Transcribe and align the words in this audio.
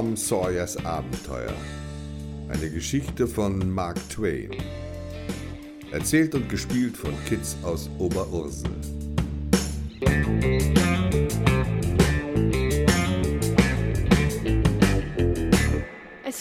Tom 0.00 0.16
Sawyers 0.16 0.76
Abenteuer. 0.86 1.52
Eine 2.48 2.70
Geschichte 2.70 3.26
von 3.26 3.68
Mark 3.70 3.98
Twain. 4.08 4.50
Erzählt 5.92 6.34
und 6.34 6.48
gespielt 6.48 6.96
von 6.96 7.12
Kids 7.26 7.56
aus 7.62 7.90
Oberursel. 7.98 8.70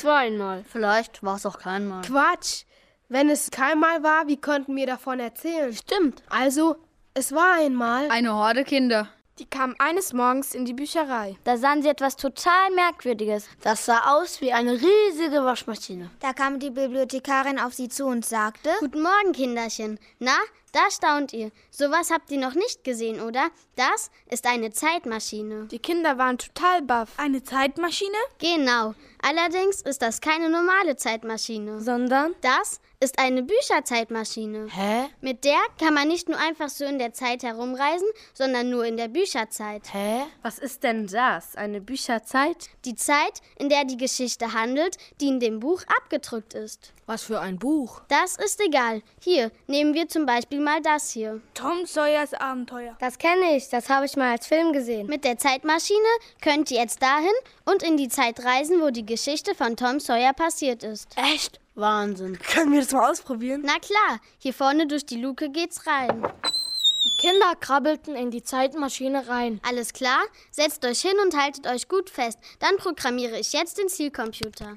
War 0.09 0.17
einmal. 0.17 0.65
Vielleicht 0.69 1.23
war 1.23 1.35
es 1.35 1.45
auch 1.45 1.59
kein 1.59 1.87
Mal. 1.87 2.01
Quatsch! 2.01 2.63
Wenn 3.07 3.29
es 3.29 3.49
kein 3.49 3.79
Mal 3.79 4.03
war, 4.03 4.27
wie 4.27 4.41
konnten 4.41 4.75
wir 4.75 4.85
davon 4.85 5.19
erzählen? 5.19 5.73
Stimmt. 5.73 6.21
Also, 6.29 6.75
es 7.13 7.31
war 7.31 7.53
einmal. 7.55 8.09
Eine 8.09 8.33
Horde 8.33 8.63
Kinder. 8.63 9.07
Die 9.39 9.45
kamen 9.45 9.75
eines 9.79 10.11
Morgens 10.11 10.53
in 10.53 10.65
die 10.65 10.73
Bücherei. 10.73 11.37
Da 11.45 11.57
sahen 11.57 11.81
sie 11.81 11.87
etwas 11.87 12.17
total 12.17 12.71
Merkwürdiges. 12.75 13.47
Das 13.61 13.85
sah 13.85 14.15
aus 14.15 14.41
wie 14.41 14.51
eine 14.51 14.73
riesige 14.73 15.45
Waschmaschine. 15.45 16.11
Da 16.19 16.33
kam 16.33 16.59
die 16.59 16.71
Bibliothekarin 16.71 17.57
auf 17.57 17.73
sie 17.73 17.87
zu 17.87 18.05
und 18.05 18.25
sagte: 18.25 18.69
Guten 18.79 19.01
Morgen, 19.01 19.31
Kinderchen. 19.31 19.97
Na, 20.19 20.35
da 20.73 20.91
staunt 20.91 21.31
ihr. 21.33 21.51
Sowas 21.71 22.11
habt 22.11 22.29
ihr 22.31 22.39
noch 22.39 22.53
nicht 22.53 22.83
gesehen, 22.83 23.21
oder? 23.21 23.49
Das 23.75 24.11
ist 24.29 24.45
eine 24.45 24.71
Zeitmaschine. 24.71 25.67
Die 25.67 25.79
Kinder 25.79 26.17
waren 26.17 26.37
total 26.37 26.81
baff. 26.81 27.13
Eine 27.17 27.41
Zeitmaschine? 27.41 28.17
Genau. 28.39 28.93
Allerdings 29.21 29.81
ist 29.81 30.01
das 30.01 30.21
keine 30.21 30.49
normale 30.49 30.95
Zeitmaschine. 30.95 31.81
Sondern? 31.81 32.35
Das 32.41 32.79
ist 32.99 33.19
eine 33.19 33.43
Bücherzeitmaschine. 33.43 34.67
Hä? 34.69 35.07
Mit 35.21 35.45
der 35.45 35.59
kann 35.79 35.93
man 35.93 36.07
nicht 36.07 36.29
nur 36.29 36.37
einfach 36.37 36.69
so 36.69 36.85
in 36.85 36.99
der 36.99 37.13
Zeit 37.13 37.43
herumreisen, 37.43 38.07
sondern 38.33 38.69
nur 38.69 38.85
in 38.85 38.97
der 38.97 39.07
Bücherzeit. 39.07 39.93
Hä? 39.93 40.23
Was 40.41 40.59
ist 40.59 40.83
denn 40.83 41.07
das? 41.07 41.55
Eine 41.55 41.81
Bücherzeit? 41.81 42.69
Die 42.85 42.95
Zeit, 42.95 43.41
in 43.57 43.69
der 43.69 43.85
die 43.85 43.97
Geschichte 43.97 44.53
handelt, 44.53 44.97
die 45.21 45.27
in 45.27 45.39
dem 45.39 45.59
Buch 45.59 45.83
abgedrückt 46.01 46.53
ist. 46.53 46.93
Was 47.09 47.23
für 47.23 47.39
ein 47.39 47.57
Buch? 47.57 48.03
Das 48.07 48.35
ist 48.35 48.61
egal. 48.61 49.01
Hier, 49.19 49.51
nehmen 49.65 49.95
wir 49.95 50.07
zum 50.07 50.27
Beispiel 50.27 50.59
mal 50.59 50.79
das 50.79 51.09
hier. 51.09 51.41
Tom 51.55 51.87
Sawyers 51.87 52.35
Abenteuer. 52.35 52.95
Das 52.99 53.17
kenne 53.17 53.57
ich, 53.57 53.67
das 53.67 53.89
habe 53.89 54.05
ich 54.05 54.15
mal 54.15 54.33
als 54.33 54.45
Film 54.45 54.73
gesehen. 54.73 55.07
Mit 55.07 55.23
der 55.23 55.39
Zeitmaschine 55.39 55.97
könnt 56.39 56.69
ihr 56.69 56.79
jetzt 56.79 57.01
dahin 57.01 57.33
und 57.65 57.81
in 57.81 57.97
die 57.97 58.09
Zeit 58.09 58.45
reisen, 58.45 58.79
wo 58.79 58.91
die 58.91 59.07
Geschichte 59.07 59.55
von 59.55 59.75
Tom 59.75 59.99
Sawyer 59.99 60.33
passiert 60.33 60.83
ist. 60.83 61.07
Echt? 61.15 61.59
Wahnsinn. 61.73 62.37
Können 62.37 62.73
wir 62.73 62.81
das 62.81 62.91
mal 62.91 63.09
ausprobieren? 63.09 63.63
Na 63.65 63.79
klar, 63.79 64.19
hier 64.37 64.53
vorne 64.53 64.85
durch 64.85 65.07
die 65.07 65.19
Luke 65.19 65.49
geht's 65.49 65.87
rein. 65.87 66.21
Die 66.21 67.27
Kinder 67.27 67.55
krabbelten 67.59 68.15
in 68.15 68.29
die 68.29 68.43
Zeitmaschine 68.43 69.27
rein. 69.27 69.59
Alles 69.67 69.93
klar? 69.93 70.21
Setzt 70.51 70.85
euch 70.85 71.01
hin 71.01 71.17
und 71.25 71.35
haltet 71.35 71.65
euch 71.65 71.87
gut 71.87 72.11
fest. 72.11 72.37
Dann 72.59 72.77
programmiere 72.77 73.39
ich 73.39 73.51
jetzt 73.51 73.79
den 73.79 73.89
Zielcomputer. 73.89 74.75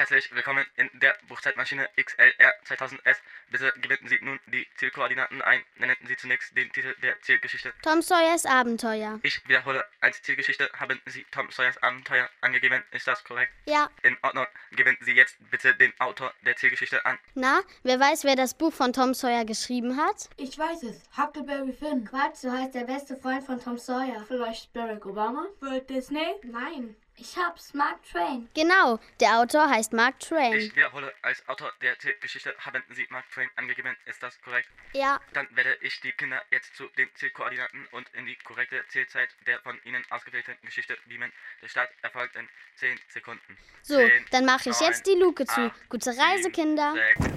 Herzlich 0.00 0.34
willkommen 0.34 0.64
in 0.76 0.88
der 0.94 1.14
Buchzeitmaschine 1.28 1.86
XLR 1.94 2.54
2000S. 2.66 3.18
Bitte 3.50 3.70
geben 3.82 4.08
Sie 4.08 4.18
nun 4.22 4.40
die 4.46 4.66
Zielkoordinaten 4.78 5.42
ein. 5.42 5.62
Nennen 5.76 5.94
Sie 6.08 6.16
zunächst 6.16 6.56
den 6.56 6.72
Titel 6.72 6.94
der 7.02 7.20
Zielgeschichte. 7.20 7.74
Tom 7.82 8.00
Sawyers 8.00 8.46
Abenteuer. 8.46 9.20
Ich 9.22 9.46
wiederhole, 9.46 9.84
als 10.00 10.22
Zielgeschichte 10.22 10.70
haben 10.72 10.98
Sie 11.04 11.26
Tom 11.30 11.50
Sawyers 11.50 11.76
Abenteuer 11.82 12.30
angegeben. 12.40 12.82
Ist 12.92 13.08
das 13.08 13.22
korrekt? 13.24 13.52
Ja. 13.66 13.90
In 14.02 14.16
Ordnung. 14.22 14.46
Geben 14.70 14.96
Sie 15.02 15.12
jetzt 15.12 15.36
bitte 15.50 15.74
den 15.74 15.92
Autor 16.00 16.32
der 16.46 16.56
Zielgeschichte 16.56 17.04
an. 17.04 17.18
Na, 17.34 17.60
wer 17.82 18.00
weiß, 18.00 18.24
wer 18.24 18.36
das 18.36 18.54
Buch 18.54 18.72
von 18.72 18.94
Tom 18.94 19.12
Sawyer 19.12 19.44
geschrieben 19.44 19.98
hat? 19.98 20.30
Ich 20.38 20.56
weiß 20.56 20.82
es. 20.84 21.02
Huckleberry 21.14 21.74
Finn. 21.74 22.06
Quatsch, 22.06 22.36
so 22.36 22.50
heißt 22.50 22.74
der 22.74 22.84
beste 22.84 23.18
Freund 23.18 23.44
von 23.44 23.62
Tom 23.62 23.76
Sawyer. 23.76 24.24
Vielleicht 24.26 24.72
Barack 24.72 25.04
Obama? 25.04 25.44
Walt 25.60 25.90
Disney? 25.90 26.36
Nein. 26.44 26.96
Ich 27.20 27.36
hab's, 27.36 27.74
Mark 27.74 28.02
Twain. 28.10 28.48
Genau, 28.54 28.98
der 29.20 29.40
Autor 29.40 29.68
heißt 29.68 29.92
Mark 29.92 30.18
Twain. 30.20 30.54
Ich 30.54 30.74
wiederhole, 30.74 31.12
als 31.20 31.46
Autor 31.50 31.70
der 31.82 31.98
Zielgeschichte 31.98 32.54
haben 32.60 32.82
Sie 32.88 33.06
Mark 33.10 33.30
Twain 33.30 33.50
angegeben. 33.56 33.94
Ist 34.06 34.22
das 34.22 34.40
korrekt? 34.40 34.70
Ja. 34.94 35.20
Dann 35.34 35.46
werde 35.54 35.76
ich 35.82 36.00
die 36.00 36.12
Kinder 36.12 36.40
jetzt 36.50 36.74
zu 36.74 36.88
den 36.96 37.14
Zielkoordinaten 37.16 37.86
und 37.90 38.08
in 38.14 38.24
die 38.24 38.36
korrekte 38.36 38.82
Zielzeit 38.88 39.28
der 39.46 39.60
von 39.60 39.78
Ihnen 39.84 40.02
ausgewählten 40.08 40.56
Geschichte 40.62 40.96
beamen. 41.04 41.30
Der 41.60 41.68
Start 41.68 41.90
erfolgt 42.00 42.36
in 42.36 42.48
10 42.76 42.98
Sekunden. 43.08 43.58
So, 43.82 43.98
10, 43.98 44.10
dann 44.30 44.46
mache 44.46 44.70
ich 44.70 44.80
9, 44.80 44.88
jetzt 44.88 45.06
die 45.06 45.16
Luke 45.16 45.44
zu. 45.44 45.60
8, 45.60 45.90
Gute 45.90 46.10
Reise, 46.16 46.44
7, 46.44 46.52
Kinder. 46.52 46.94
6, 47.18 47.26
5, 47.26 47.36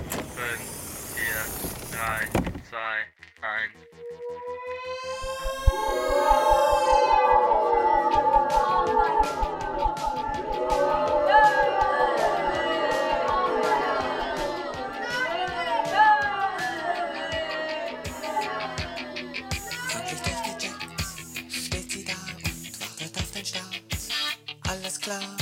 4, 1.92 2.00
3, 2.00 2.30
2, 2.70 3.06
1. 3.42 3.72
Alles 25.06 25.33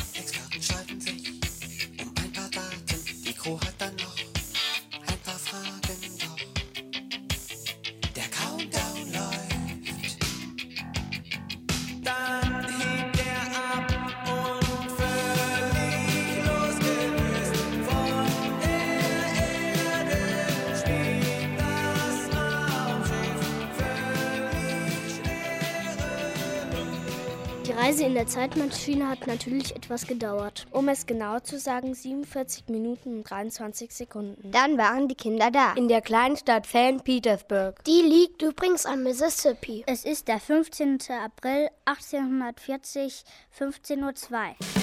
Reise 27.81 28.03
in 28.03 28.13
der 28.13 28.27
Zeitmaschine 28.27 29.09
hat 29.09 29.25
natürlich 29.25 29.75
etwas 29.75 30.05
gedauert. 30.05 30.67
Um 30.69 30.87
es 30.87 31.07
genau 31.07 31.39
zu 31.39 31.57
sagen, 31.57 31.95
47 31.95 32.65
Minuten 32.67 33.17
und 33.17 33.23
23 33.23 33.91
Sekunden. 33.91 34.51
Dann 34.51 34.77
waren 34.77 35.07
die 35.07 35.15
Kinder 35.15 35.49
da. 35.49 35.73
In 35.73 35.87
der 35.87 36.01
kleinen 36.01 36.37
Stadt 36.37 36.67
St. 36.67 37.03
Petersburg. 37.03 37.83
Die 37.85 38.01
liegt 38.03 38.43
übrigens 38.43 38.85
am 38.85 39.01
Mississippi. 39.01 39.83
Es 39.87 40.05
ist 40.05 40.27
der 40.27 40.39
15. 40.39 40.99
April 41.25 41.69
1840, 41.85 43.23
15.02 43.57 44.01
Uhr. 44.01 44.80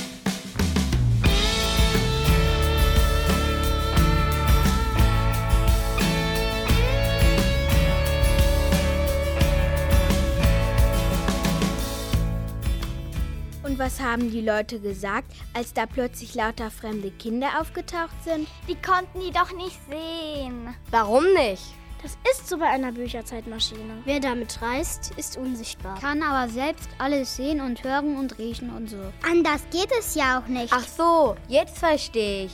Und 13.69 13.79
was 13.79 14.01
haben 14.01 14.31
die 14.31 14.41
Leute 14.41 14.81
gesagt, 14.81 15.31
als 15.53 15.75
da 15.75 15.85
plötzlich 15.85 16.35
lauter 16.35 16.71
fremde 16.71 17.11
Kinder 17.11 17.49
aufgetaucht 17.61 18.17
sind? 18.25 18.49
Die 18.67 18.77
konnten 18.77 19.21
die 19.21 19.31
doch 19.31 19.55
nicht 19.55 19.79
sehen. 19.91 20.75
Warum 20.91 21.25
nicht? 21.35 21.65
Das 22.03 22.17
ist 22.33 22.49
so 22.49 22.57
bei 22.57 22.65
einer 22.65 22.93
Bücherzeitmaschine. 22.93 23.99
Wer 24.07 24.21
damit 24.21 24.63
reist, 24.63 25.13
ist 25.19 25.37
unsichtbar. 25.37 26.01
Kann 26.01 26.23
aber 26.23 26.51
selbst 26.51 26.89
alles 26.97 27.37
sehen 27.37 27.61
und 27.61 27.85
hören 27.85 28.17
und 28.17 28.39
riechen 28.39 28.75
und 28.75 28.89
so. 28.89 28.97
Anders 29.31 29.61
geht 29.71 29.91
es 29.99 30.15
ja 30.15 30.39
auch 30.39 30.49
nicht. 30.49 30.73
Ach 30.73 30.87
so, 30.89 31.37
jetzt 31.49 31.77
verstehe 31.77 32.47
ich. 32.47 32.53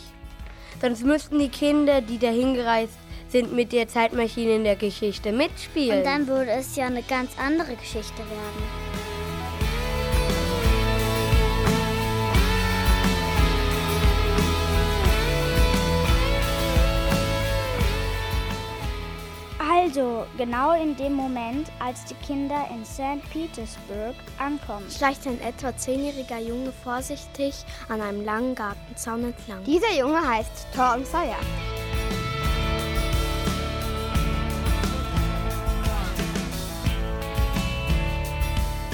Sonst 0.81 1.05
müssten 1.05 1.39
die 1.39 1.49
Kinder, 1.49 2.01
die 2.01 2.19
dahin 2.19 2.55
gereist 2.55 2.99
sind, 3.29 3.53
mit 3.53 3.73
der 3.73 3.87
Zeitmaschine 3.87 4.57
in 4.57 4.65
der 4.65 4.75
Geschichte 4.75 5.31
mitspielen. 5.31 5.99
Und 5.99 6.05
dann 6.05 6.27
würde 6.27 6.51
es 6.51 6.75
ja 6.75 6.87
eine 6.87 7.05
ganz 7.05 7.39
andere 7.39 7.77
Geschichte 7.77 8.19
werden. 8.19 9.14
Also, 19.77 20.25
genau 20.39 20.73
in 20.81 20.95
dem 20.95 21.15
Moment, 21.15 21.69
als 21.81 22.05
die 22.05 22.15
Kinder 22.25 22.69
in 22.71 22.85
St. 22.85 23.29
Petersburg 23.33 24.15
ankommen. 24.39 24.87
Schleicht 24.89 25.27
ein 25.27 25.41
etwa 25.41 25.77
zehnjähriger 25.77 26.39
Junge 26.39 26.71
vorsichtig 26.85 27.65
an 27.89 28.01
einem 28.01 28.25
langen 28.25 28.55
Gartenzaun 28.55 29.25
entlang. 29.25 29.65
Dieser 29.65 29.93
Junge 29.99 30.21
heißt 30.21 30.69
Tom 30.77 31.05
Sawyer. 31.05 31.41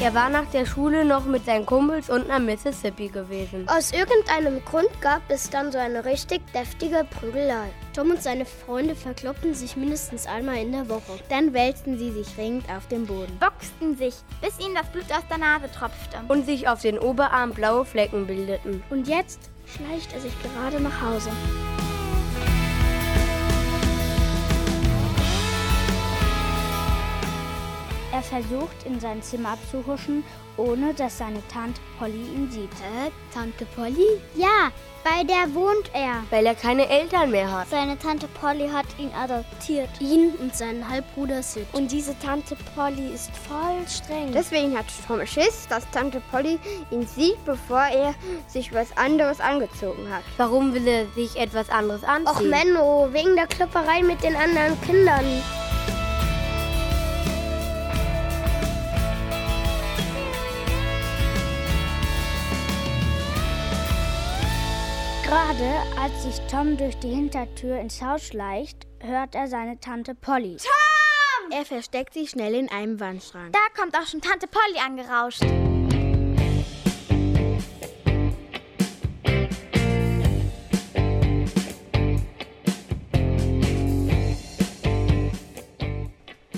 Er 0.02 0.14
war 0.14 0.30
nach 0.30 0.46
der 0.50 0.64
Schule 0.64 1.04
noch 1.04 1.26
mit 1.26 1.44
seinen 1.44 1.66
Kumpels 1.66 2.08
unten 2.08 2.30
am 2.30 2.46
Mississippi 2.46 3.08
gewesen. 3.08 3.68
Aus 3.68 3.92
irgendeinem 3.92 4.64
Grund 4.64 4.88
gab 5.02 5.20
es 5.28 5.50
dann 5.50 5.70
so 5.70 5.76
eine 5.76 6.06
richtig 6.06 6.40
deftige 6.54 7.04
Prügelei. 7.04 7.68
Tom 7.94 8.12
und 8.12 8.22
seine 8.22 8.46
Freunde 8.46 8.94
verkloppten 8.94 9.52
sich 9.52 9.76
mindestens 9.76 10.26
einmal 10.26 10.56
in 10.56 10.72
der 10.72 10.88
Woche. 10.88 11.18
Dann 11.28 11.52
wälzten 11.52 11.98
sie 11.98 12.12
sich 12.12 12.38
ringend 12.38 12.64
auf 12.70 12.88
dem 12.88 13.06
Boden. 13.06 13.38
Boxten 13.40 13.94
sich, 13.98 14.14
bis 14.40 14.58
ihnen 14.58 14.74
das 14.74 14.86
Blut 14.86 15.12
aus 15.12 15.28
der 15.28 15.36
Nase 15.36 15.70
tropfte. 15.70 16.16
Und 16.28 16.46
sich 16.46 16.66
auf 16.66 16.80
den 16.80 16.98
Oberarm 16.98 17.50
blaue 17.52 17.84
Flecken 17.84 18.26
bildeten. 18.26 18.82
Und 18.88 19.06
jetzt 19.06 19.50
schleicht 19.66 20.14
er 20.14 20.20
sich 20.20 20.32
gerade 20.42 20.80
nach 20.80 21.02
Hause. 21.02 21.28
Er 28.20 28.42
versucht, 28.42 28.84
in 28.84 29.00
sein 29.00 29.22
Zimmer 29.22 29.56
zu 29.70 29.86
huschen, 29.86 30.22
ohne 30.58 30.92
dass 30.92 31.16
seine 31.16 31.40
Tante 31.48 31.80
Polly 31.98 32.22
ihn 32.34 32.50
sieht. 32.50 32.70
Äh, 32.72 33.10
Tante 33.32 33.64
Polly? 33.74 34.20
Ja, 34.34 34.70
bei 35.02 35.24
der 35.24 35.54
wohnt 35.54 35.90
er. 35.94 36.22
Weil 36.28 36.44
er 36.44 36.54
keine 36.54 36.86
Eltern 36.86 37.30
mehr 37.30 37.50
hat. 37.50 37.70
Seine 37.70 37.98
Tante 37.98 38.28
Polly 38.28 38.68
hat 38.68 38.84
ihn 38.98 39.10
adoptiert. 39.14 39.88
Ihn 40.00 40.34
und 40.38 40.54
seinen 40.54 40.86
Halbbruder 40.86 41.42
Sid. 41.42 41.66
Und 41.72 41.90
diese 41.90 42.14
Tante 42.18 42.58
Polly 42.74 43.10
ist 43.14 43.30
voll 43.48 43.88
streng. 43.88 44.32
Deswegen 44.34 44.76
hat 44.76 44.84
Tom 45.06 45.24
Schiss, 45.24 45.66
dass 45.70 45.90
Tante 45.90 46.20
Polly 46.30 46.58
ihn 46.90 47.06
sieht, 47.06 47.42
bevor 47.46 47.84
er 47.84 48.14
sich 48.48 48.74
was 48.74 48.94
anderes 48.98 49.40
angezogen 49.40 50.12
hat. 50.12 50.24
Warum 50.36 50.74
will 50.74 50.86
er 50.86 51.06
sich 51.14 51.36
etwas 51.36 51.70
anderes 51.70 52.04
anziehen? 52.04 52.28
Och 52.36 52.42
Menno, 52.42 53.08
wegen 53.12 53.34
der 53.34 53.46
Klopperei 53.46 54.02
mit 54.02 54.22
den 54.22 54.36
anderen 54.36 54.78
Kindern. 54.82 55.24
Gerade 65.30 65.76
als 65.96 66.24
sich 66.24 66.44
Tom 66.50 66.76
durch 66.76 66.96
die 66.96 67.10
Hintertür 67.10 67.78
ins 67.78 68.02
Haus 68.02 68.26
schleicht, 68.26 68.88
hört 68.98 69.36
er 69.36 69.46
seine 69.46 69.78
Tante 69.78 70.16
Polly. 70.16 70.56
Tom! 70.56 71.52
Er 71.56 71.64
versteckt 71.64 72.14
sich 72.14 72.30
schnell 72.30 72.52
in 72.52 72.68
einem 72.68 72.98
Wandschrank. 72.98 73.52
Da 73.52 73.80
kommt 73.80 73.96
auch 73.96 74.08
schon 74.08 74.20
Tante 74.20 74.48
Polly 74.48 74.80
angerauscht. 74.84 75.44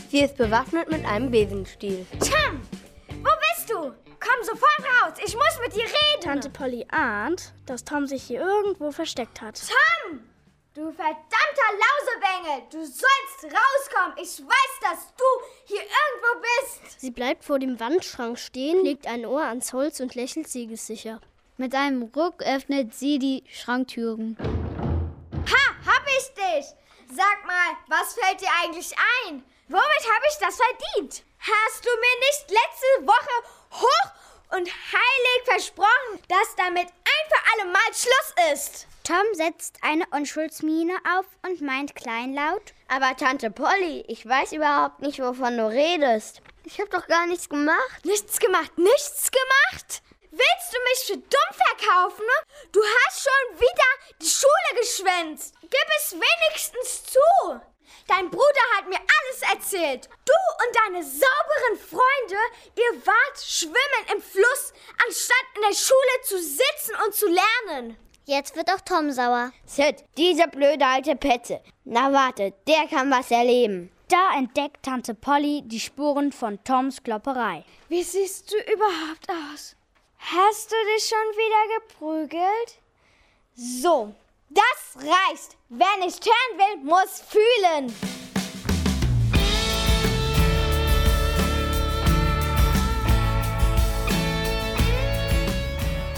Sie 0.09 0.21
ist 0.21 0.39
bewaffnet 0.39 0.91
mit 0.91 1.05
einem 1.05 1.31
Besenstiel. 1.31 2.07
Tom! 2.21 2.63
Komm 4.33 4.45
sofort 4.45 4.79
raus! 4.81 5.15
Ich 5.25 5.35
muss 5.35 5.59
mit 5.61 5.75
dir 5.75 5.85
reden! 5.85 6.21
Tante 6.23 6.49
Polly 6.49 6.87
ahnt, 6.91 7.53
dass 7.67 7.85
Tom 7.85 8.07
sich 8.07 8.23
hier 8.23 8.41
irgendwo 8.41 8.91
versteckt 8.91 9.41
hat. 9.41 9.61
Tom! 9.61 10.21
Du 10.75 10.91
verdammter 10.93 11.69
Lausebengel! 11.83 12.67
Du 12.71 12.79
sollst 12.79 13.45
rauskommen! 13.45 14.17
Ich 14.17 14.41
weiß, 14.41 14.81
dass 14.81 15.15
du 15.17 15.25
hier 15.65 15.81
irgendwo 15.83 16.41
bist! 16.41 17.01
Sie 17.01 17.11
bleibt 17.11 17.45
vor 17.45 17.59
dem 17.59 17.79
Wandschrank 17.79 18.39
stehen, 18.39 18.85
legt 18.85 19.07
ein 19.07 19.27
Ohr 19.27 19.43
ans 19.43 19.73
Holz 19.73 20.01
und 20.01 20.15
lächelt 20.15 20.49
siegessicher. 20.49 21.21
Mit 21.59 21.75
einem 21.75 22.05
Ruck 22.05 22.43
öffnet 22.43 22.95
sie 22.95 23.19
die 23.19 23.45
Schranktüren. 23.51 24.39
Ha! 24.41 25.93
Hab 25.93 26.07
ich 26.07 26.35
dich! 26.35 26.67
Sag 27.15 27.45
mal, 27.47 27.77
was 27.89 28.15
fällt 28.15 28.41
dir 28.41 28.49
eigentlich 28.63 28.95
ein? 29.27 29.45
Womit 29.69 29.83
habe 29.83 30.25
ich 30.31 30.39
das 30.39 30.57
verdient? 30.57 31.23
Hast 31.39 31.85
du 31.85 31.91
mir 31.91 32.19
nicht 32.21 32.51
letzte 32.51 33.07
Woche 33.07 33.47
hoch 33.73 34.22
und 34.53 34.69
heilig 34.69 35.45
versprochen, 35.45 36.21
dass 36.29 36.57
damit 36.57 36.89
ein 36.89 37.29
für 37.29 37.53
alle 37.53 37.73
Mal 37.73 37.81
Schluss 37.93 38.53
ist? 38.53 38.87
Tom 39.05 39.25
setzt 39.33 39.79
eine 39.83 40.05
Unschuldsmiene 40.13 40.95
auf 41.17 41.27
und 41.45 41.61
meint 41.61 41.95
kleinlaut. 41.95 42.73
Aber 42.89 43.17
Tante 43.17 43.51
Polly, 43.51 44.05
ich 44.07 44.27
weiß 44.27 44.53
überhaupt 44.53 45.01
nicht, 45.01 45.19
wovon 45.19 45.57
du 45.57 45.67
redest. 45.67 46.41
Ich 46.65 46.79
habe 46.79 46.91
doch 46.91 47.07
gar 47.09 47.27
nichts 47.27 47.49
gemacht. 47.49 48.05
Nichts 48.05 48.39
gemacht, 48.39 48.79
nichts 48.79 49.31
gemacht? 49.31 50.03
Willst 50.31 50.73
du 50.73 50.79
mich 50.85 50.99
für 51.07 51.17
dumm 51.17 51.67
verkaufen? 51.79 52.25
Du 52.71 52.81
hast 52.81 53.23
schon 53.23 53.61
wieder 53.61 54.19
die 54.21 54.31
Schule 54.31 54.81
geschwänzt. 54.81 55.55
Gib 55.63 55.87
es 55.99 56.13
wenigstens 56.13 57.05
zu. 57.05 57.61
Dein 58.09 58.31
Bruder 58.31 58.65
hat 58.77 58.89
mir 58.89 58.99
alles 58.99 59.53
erzählt. 59.53 60.09
Du 60.25 60.33
und 60.65 60.77
deine 60.85 61.05
sauberen 61.05 61.79
Freunde, 61.79 62.41
ihr 62.77 63.07
wart 63.07 63.39
schwimmen 63.45 64.15
im 64.15 64.23
Fluss, 64.23 64.73
anstatt 65.07 65.47
in 65.57 65.63
der 65.63 65.75
Schule 65.75 66.23
zu 66.25 66.39
sitzen 66.39 66.95
und 67.05 67.15
zu 67.15 67.27
lernen. 67.27 67.97
Jetzt 68.25 68.55
wird 68.57 68.71
auch 68.71 68.81
Tom 68.81 69.11
sauer. 69.11 69.53
Sid, 69.67 70.05
diese 70.17 70.47
blöde 70.47 70.87
alte 70.87 71.17
Petze. 71.17 71.61
Na 71.85 72.13
warte, 72.13 72.53
der 72.69 72.87
kann 72.89 73.11
was 73.11 73.31
erleben. 73.31 73.91
Da 74.09 74.37
entdeckt 74.37 74.85
Tante 74.85 75.15
Polly 75.15 75.63
die 75.65 75.81
Spuren 75.81 76.33
von 76.33 76.63
Toms 76.65 77.03
Klopperei. 77.03 77.65
Wie 77.89 78.03
siehst 78.03 78.53
du 78.53 78.57
überhaupt 78.73 79.29
aus? 79.29 79.75
Hast 80.19 80.71
du 80.71 80.77
dich 80.95 81.09
schon 81.09 81.19
wieder 81.19 81.81
geprügelt? 81.81 82.79
So, 83.55 84.15
das 84.55 85.05
reicht. 85.05 85.57
Wer 85.69 86.05
nicht 86.05 86.25
hören 86.25 86.59
will, 86.59 86.85
muss 86.85 87.23
fühlen. 87.29 87.95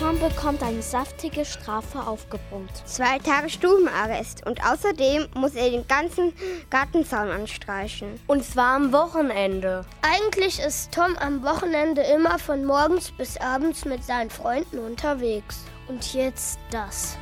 Tom 0.05 0.19
bekommt 0.19 0.63
eine 0.63 0.83
saftige 0.83 1.47
Strafe 1.47 1.99
aufgebrummt. 1.99 2.71
Zwei 2.85 3.19
Tage 3.21 3.49
Stubenarrest 3.49 4.47
und 4.47 4.61
außerdem 4.63 5.29
muss 5.35 5.55
er 5.55 5.71
den 5.71 5.89
ganzen 5.89 6.35
Gartenzaun 6.69 7.31
anstreichen. 7.31 8.21
Und 8.27 8.45
zwar 8.45 8.77
am 8.77 8.93
Wochenende. 8.93 9.87
Eigentlich 10.03 10.61
ist 10.61 10.93
Tom 10.93 11.17
am 11.17 11.43
Wochenende 11.43 12.03
immer 12.03 12.39
von 12.39 12.67
morgens 12.67 13.13
bis 13.13 13.39
abends 13.39 13.87
mit 13.87 14.05
seinen 14.05 14.29
Freunden 14.29 14.79
unterwegs. 14.79 15.65
Und 15.89 16.13
jetzt 16.13 16.59
das. 16.71 17.17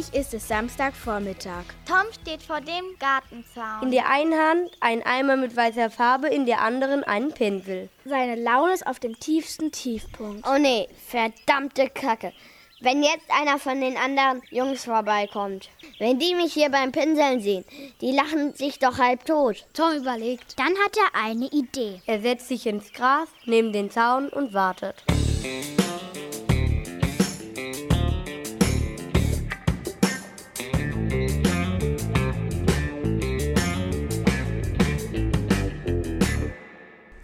Schließlich 0.00 0.18
ist 0.18 0.32
es 0.32 0.48
Samstagvormittag. 0.48 1.64
Tom 1.86 2.10
steht 2.22 2.42
vor 2.42 2.62
dem 2.62 2.96
Gartenzaun. 2.98 3.82
In 3.82 3.90
der 3.90 4.08
einen 4.08 4.32
Hand 4.32 4.70
ein 4.80 5.02
Eimer 5.02 5.36
mit 5.36 5.54
weißer 5.54 5.90
Farbe, 5.90 6.28
in 6.28 6.46
der 6.46 6.62
anderen 6.62 7.04
einen 7.04 7.32
Pinsel. 7.32 7.90
Seine 8.06 8.36
Laune 8.36 8.72
ist 8.72 8.86
auf 8.86 8.98
dem 8.98 9.20
tiefsten 9.20 9.72
Tiefpunkt. 9.72 10.46
Oh 10.48 10.56
nee, 10.58 10.88
verdammte 11.06 11.90
Kacke. 11.90 12.32
Wenn 12.80 13.02
jetzt 13.02 13.26
einer 13.28 13.58
von 13.58 13.78
den 13.82 13.98
anderen 13.98 14.40
Jungs 14.48 14.86
vorbeikommt, 14.86 15.68
wenn 15.98 16.18
die 16.18 16.34
mich 16.34 16.54
hier 16.54 16.70
beim 16.70 16.92
Pinseln 16.92 17.42
sehen, 17.42 17.66
die 18.00 18.12
lachen 18.12 18.54
sich 18.54 18.78
doch 18.78 18.96
halb 18.96 19.26
tot. 19.26 19.66
Tom 19.74 19.96
überlegt. 19.96 20.58
Dann 20.58 20.72
hat 20.82 20.96
er 20.96 21.20
eine 21.20 21.46
Idee. 21.46 22.00
Er 22.06 22.22
setzt 22.22 22.48
sich 22.48 22.66
ins 22.66 22.90
Gras, 22.94 23.28
neben 23.44 23.74
den 23.74 23.90
Zaun 23.90 24.30
und 24.30 24.54
wartet. 24.54 25.04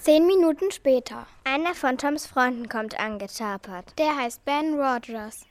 Zehn 0.06 0.24
Minuten 0.24 0.70
später. 0.70 1.26
Einer 1.42 1.74
von 1.74 1.98
Toms 1.98 2.28
Freunden 2.28 2.68
kommt 2.68 2.96
angetapert. 2.96 3.92
Der 3.98 4.16
heißt 4.16 4.44
Ben 4.44 4.74
Rogers. 4.74 5.48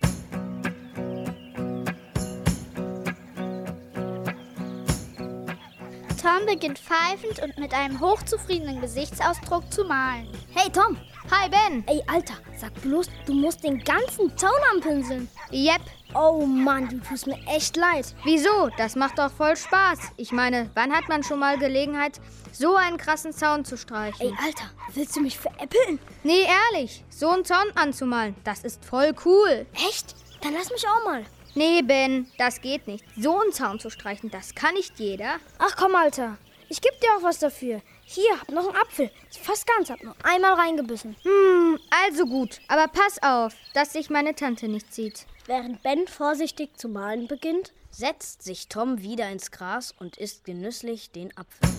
Tom 6.25 6.43
beginnt 6.47 6.79
pfeifend 6.79 7.39
und 7.43 7.55
mit 7.59 7.71
einem 7.71 7.99
hochzufriedenen 7.99 8.81
Gesichtsausdruck 8.81 9.71
zu 9.71 9.83
malen. 9.83 10.27
Hey 10.55 10.71
Tom! 10.71 10.97
Hi 11.29 11.47
Ben! 11.47 11.83
Ey, 11.85 12.01
Alter, 12.07 12.33
sag 12.57 12.73
bloß, 12.81 13.05
du 13.27 13.33
musst 13.33 13.63
den 13.63 13.83
ganzen 13.83 14.35
Zaun 14.35 14.59
anpinseln. 14.73 15.29
Yep. 15.51 15.81
Oh 16.15 16.43
Mann, 16.47 16.89
du 16.89 16.97
tust 16.97 17.27
mir 17.27 17.37
echt 17.45 17.77
leid. 17.77 18.15
Wieso? 18.23 18.71
Das 18.75 18.95
macht 18.95 19.19
doch 19.19 19.29
voll 19.29 19.55
Spaß. 19.55 19.99
Ich 20.17 20.31
meine, 20.31 20.71
wann 20.73 20.91
hat 20.91 21.07
man 21.09 21.21
schon 21.21 21.37
mal 21.37 21.59
Gelegenheit, 21.59 22.19
so 22.51 22.75
einen 22.75 22.97
krassen 22.97 23.31
Zaun 23.31 23.63
zu 23.63 23.77
streichen? 23.77 24.25
Ey, 24.25 24.33
Alter, 24.43 24.71
willst 24.95 25.15
du 25.15 25.21
mich 25.21 25.37
veräppeln? 25.37 25.99
Nee, 26.23 26.47
ehrlich. 26.73 27.03
So 27.07 27.29
einen 27.29 27.45
Zaun 27.45 27.69
anzumalen, 27.75 28.35
das 28.43 28.63
ist 28.63 28.83
voll 28.83 29.13
cool. 29.25 29.67
Echt? 29.75 30.15
Dann 30.41 30.55
lass 30.55 30.71
mich 30.71 30.87
auch 30.87 31.05
mal. 31.05 31.23
Nee, 31.57 31.81
Ben, 31.81 32.27
das 32.37 32.59
geht 32.59 32.85
nicht. 32.85 33.05
So 33.17 33.39
einen 33.39 33.53
Zaun 33.53 33.79
zu 33.79 33.89
streichen, 33.89 34.29
das 34.29 34.55
kann 34.55 34.73
nicht 34.73 34.99
jeder. 34.99 35.37
Ach 35.57 35.75
komm, 35.77 35.95
Alter. 35.95 36.37
Ich 36.67 36.81
geb 36.81 36.99
dir 36.99 37.07
auch 37.17 37.23
was 37.23 37.39
dafür. 37.39 37.81
Hier, 38.03 38.39
hab 38.39 38.51
noch 38.51 38.67
einen 38.67 38.75
Apfel. 38.75 39.09
Ist 39.29 39.39
fast 39.39 39.65
ganz, 39.65 39.89
hab 39.89 40.03
nur 40.03 40.15
einmal 40.23 40.55
reingebissen. 40.55 41.15
Hm, 41.23 41.79
also 42.05 42.25
gut. 42.25 42.59
Aber 42.67 42.87
pass 42.89 43.23
auf, 43.23 43.55
dass 43.73 43.93
sich 43.93 44.09
meine 44.09 44.35
Tante 44.35 44.67
nicht 44.67 44.93
sieht. 44.93 45.25
Während 45.45 45.81
Ben 45.81 46.07
vorsichtig 46.07 46.75
zu 46.75 46.89
malen 46.89 47.27
beginnt, 47.27 47.71
setzt 47.89 48.43
sich 48.43 48.67
Tom 48.67 49.01
wieder 49.01 49.29
ins 49.29 49.51
Gras 49.51 49.93
und 49.97 50.17
isst 50.17 50.43
genüsslich 50.43 51.11
den 51.11 51.35
Apfel. 51.37 51.69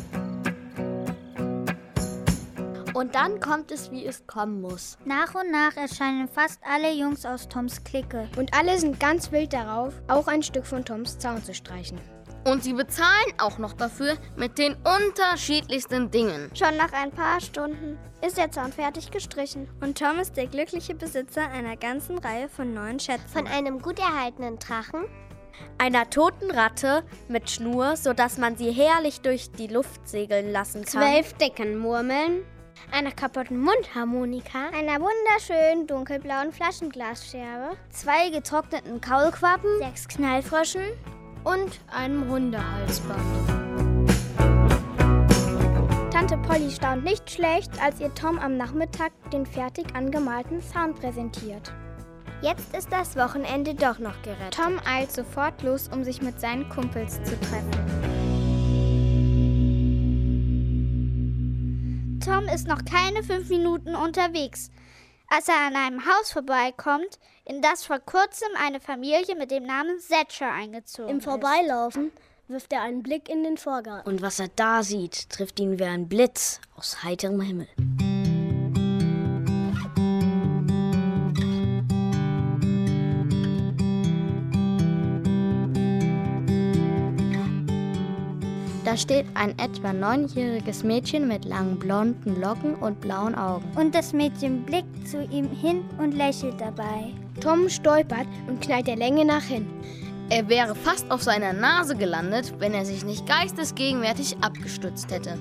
Und 2.96 3.14
dann 3.14 3.40
kommt 3.40 3.72
es, 3.72 3.90
wie 3.90 4.06
es 4.06 4.26
kommen 4.26 4.62
muss. 4.62 4.96
Nach 5.04 5.34
und 5.34 5.50
nach 5.52 5.76
erscheinen 5.76 6.28
fast 6.28 6.60
alle 6.64 6.94
Jungs 6.94 7.26
aus 7.26 7.46
Toms 7.46 7.84
Clique. 7.84 8.26
Und 8.38 8.56
alle 8.58 8.78
sind 8.78 8.98
ganz 8.98 9.30
wild 9.32 9.52
darauf, 9.52 9.92
auch 10.08 10.28
ein 10.28 10.42
Stück 10.42 10.64
von 10.64 10.82
Toms 10.82 11.18
Zaun 11.18 11.44
zu 11.44 11.52
streichen. 11.52 12.00
Und 12.46 12.64
sie 12.64 12.72
bezahlen 12.72 13.34
auch 13.36 13.58
noch 13.58 13.74
dafür 13.74 14.14
mit 14.36 14.56
den 14.56 14.76
unterschiedlichsten 14.76 16.10
Dingen. 16.10 16.50
Schon 16.54 16.78
nach 16.78 16.94
ein 16.94 17.10
paar 17.10 17.38
Stunden 17.42 17.98
ist 18.26 18.38
der 18.38 18.50
Zaun 18.50 18.72
fertig 18.72 19.10
gestrichen. 19.10 19.68
Und 19.82 19.98
Tom 19.98 20.18
ist 20.18 20.38
der 20.38 20.46
glückliche 20.46 20.94
Besitzer 20.94 21.50
einer 21.50 21.76
ganzen 21.76 22.16
Reihe 22.16 22.48
von 22.48 22.72
neuen 22.72 22.98
Schätzen. 22.98 23.28
Von 23.28 23.46
einem 23.46 23.82
gut 23.82 23.98
erhaltenen 23.98 24.58
Drachen, 24.58 25.04
einer 25.76 26.08
toten 26.08 26.50
Ratte 26.50 27.02
mit 27.28 27.50
Schnur, 27.50 27.96
sodass 27.96 28.38
man 28.38 28.56
sie 28.56 28.70
herrlich 28.70 29.20
durch 29.20 29.50
die 29.50 29.66
Luft 29.66 30.08
segeln 30.08 30.50
lassen 30.50 30.86
kann. 30.86 31.02
Zwölf 31.02 31.34
Deckenmurmeln, 31.34 32.42
einer 32.92 33.12
kaputten 33.12 33.60
Mundharmonika, 33.60 34.70
einer 34.74 35.00
wunderschönen 35.00 35.86
dunkelblauen 35.86 36.52
Flaschenglasscherbe, 36.52 37.76
zwei 37.90 38.30
getrockneten 38.30 39.00
Kaulquappen, 39.00 39.70
sechs 39.78 40.08
Knallfröschen 40.08 40.84
und 41.44 41.78
einem 41.92 42.28
Hundehalsband. 42.28 43.20
Tante 46.10 46.38
Polly 46.38 46.70
staunt 46.70 47.04
nicht 47.04 47.30
schlecht, 47.30 47.70
als 47.82 48.00
ihr 48.00 48.12
Tom 48.14 48.38
am 48.38 48.56
Nachmittag 48.56 49.12
den 49.30 49.46
fertig 49.46 49.94
angemalten 49.94 50.62
Sound 50.62 50.98
präsentiert. 50.98 51.72
Jetzt 52.42 52.76
ist 52.76 52.92
das 52.92 53.16
Wochenende 53.16 53.74
doch 53.74 53.98
noch 53.98 54.20
gerettet. 54.22 54.54
Tom 54.54 54.78
eilt 54.86 55.12
sofort 55.12 55.62
los, 55.62 55.88
um 55.92 56.04
sich 56.04 56.20
mit 56.22 56.40
seinen 56.40 56.68
Kumpels 56.68 57.22
zu 57.22 57.38
treffen. 57.40 58.15
Tom 62.26 62.48
ist 62.48 62.66
noch 62.66 62.84
keine 62.84 63.22
fünf 63.22 63.48
Minuten 63.50 63.94
unterwegs, 63.94 64.72
als 65.28 65.46
er 65.46 65.68
an 65.68 65.76
einem 65.76 66.04
Haus 66.04 66.32
vorbeikommt, 66.32 67.20
in 67.44 67.62
das 67.62 67.84
vor 67.84 68.00
kurzem 68.00 68.48
eine 68.60 68.80
Familie 68.80 69.36
mit 69.36 69.52
dem 69.52 69.62
Namen 69.62 70.00
Thatcher 70.08 70.50
eingezogen 70.50 71.08
Im 71.08 71.20
Vorbeilaufen 71.20 72.10
wirft 72.48 72.72
er 72.72 72.82
einen 72.82 73.04
Blick 73.04 73.28
in 73.28 73.44
den 73.44 73.56
Vorgarten. 73.56 74.10
Und 74.10 74.22
was 74.22 74.40
er 74.40 74.48
da 74.56 74.82
sieht, 74.82 75.30
trifft 75.30 75.60
ihn 75.60 75.78
wie 75.78 75.84
ein 75.84 76.08
Blitz 76.08 76.60
aus 76.74 77.04
heiterem 77.04 77.40
Himmel. 77.40 77.68
Da 88.86 88.96
steht 88.96 89.26
ein 89.34 89.58
etwa 89.58 89.92
neunjähriges 89.92 90.84
Mädchen 90.84 91.26
mit 91.26 91.44
langen 91.44 91.76
blonden 91.76 92.40
Locken 92.40 92.76
und 92.76 93.00
blauen 93.00 93.34
Augen. 93.34 93.64
Und 93.74 93.96
das 93.96 94.12
Mädchen 94.12 94.62
blickt 94.62 95.08
zu 95.08 95.24
ihm 95.24 95.50
hin 95.50 95.84
und 95.98 96.12
lächelt 96.12 96.60
dabei. 96.60 97.12
Tom 97.40 97.68
stolpert 97.68 98.28
und 98.46 98.60
knallt 98.60 98.86
der 98.86 98.94
Länge 98.94 99.24
nach 99.24 99.42
hin. 99.42 99.66
Er 100.30 100.48
wäre 100.48 100.76
fast 100.76 101.10
auf 101.10 101.20
seiner 101.20 101.52
Nase 101.52 101.96
gelandet, 101.96 102.54
wenn 102.60 102.74
er 102.74 102.84
sich 102.84 103.04
nicht 103.04 103.26
geistesgegenwärtig 103.26 104.36
abgestützt 104.40 105.10
hätte. 105.10 105.36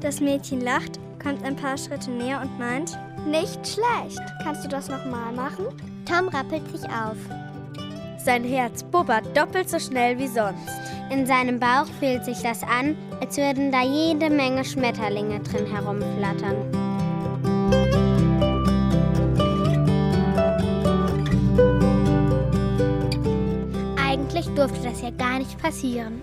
Das 0.00 0.20
Mädchen 0.20 0.60
lacht, 0.60 0.98
kommt 1.22 1.44
ein 1.44 1.54
paar 1.54 1.78
Schritte 1.78 2.10
näher 2.10 2.40
und 2.40 2.58
meint, 2.58 2.98
nicht 3.28 3.60
schlecht. 3.64 4.20
Kannst 4.42 4.64
du 4.64 4.68
das 4.68 4.88
nochmal 4.88 5.32
machen? 5.32 5.66
Tom 6.04 6.26
rappelt 6.26 6.68
sich 6.76 6.84
auf. 6.90 7.16
Sein 8.18 8.42
Herz 8.42 8.82
bubbert 8.82 9.36
doppelt 9.36 9.70
so 9.70 9.78
schnell 9.78 10.18
wie 10.18 10.26
sonst. 10.26 10.93
In 11.10 11.26
seinem 11.26 11.60
Bauch 11.60 11.86
fühlt 12.00 12.24
sich 12.24 12.40
das 12.40 12.62
an, 12.62 12.96
als 13.20 13.36
würden 13.36 13.70
da 13.70 13.82
jede 13.82 14.30
Menge 14.30 14.64
Schmetterlinge 14.64 15.40
drin 15.40 15.66
herumflattern. 15.66 16.56
Eigentlich 23.96 24.46
durfte 24.54 24.88
das 24.88 25.02
ja 25.02 25.10
gar 25.10 25.38
nicht 25.38 25.58
passieren. 25.62 26.20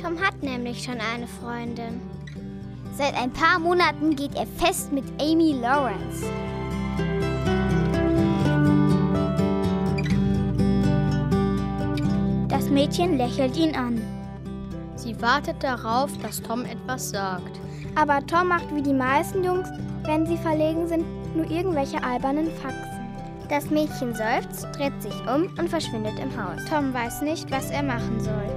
Tom 0.00 0.20
hat 0.20 0.42
nämlich 0.42 0.84
schon 0.84 0.98
eine 1.00 1.26
Freundin. 1.26 2.00
Seit 2.96 3.14
ein 3.16 3.32
paar 3.32 3.58
Monaten 3.58 4.14
geht 4.14 4.34
er 4.34 4.46
fest 4.46 4.92
mit 4.92 5.04
Amy 5.20 5.52
Lawrence. 5.52 6.26
Das 12.48 12.68
Mädchen 12.68 13.16
lächelt 13.16 13.56
ihn 13.56 13.74
an. 13.74 14.00
Sie 15.04 15.20
wartet 15.20 15.62
darauf, 15.62 16.10
dass 16.22 16.40
Tom 16.40 16.64
etwas 16.64 17.10
sagt. 17.10 17.60
Aber 17.94 18.26
Tom 18.26 18.48
macht 18.48 18.74
wie 18.74 18.80
die 18.80 18.94
meisten 18.94 19.44
Jungs, 19.44 19.68
wenn 20.04 20.24
sie 20.24 20.38
verlegen 20.38 20.88
sind, 20.88 21.04
nur 21.36 21.44
irgendwelche 21.50 22.02
albernen 22.02 22.50
Faxen. 22.50 23.04
Das 23.50 23.68
Mädchen 23.68 24.14
seufzt, 24.14 24.66
dreht 24.74 25.02
sich 25.02 25.14
um 25.28 25.42
und 25.58 25.68
verschwindet 25.68 26.18
im 26.18 26.30
Haus. 26.42 26.64
Tom 26.70 26.94
weiß 26.94 27.20
nicht, 27.20 27.50
was 27.50 27.70
er 27.70 27.82
machen 27.82 28.18
soll. 28.18 28.48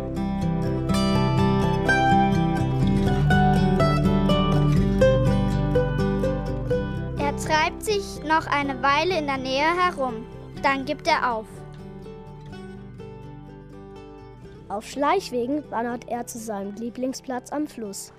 Er 7.19 7.35
treibt 7.35 7.83
sich 7.83 8.23
noch 8.23 8.47
eine 8.47 8.81
Weile 8.81 9.19
in 9.19 9.27
der 9.27 9.37
Nähe 9.37 9.67
herum. 9.83 10.25
Dann 10.63 10.85
gibt 10.85 11.07
er 11.07 11.33
auf. 11.33 11.47
Auf 14.69 14.86
Schleichwegen 14.86 15.69
wandert 15.71 16.09
er 16.09 16.27
zu 16.27 16.39
seinem 16.39 16.75
Lieblingsplatz 16.75 17.51
am 17.51 17.67
Fluss. 17.67 18.12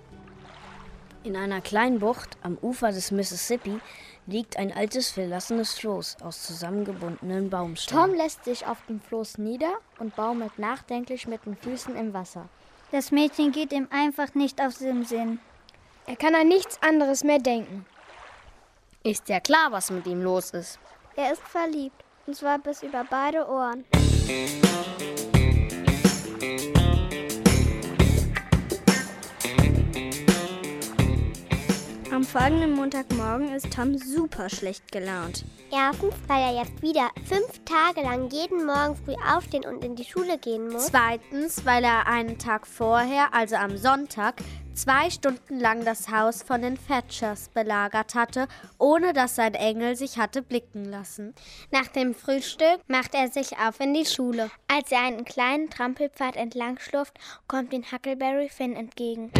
In 1.24 1.36
einer 1.36 1.60
kleinen 1.60 1.98
Bucht 1.98 2.38
am 2.42 2.56
Ufer 2.62 2.90
des 2.90 3.10
Mississippi 3.10 3.80
liegt 4.26 4.56
ein 4.56 4.72
altes 4.72 5.10
verlassenes 5.10 5.74
Floß 5.78 6.18
aus 6.22 6.44
zusammengebundenen 6.44 7.50
Baumstämmen. 7.50 8.06
Tom 8.06 8.14
lässt 8.14 8.44
sich 8.44 8.66
auf 8.66 8.78
dem 8.88 9.00
Floß 9.00 9.38
nieder 9.38 9.74
und 9.98 10.16
baumelt 10.16 10.58
nachdenklich 10.58 11.26
mit 11.26 11.44
den 11.44 11.56
Füßen 11.56 11.94
im 11.96 12.14
Wasser. 12.14 12.48
Das 12.92 13.10
Mädchen 13.10 13.52
geht 13.52 13.72
ihm 13.72 13.88
einfach 13.90 14.34
nicht 14.34 14.60
aus 14.62 14.78
dem 14.78 15.04
Sinn. 15.04 15.40
Er 16.06 16.16
kann 16.16 16.34
an 16.34 16.48
nichts 16.48 16.80
anderes 16.82 17.24
mehr 17.24 17.38
denken. 17.38 17.84
Ist 19.02 19.28
ja 19.28 19.40
klar, 19.40 19.70
was 19.70 19.90
mit 19.90 20.06
ihm 20.06 20.22
los 20.22 20.50
ist. 20.52 20.78
Er 21.14 21.32
ist 21.32 21.42
verliebt, 21.42 22.02
und 22.26 22.34
zwar 22.34 22.58
bis 22.58 22.82
über 22.82 23.04
beide 23.10 23.46
Ohren. 23.46 23.84
Am 32.12 32.24
folgenden 32.24 32.74
Montagmorgen 32.74 33.48
ist 33.52 33.72
Tom 33.72 33.98
super 33.98 34.48
schlecht 34.48 34.92
gelaunt. 34.92 35.44
Erstens, 35.72 36.14
weil 36.28 36.42
er 36.42 36.62
jetzt 36.62 36.80
wieder 36.80 37.10
fünf 37.24 37.60
Tage 37.64 38.02
lang 38.06 38.30
jeden 38.30 38.66
Morgen 38.66 38.96
früh 39.04 39.14
aufstehen 39.34 39.64
und 39.64 39.84
in 39.84 39.96
die 39.96 40.04
Schule 40.04 40.38
gehen 40.38 40.68
muss. 40.68 40.86
Zweitens, 40.86 41.64
weil 41.64 41.82
er 41.82 42.06
einen 42.06 42.38
Tag 42.38 42.66
vorher, 42.66 43.34
also 43.34 43.56
am 43.56 43.76
Sonntag, 43.76 44.34
zwei 44.78 45.10
Stunden 45.10 45.58
lang 45.58 45.84
das 45.84 46.08
Haus 46.08 46.42
von 46.42 46.62
den 46.62 46.78
Thatchers 46.86 47.48
belagert 47.48 48.14
hatte, 48.14 48.46
ohne 48.78 49.12
dass 49.12 49.34
sein 49.34 49.54
Engel 49.54 49.96
sich 49.96 50.18
hatte 50.18 50.40
blicken 50.40 50.84
lassen. 50.84 51.34
Nach 51.72 51.88
dem 51.88 52.14
Frühstück 52.14 52.80
macht 52.86 53.14
er 53.14 53.28
sich 53.28 53.58
auf 53.58 53.80
in 53.80 53.92
die 53.92 54.06
Schule. 54.06 54.50
Als 54.68 54.92
er 54.92 55.00
einen 55.00 55.24
kleinen 55.24 55.68
Trampelpfad 55.68 56.36
entlang 56.36 56.78
schlurft, 56.78 57.18
kommt 57.48 57.72
ihm 57.72 57.84
Huckleberry 57.90 58.48
Finn 58.48 58.76
entgegen. 58.76 59.32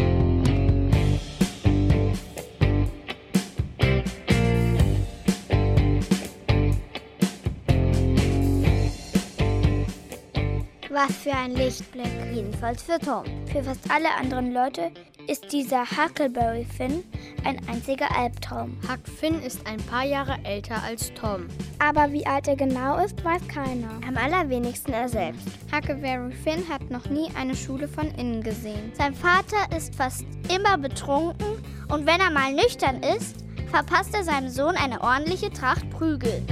Was 11.01 11.15
für 11.15 11.31
ein 11.31 11.55
Lichtblick, 11.55 12.11
jedenfalls 12.33 12.83
für 12.83 12.99
Tom. 12.99 13.23
Für 13.53 13.63
fast 13.63 13.89
alle 13.89 14.13
anderen 14.19 14.51
Leute 14.51 14.91
ist 15.27 15.49
dieser 15.49 15.85
Huckleberry 15.89 16.65
Finn 16.65 17.05
ein 17.45 17.57
einziger 17.69 18.13
Albtraum. 18.13 18.77
Huck 18.83 19.07
Finn 19.07 19.41
ist 19.41 19.65
ein 19.65 19.77
paar 19.77 20.03
Jahre 20.03 20.37
älter 20.43 20.83
als 20.83 21.13
Tom. 21.13 21.47
Aber 21.79 22.11
wie 22.11 22.27
alt 22.27 22.49
er 22.49 22.57
genau 22.57 22.97
ist, 22.97 23.23
weiß 23.23 23.47
keiner. 23.47 23.91
Am 24.05 24.17
allerwenigsten 24.17 24.91
er 24.91 25.07
selbst. 25.07 25.47
Huckleberry 25.73 26.33
Finn 26.33 26.67
hat 26.67 26.91
noch 26.91 27.05
nie 27.05 27.29
eine 27.33 27.55
Schule 27.55 27.87
von 27.87 28.07
innen 28.15 28.43
gesehen. 28.43 28.91
Sein 28.93 29.15
Vater 29.15 29.73
ist 29.77 29.95
fast 29.95 30.25
immer 30.53 30.77
betrunken 30.77 31.63
und 31.87 32.05
wenn 32.07 32.19
er 32.19 32.29
mal 32.29 32.51
nüchtern 32.51 33.01
ist, 33.03 33.37
verpasst 33.71 34.13
er 34.13 34.25
seinem 34.25 34.49
Sohn 34.49 34.75
eine 34.75 34.99
ordentliche 34.99 35.49
Tracht 35.49 35.89
Prügel. 35.91 36.43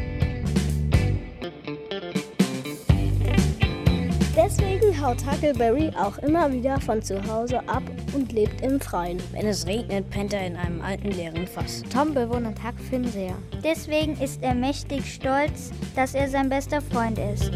Deswegen 4.38 5.02
haut 5.02 5.26
Huckleberry 5.26 5.92
auch 6.00 6.20
immer 6.20 6.54
wieder 6.54 6.80
von 6.80 7.02
zu 7.02 7.20
Hause 7.28 7.68
ab 7.68 7.82
und 8.14 8.32
lebt 8.32 8.62
im 8.62 8.80
Freien. 8.80 9.20
Wenn 9.32 9.48
es 9.48 9.66
regnet, 9.66 10.08
pennt 10.12 10.32
er 10.32 10.46
in 10.46 10.56
einem 10.56 10.80
alten 10.80 11.10
leeren 11.10 11.48
Fass. 11.48 11.82
Tom 11.92 12.14
bewundert 12.14 12.64
Huck 12.64 12.80
Finn 12.88 13.06
sehr. 13.06 13.34
Deswegen 13.64 14.16
ist 14.22 14.44
er 14.44 14.54
mächtig 14.54 15.12
stolz, 15.12 15.72
dass 15.96 16.14
er 16.14 16.30
sein 16.30 16.50
bester 16.50 16.84
Freund 16.84 17.18
ist. 17.18 17.52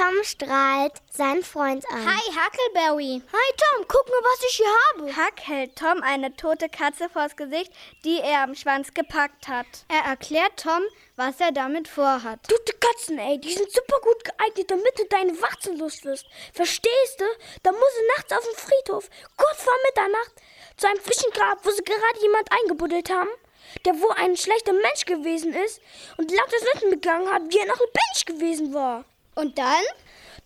Tom 0.00 0.24
strahlt 0.24 0.94
seinen 1.10 1.44
Freund 1.44 1.84
an. 1.92 2.06
Hi, 2.06 2.22
Huckleberry. 2.30 3.20
Hi, 3.34 3.52
Tom, 3.58 3.84
guck 3.86 4.08
mal, 4.08 4.22
was 4.22 4.42
ich 4.48 4.56
hier 4.56 4.66
habe. 4.88 5.14
Huck 5.14 5.40
hält 5.46 5.76
Tom 5.76 6.02
eine 6.02 6.34
tote 6.36 6.70
Katze 6.70 7.10
vors 7.10 7.36
Gesicht, 7.36 7.70
die 8.06 8.18
er 8.18 8.44
am 8.44 8.54
Schwanz 8.54 8.94
gepackt 8.94 9.46
hat. 9.46 9.66
Er 9.88 10.08
erklärt 10.10 10.56
Tom, 10.56 10.80
was 11.16 11.38
er 11.38 11.52
damit 11.52 11.86
vorhat. 11.86 12.42
Tote 12.48 12.72
Katzen, 12.80 13.18
ey, 13.18 13.38
die 13.38 13.52
sind 13.52 13.70
super 13.70 14.00
gut 14.00 14.24
geeignet, 14.24 14.70
damit 14.70 14.98
du 14.98 15.04
deine 15.04 15.32
Warzen 15.42 15.78
wirst. 15.78 16.24
Verstehst 16.54 17.20
du? 17.20 17.24
Da 17.62 17.70
muss 17.70 17.94
sie 17.94 18.06
nachts 18.16 18.32
auf 18.32 18.44
dem 18.44 18.56
Friedhof, 18.56 19.10
kurz 19.36 19.62
vor 19.62 19.74
Mitternacht, 19.84 20.32
zu 20.78 20.86
einem 20.86 21.00
frischen 21.00 21.30
Grab, 21.32 21.58
wo 21.62 21.70
sie 21.72 21.84
gerade 21.84 22.22
jemand 22.22 22.50
eingebuddelt 22.50 23.10
haben, 23.10 23.28
der 23.84 24.00
wohl 24.00 24.12
ein 24.12 24.34
schlechter 24.34 24.72
Mensch 24.72 25.04
gewesen 25.04 25.52
ist 25.52 25.82
und 26.16 26.32
laut 26.32 26.50
das 26.50 26.62
Sünden 26.62 26.98
begangen 26.98 27.30
hat, 27.30 27.42
wie 27.50 27.58
er 27.58 27.66
noch 27.66 27.80
lebendig 27.80 28.24
gewesen 28.24 28.72
war. 28.72 29.04
Und 29.40 29.56
dann? 29.56 29.82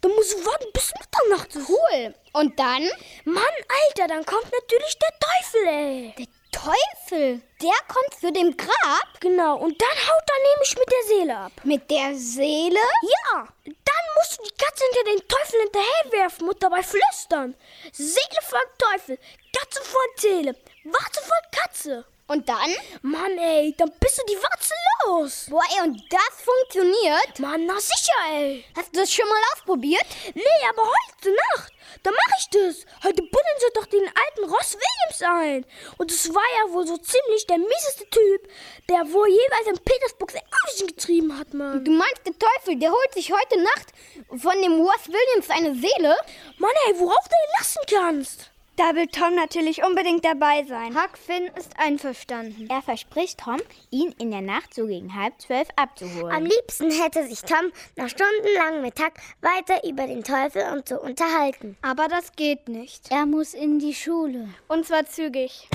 Dann 0.02 0.12
musst 0.12 0.34
du 0.34 0.46
warten 0.46 0.70
bis 0.72 0.92
Mitternacht 1.00 1.52
ist. 1.56 1.68
Cool. 1.68 2.14
Und 2.32 2.56
dann? 2.60 2.88
Mann, 3.24 3.42
Alter, 3.88 4.06
dann 4.06 4.24
kommt 4.24 4.52
natürlich 4.52 4.96
der 4.98 5.10
Teufel, 5.18 5.66
ey. 5.66 6.14
Der 6.16 6.26
Teufel? 6.52 7.42
Der 7.60 7.72
kommt 7.88 8.20
zu 8.20 8.32
dem 8.32 8.56
Grab? 8.56 9.20
Genau, 9.20 9.56
und 9.56 9.80
dann 9.80 9.88
haut 9.90 10.30
er 10.30 10.52
nämlich 10.52 10.76
mit 10.78 10.92
der 10.92 11.02
Seele 11.08 11.36
ab. 11.36 11.52
Mit 11.64 11.90
der 11.90 12.14
Seele? 12.14 12.78
Ja. 13.02 13.48
Dann 13.64 14.04
musst 14.16 14.38
du 14.38 14.44
die 14.44 14.64
Katze 14.64 14.84
hinter 14.84 15.10
den 15.10 15.28
Teufel 15.28 15.60
hinterherwerfen 15.62 16.48
und 16.48 16.62
dabei 16.62 16.82
flüstern. 16.84 17.56
Seele 17.90 18.42
folgt 18.42 18.78
Teufel, 18.78 19.18
Katze 19.52 19.82
folgt 19.82 20.20
Seele, 20.20 20.56
Warze 20.84 21.20
folgt 21.20 21.52
Katze. 21.52 22.04
Und 22.26 22.48
dann? 22.48 22.74
Mann, 23.02 23.36
ey, 23.36 23.74
dann 23.76 23.92
bist 24.00 24.18
du 24.18 24.22
die 24.26 24.42
Warze 24.42 24.74
los. 25.04 25.46
Boah, 25.50 25.62
ey, 25.76 25.82
und 25.82 26.02
das 26.10 26.42
funktioniert? 26.42 27.38
Mann, 27.38 27.66
na 27.66 27.78
sicher, 27.78 28.14
ey. 28.30 28.64
Hast 28.74 28.94
du 28.94 29.00
das 29.00 29.12
schon 29.12 29.28
mal 29.28 29.40
ausprobiert? 29.52 30.06
Nee, 30.34 30.68
aber 30.70 30.82
heute 30.82 31.34
Nacht. 31.34 31.72
Da 32.02 32.10
mach 32.10 32.38
ich 32.38 32.48
das. 32.48 32.86
Heute 33.04 33.22
buddeln 33.22 33.58
sie 33.58 33.72
doch 33.74 33.86
den 33.86 34.06
alten 34.06 34.50
Ross 34.50 34.74
Williams 34.74 35.22
ein. 35.22 35.66
Und 35.98 36.10
es 36.10 36.34
war 36.34 36.42
ja 36.58 36.72
wohl 36.72 36.86
so 36.86 36.96
ziemlich 36.96 37.46
der 37.46 37.58
mieseste 37.58 38.08
Typ, 38.08 38.48
der 38.88 39.12
wohl 39.12 39.28
jeweils 39.28 39.66
in 39.68 39.84
Petersburg 39.84 40.30
sein 40.30 40.42
Unwesen 40.42 40.86
getrieben 40.86 41.38
hat, 41.38 41.52
Mann. 41.52 41.84
Du 41.84 41.90
meinst, 41.90 42.22
der 42.24 42.38
Teufel, 42.38 42.78
der 42.78 42.90
holt 42.90 43.12
sich 43.12 43.32
heute 43.32 43.60
Nacht 43.62 43.92
von 44.30 44.60
dem 44.62 44.80
Ross 44.80 45.08
Williams 45.08 45.50
eine 45.50 45.74
Seele? 45.74 46.16
Mann, 46.56 46.70
ey, 46.88 46.98
worauf 46.98 47.24
du 47.24 47.34
ihn 47.34 47.58
lassen 47.58 47.82
kannst. 47.90 48.50
Da 48.76 48.96
will 48.96 49.06
Tom 49.06 49.36
natürlich 49.36 49.84
unbedingt 49.84 50.24
dabei 50.24 50.64
sein. 50.64 51.00
Huck 51.00 51.16
Finn 51.16 51.48
ist 51.56 51.78
einverstanden. 51.78 52.68
Er 52.68 52.82
verspricht 52.82 53.38
Tom, 53.38 53.58
ihn 53.90 54.12
in 54.18 54.32
der 54.32 54.40
Nacht 54.40 54.74
so 54.74 54.86
gegen 54.86 55.14
halb 55.14 55.40
zwölf 55.40 55.68
abzuholen. 55.76 56.34
Am 56.34 56.44
liebsten 56.44 56.90
hätte 56.90 57.24
sich 57.28 57.42
Tom 57.42 57.70
noch 57.96 58.08
stundenlang 58.08 58.82
mit 58.82 58.98
Huck 58.98 59.14
weiter 59.40 59.88
über 59.88 60.08
den 60.08 60.24
Teufel 60.24 60.64
und 60.72 60.88
so 60.88 61.00
unterhalten. 61.00 61.76
Aber 61.82 62.08
das 62.08 62.32
geht 62.32 62.68
nicht. 62.68 63.12
Er 63.12 63.26
muss 63.26 63.54
in 63.54 63.78
die 63.78 63.94
Schule. 63.94 64.48
Und 64.66 64.86
zwar 64.86 65.06
zügig. 65.06 65.68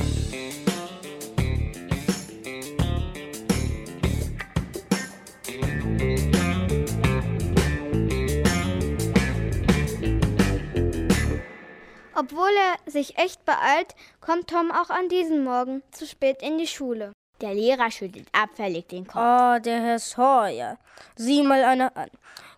Obwohl 12.31 12.51
er 12.55 12.91
sich 12.91 13.17
echt 13.17 13.43
beeilt, 13.45 13.95
kommt 14.21 14.50
Tom 14.50 14.71
auch 14.71 14.89
an 14.89 15.09
diesem 15.09 15.43
Morgen 15.43 15.81
zu 15.91 16.05
spät 16.05 16.41
in 16.41 16.59
die 16.59 16.67
Schule. 16.67 17.12
Der 17.41 17.55
Lehrer 17.55 17.89
schüttelt 17.89 18.27
abfällig 18.33 18.88
den 18.88 19.07
Kopf. 19.07 19.15
Oh, 19.15 19.59
der 19.59 19.81
Herr 19.81 20.00
Sawyer. 20.00 20.77
Sieh 21.15 21.41
mal 21.41 21.63
einer 21.63 21.95
an. 21.98 22.09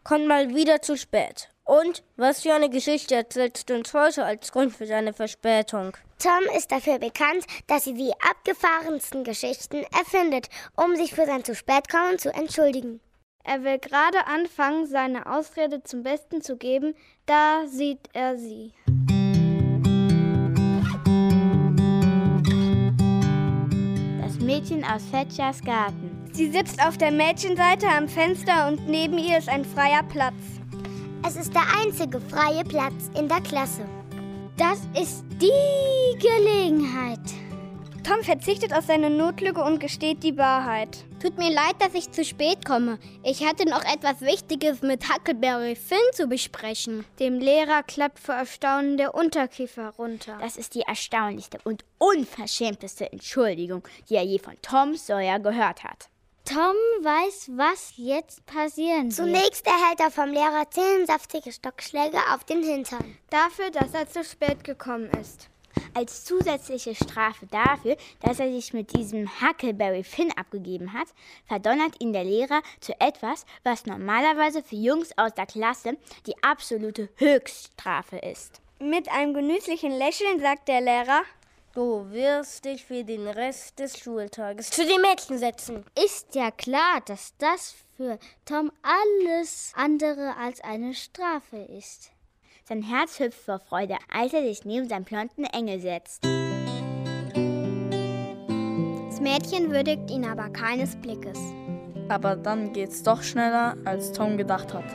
Kommt 0.04 0.28
mal 0.28 0.54
wieder 0.54 0.82
zu 0.82 0.98
spät. 0.98 1.50
Und 1.64 2.04
was 2.18 2.42
für 2.42 2.54
eine 2.54 2.70
Geschichte 2.70 3.16
erzählst 3.16 3.70
du 3.70 3.76
uns 3.76 3.94
heute 3.94 4.26
als 4.26 4.52
Grund 4.52 4.76
für 4.76 4.88
seine 4.88 5.14
Verspätung? 5.14 5.96
Tom 6.20 6.56
ist 6.58 6.72
dafür 6.72 7.00
bekannt, 7.00 7.46
dass 7.68 7.86
sie 7.86 7.94
die 7.94 8.12
abgefahrensten 8.30 9.24
Geschichten 9.24 9.86
erfindet, 9.98 10.50
um 10.76 10.96
sich 10.96 11.14
für 11.14 11.26
sein 11.26 11.46
zu 11.46 11.56
spät 11.56 11.90
kommen 11.90 12.20
zu 12.20 12.34
entschuldigen. 12.34 13.00
Er 13.44 13.64
will 13.64 13.80
gerade 13.80 14.28
anfangen, 14.28 14.86
seine 14.86 15.26
Ausrede 15.26 15.82
zum 15.84 16.04
Besten 16.04 16.42
zu 16.42 16.58
geben, 16.58 16.94
da 17.26 17.66
sieht 17.68 18.10
er 18.14 18.38
sie. 18.38 18.74
Mädchen 24.42 24.84
aus 24.84 25.04
Fetchers 25.12 25.62
Garten. 25.62 26.12
Sie 26.34 26.52
sitzt 26.52 26.86
auf 26.86 26.98
der 26.98 27.12
Mädchenseite 27.12 27.88
am 27.88 28.08
Fenster 28.08 28.68
und 28.68 28.88
neben 28.88 29.18
ihr 29.18 29.38
ist 29.38 29.50
ein 29.50 29.66
freier 29.66 30.04
Platz. 30.04 30.34
Es 31.28 31.36
ist 31.36 31.54
der 31.54 31.64
einzige 31.82 32.20
freie 32.20 32.64
Platz 32.64 33.10
in 33.18 33.28
der 33.28 33.42
Klasse. 33.42 33.86
Das 34.58 34.80
ist 35.02 35.24
die 35.42 36.20
Gelegenheit. 36.20 37.20
Tom 38.04 38.24
verzichtet 38.24 38.74
auf 38.74 38.86
seine 38.86 39.10
Notlüge 39.10 39.64
und 39.64 39.80
gesteht 39.80 40.24
die 40.24 40.38
Wahrheit. 40.38 41.06
Tut 41.22 41.38
mir 41.38 41.52
leid, 41.52 41.76
dass 41.80 41.94
ich 41.94 42.12
zu 42.12 42.26
spät 42.26 42.66
komme. 42.66 42.98
Ich 43.24 43.46
hatte 43.46 43.70
noch 43.70 43.84
etwas 43.84 44.22
Wichtiges 44.22 44.82
mit 44.82 45.08
Huckleberry 45.08 45.76
Finn 45.76 45.98
zu 46.14 46.28
besprechen. 46.28 47.06
Dem 47.20 47.38
Lehrer 47.38 47.84
klappt 47.84 48.18
vor 48.20 48.34
Erstaunen 48.34 48.98
der 48.98 49.14
Unterkiefer 49.14 49.90
runter. 50.00 50.38
Das 50.42 50.58
ist 50.58 50.74
die 50.74 50.82
erstaunlichste 50.82 51.60
und 51.64 51.86
unverschämteste 52.00 53.12
Entschuldigung, 53.12 53.88
die 54.10 54.16
er 54.16 54.24
je 54.24 54.40
von 54.40 54.56
Tom 54.64 54.96
Sawyer 54.96 55.40
gehört 55.40 55.84
hat. 55.84 56.10
Tom 56.46 56.76
weiß, 57.02 57.52
was 57.56 57.94
jetzt 57.98 58.46
passieren 58.48 59.06
wird. 59.06 59.14
Zunächst 59.14 59.66
erhält 59.68 60.00
er 60.00 60.10
vom 60.10 60.32
Lehrer 60.32 60.70
zehn 60.72 61.06
saftige 61.06 61.52
Stockschläge 61.52 62.18
auf 62.34 62.44
den 62.46 62.64
Hintern. 62.64 63.18
Dafür, 63.30 63.70
dass 63.70 63.94
er 63.94 64.10
zu 64.10 64.24
spät 64.24 64.64
gekommen 64.64 65.10
ist. 65.22 65.50
Als 65.94 66.24
zusätzliche 66.26 66.96
Strafe 66.96 67.48
dafür, 67.48 67.98
dass 68.22 68.40
er 68.40 68.52
sich 68.52 68.74
mit 68.74 68.96
diesem 68.96 69.30
Huckleberry 69.42 70.04
Finn 70.04 70.32
abgegeben 70.36 70.94
hat, 70.94 71.08
verdonnert 71.46 72.00
ihn 72.00 72.14
der 72.14 72.24
Lehrer 72.24 72.62
zu 72.80 73.00
etwas, 73.00 73.46
was 73.64 73.86
normalerweise 73.86 74.64
für 74.64 74.76
Jungs 74.76 75.12
aus 75.18 75.34
der 75.34 75.46
Klasse 75.46 75.98
die 76.26 76.42
absolute 76.44 77.10
Höchststrafe 77.18 78.18
ist. 78.18 78.62
Mit 78.80 79.10
einem 79.12 79.34
genüsslichen 79.34 79.92
Lächeln 79.92 80.40
sagt 80.40 80.68
der 80.68 80.82
Lehrer, 80.82 81.22
Du 81.74 82.12
wirst 82.12 82.66
dich 82.66 82.84
für 82.84 83.06
den 83.06 83.26
Rest 83.30 83.80
des 83.80 83.98
Schultages 83.98 84.72
zu 84.72 84.86
den 84.86 85.00
Mädchen 85.00 85.38
setzen. 85.38 85.86
Ist 86.04 86.36
ja 86.36 86.52
klar, 86.52 87.00
dass 87.06 87.34
das 87.38 87.76
für 87.96 88.20
Tom 88.44 88.74
alles 88.82 89.72
andere 89.74 90.36
als 90.36 90.60
eine 90.62 90.94
Strafe 90.94 91.56
ist. 91.58 92.11
Sein 92.72 92.84
Herz 92.84 93.20
hüpft 93.20 93.44
vor 93.44 93.60
Freude, 93.60 93.98
als 94.10 94.32
er 94.32 94.44
sich 94.44 94.64
neben 94.64 94.88
seinen 94.88 95.04
blonden 95.04 95.44
Engel 95.44 95.82
setzt. 95.82 96.24
Das 99.04 99.20
Mädchen 99.20 99.72
würdigt 99.72 100.10
ihn 100.10 100.24
aber 100.24 100.48
keines 100.48 100.96
Blickes. 100.96 101.38
Aber 102.08 102.38
dann 102.38 102.72
geht's 102.72 103.04
doch 103.04 103.24
schneller, 103.24 103.76
als 103.84 104.14
Tom 104.14 104.38
gedacht 104.38 104.74
hat. 104.74 104.86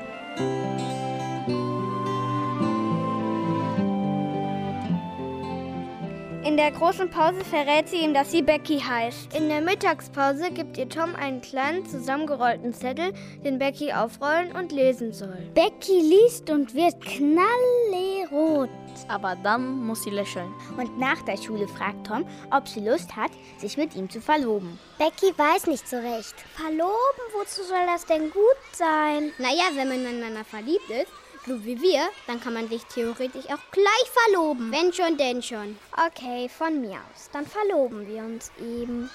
In 6.46 6.56
der 6.56 6.70
großen 6.70 7.10
Pause 7.10 7.44
verrät 7.44 7.88
sie 7.88 7.96
ihm, 7.96 8.14
dass 8.14 8.30
sie 8.30 8.40
Becky 8.40 8.78
heißt. 8.78 9.34
In 9.34 9.48
der 9.48 9.60
Mittagspause 9.60 10.52
gibt 10.52 10.78
ihr 10.78 10.88
Tom 10.88 11.16
einen 11.16 11.40
kleinen 11.40 11.84
zusammengerollten 11.84 12.72
Zettel, 12.72 13.12
den 13.44 13.58
Becky 13.58 13.92
aufrollen 13.92 14.52
und 14.52 14.70
lesen 14.70 15.12
soll. 15.12 15.50
Becky 15.54 16.00
liest 16.00 16.48
und 16.48 16.72
wird 16.72 17.00
knallerot. 17.00 18.70
Aber 19.08 19.34
dann 19.42 19.84
muss 19.84 20.04
sie 20.04 20.10
lächeln. 20.10 20.54
Und 20.78 20.96
nach 21.00 21.20
der 21.22 21.36
Schule 21.36 21.66
fragt 21.66 22.06
Tom, 22.06 22.24
ob 22.52 22.68
sie 22.68 22.78
Lust 22.78 23.16
hat, 23.16 23.32
sich 23.58 23.76
mit 23.76 23.96
ihm 23.96 24.08
zu 24.08 24.20
verloben. 24.20 24.78
Becky 24.98 25.36
weiß 25.36 25.66
nicht 25.66 25.88
so 25.88 25.96
recht. 25.96 26.36
Verloben? 26.54 27.22
Wozu 27.36 27.64
soll 27.64 27.86
das 27.86 28.06
denn 28.06 28.30
gut 28.30 28.60
sein? 28.70 29.32
Naja, 29.38 29.64
wenn 29.74 29.88
man 29.88 29.98
ineinander 29.98 30.44
verliebt 30.44 30.90
ist, 30.90 31.10
so 31.46 31.64
wie 31.64 31.80
wir, 31.80 32.08
dann 32.26 32.40
kann 32.40 32.54
man 32.54 32.68
sich 32.68 32.82
theoretisch 32.86 33.44
auch 33.46 33.70
gleich 33.70 34.10
verloben. 34.24 34.72
Wenn 34.72 34.92
schon, 34.92 35.16
denn 35.16 35.42
schon. 35.42 35.78
Okay, 36.06 36.48
von 36.48 36.80
mir 36.80 36.96
aus. 36.96 37.30
Dann 37.32 37.46
verloben 37.46 38.06
wir 38.08 38.22
uns 38.22 38.50
eben. 38.58 39.08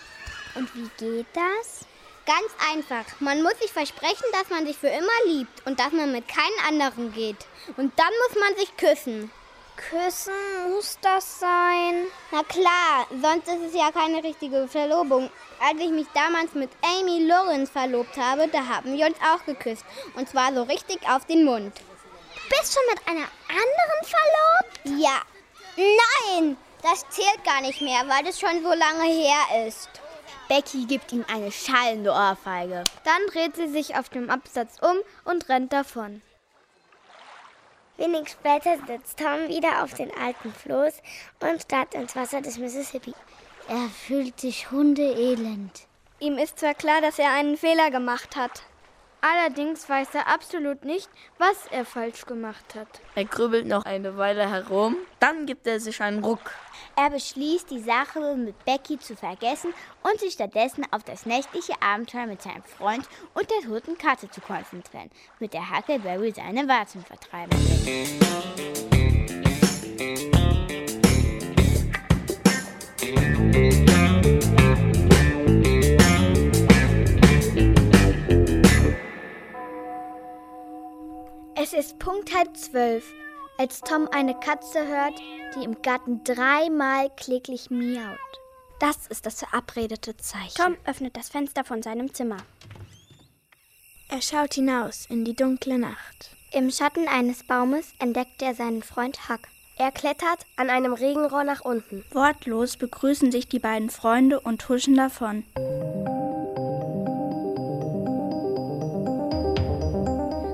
Und 0.56 0.76
wie 0.76 0.90
geht 0.98 1.28
das? 1.34 1.86
Ganz 2.26 2.52
einfach. 2.72 3.20
Man 3.20 3.42
muss 3.42 3.60
sich 3.60 3.72
versprechen, 3.72 4.26
dass 4.32 4.50
man 4.50 4.66
sich 4.66 4.78
für 4.78 4.88
immer 4.88 5.08
liebt 5.26 5.66
und 5.66 5.80
dass 5.80 5.92
man 5.92 6.12
mit 6.12 6.28
keinem 6.28 6.68
anderen 6.68 7.12
geht. 7.14 7.48
Und 7.78 7.92
dann 7.98 8.12
muss 8.28 8.40
man 8.40 8.56
sich 8.58 8.78
küssen. 8.78 9.32
Küssen 9.76 10.34
muss 10.70 10.98
das 11.02 11.40
sein? 11.40 12.06
Na 12.32 12.44
klar, 12.44 13.08
sonst 13.22 13.48
ist 13.48 13.70
es 13.70 13.74
ja 13.74 13.92
keine 13.92 14.24
richtige 14.24 14.68
Verlobung. 14.68 15.30
Als 15.60 15.80
ich 15.80 15.90
mich 15.90 16.08
damals 16.14 16.54
mit 16.54 16.70
Amy 16.82 17.26
Lawrence 17.26 17.72
verlobt 17.72 18.16
habe, 18.18 18.48
da 18.48 18.66
haben 18.68 18.96
wir 18.96 19.08
uns 19.08 19.18
auch 19.20 19.44
geküsst. 19.46 19.86
Und 20.16 20.30
zwar 20.30 20.54
so 20.54 20.64
richtig 20.64 21.00
auf 21.10 21.26
den 21.26 21.44
Mund. 21.44 21.74
Bist 22.52 22.74
schon 22.74 22.84
mit 22.94 23.08
einer 23.08 23.28
anderen 23.48 24.04
verlobt? 24.04 25.02
Ja. 25.02 25.22
Nein, 25.78 26.58
das 26.84 27.06
zählt 27.10 27.44
gar 27.46 27.62
nicht 27.62 27.82
mehr, 27.82 28.04
weil 28.08 28.26
das 28.26 28.40
schon 28.40 28.62
so 28.62 28.74
lange 28.74 29.06
her 29.06 29.68
ist. 29.68 29.90
Becky 30.50 30.86
gibt 30.86 31.14
ihm 31.14 31.24
eine 31.32 31.50
schallende 31.50 32.12
Ohrfeige. 32.12 32.84
Dann 33.06 33.26
dreht 33.32 33.56
sie 33.56 33.70
sich 33.70 33.96
auf 33.96 34.10
dem 34.10 34.30
Absatz 34.30 34.80
um 34.82 34.98
und 35.24 35.48
rennt 35.48 35.72
davon. 35.72 36.22
Wenig 37.96 38.28
später 38.30 38.78
sitzt 38.86 39.20
Tom 39.20 39.48
wieder 39.48 39.84
auf 39.84 39.94
den 39.94 40.12
alten 40.18 40.54
Floß 40.54 40.96
und 41.40 41.62
starrt 41.62 41.94
ins 41.94 42.18
Wasser 42.18 42.42
des 42.42 42.58
Mississippi. 42.58 43.14
Er 43.70 43.88
fühlt 44.06 44.42
sich 44.42 44.72
hundeelend. 44.72 45.88
Ihm 46.20 46.38
ist 46.38 46.60
zwar 46.60 46.74
klar, 46.74 47.00
dass 47.00 47.18
er 47.18 47.32
einen 47.32 47.56
Fehler 47.56 47.92
gemacht 47.92 48.36
hat. 48.36 48.64
Allerdings 49.22 49.88
weiß 49.88 50.16
er 50.16 50.28
absolut 50.28 50.84
nicht, 50.84 51.08
was 51.38 51.68
er 51.70 51.86
falsch 51.86 52.26
gemacht 52.26 52.74
hat. 52.76 52.88
Er 53.14 53.26
grübelt 53.26 53.68
noch 53.68 53.86
eine 53.86 54.18
Weile 54.18 54.50
herum, 54.50 54.98
dann 55.20 55.46
gibt 55.46 55.68
er 55.68 55.80
sich 55.80 56.02
einen 56.02 56.24
Ruck. 56.24 56.52
Er 56.96 57.12
beschließt, 57.12 57.70
die 57.70 57.80
Sache 57.80 58.36
mit 58.36 58.66
Becky 58.66 58.98
zu 58.98 59.16
vergessen 59.16 59.76
und 60.02 60.20
sich 60.20 60.34
stattdessen 60.34 60.86
auf 60.90 61.04
das 61.04 61.28
nächtliche 61.28 61.74
Abenteuer 61.82 62.26
mit 62.26 62.42
seinem 62.42 62.64
Freund 62.64 63.08
und 63.36 63.48
der 63.52 63.70
toten 63.70 63.96
Katze 63.96 64.28
zu 64.32 64.42
konzentrieren, 64.42 65.12
mit 65.40 65.54
der 65.54 65.70
Huckleberry 65.70 66.32
seine 66.32 66.68
Warzen 66.68 67.06
vertreiben 67.06 67.52
Es 81.74 81.86
ist 81.86 82.00
Punkt 82.00 82.36
halb 82.36 82.58
zwölf, 82.58 83.14
als 83.58 83.80
Tom 83.80 84.10
eine 84.12 84.38
Katze 84.38 84.86
hört, 84.86 85.18
die 85.56 85.64
im 85.64 85.82
Garten 85.82 86.22
dreimal 86.26 87.10
kläglich 87.16 87.70
miaut. 87.70 88.18
Das 88.82 89.08
ist 89.08 89.26
das 89.26 89.40
verabredete 89.40 90.18
Zeichen. 90.18 90.54
Tom 90.56 90.76
öffnet 90.86 91.16
das 91.16 91.30
Fenster 91.30 91.64
von 91.64 91.82
seinem 91.82 92.14
Zimmer. 92.14 92.38
Er 94.10 94.22
schaut 94.22 94.56
hinaus 94.56 95.06
in 95.06 95.24
die 95.24 95.36
dunkle 95.36 95.78
Nacht. 95.78 96.36
Im 96.52 96.72
Schatten 96.72 97.08
eines 97.08 97.48
Baumes 97.48 97.94
entdeckt 98.00 98.42
er 98.42 98.54
seinen 98.54 98.84
Freund 98.84 99.30
Huck. 99.30 99.48
Er 99.78 99.94
klettert 99.94 100.46
an 100.58 100.70
einem 100.70 100.92
Regenrohr 100.92 101.46
nach 101.46 101.62
unten. 101.62 102.04
Wortlos 102.12 102.76
begrüßen 102.76 103.32
sich 103.32 103.48
die 103.48 103.60
beiden 103.60 103.90
Freunde 103.90 104.42
und 104.42 104.68
huschen 104.68 104.98
davon. 104.98 105.46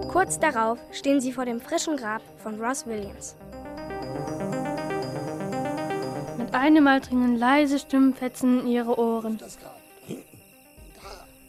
Kurz 0.09 0.39
darauf 0.39 0.79
stehen 0.91 1.21
sie 1.21 1.31
vor 1.31 1.45
dem 1.45 1.59
frischen 1.59 1.97
Grab 1.97 2.21
von 2.41 2.61
Ross 2.61 2.85
Williams. 2.85 3.35
Mit 6.37 6.53
einem 6.53 6.83
Mal 6.83 7.01
dringen 7.01 7.37
leise 7.37 7.77
Stimmenfetzen 7.77 8.61
in 8.61 8.67
ihre 8.67 8.97
Ohren. 8.97 9.39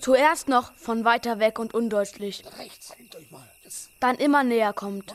Zuerst 0.01 0.49
noch 0.49 0.73
von 0.75 1.05
weiter 1.05 1.38
weg 1.38 1.59
und 1.59 1.75
undeutlich. 1.75 2.44
Dann 4.01 4.16
immer 4.16 4.44
näher 4.44 4.73
kommt. 4.73 5.14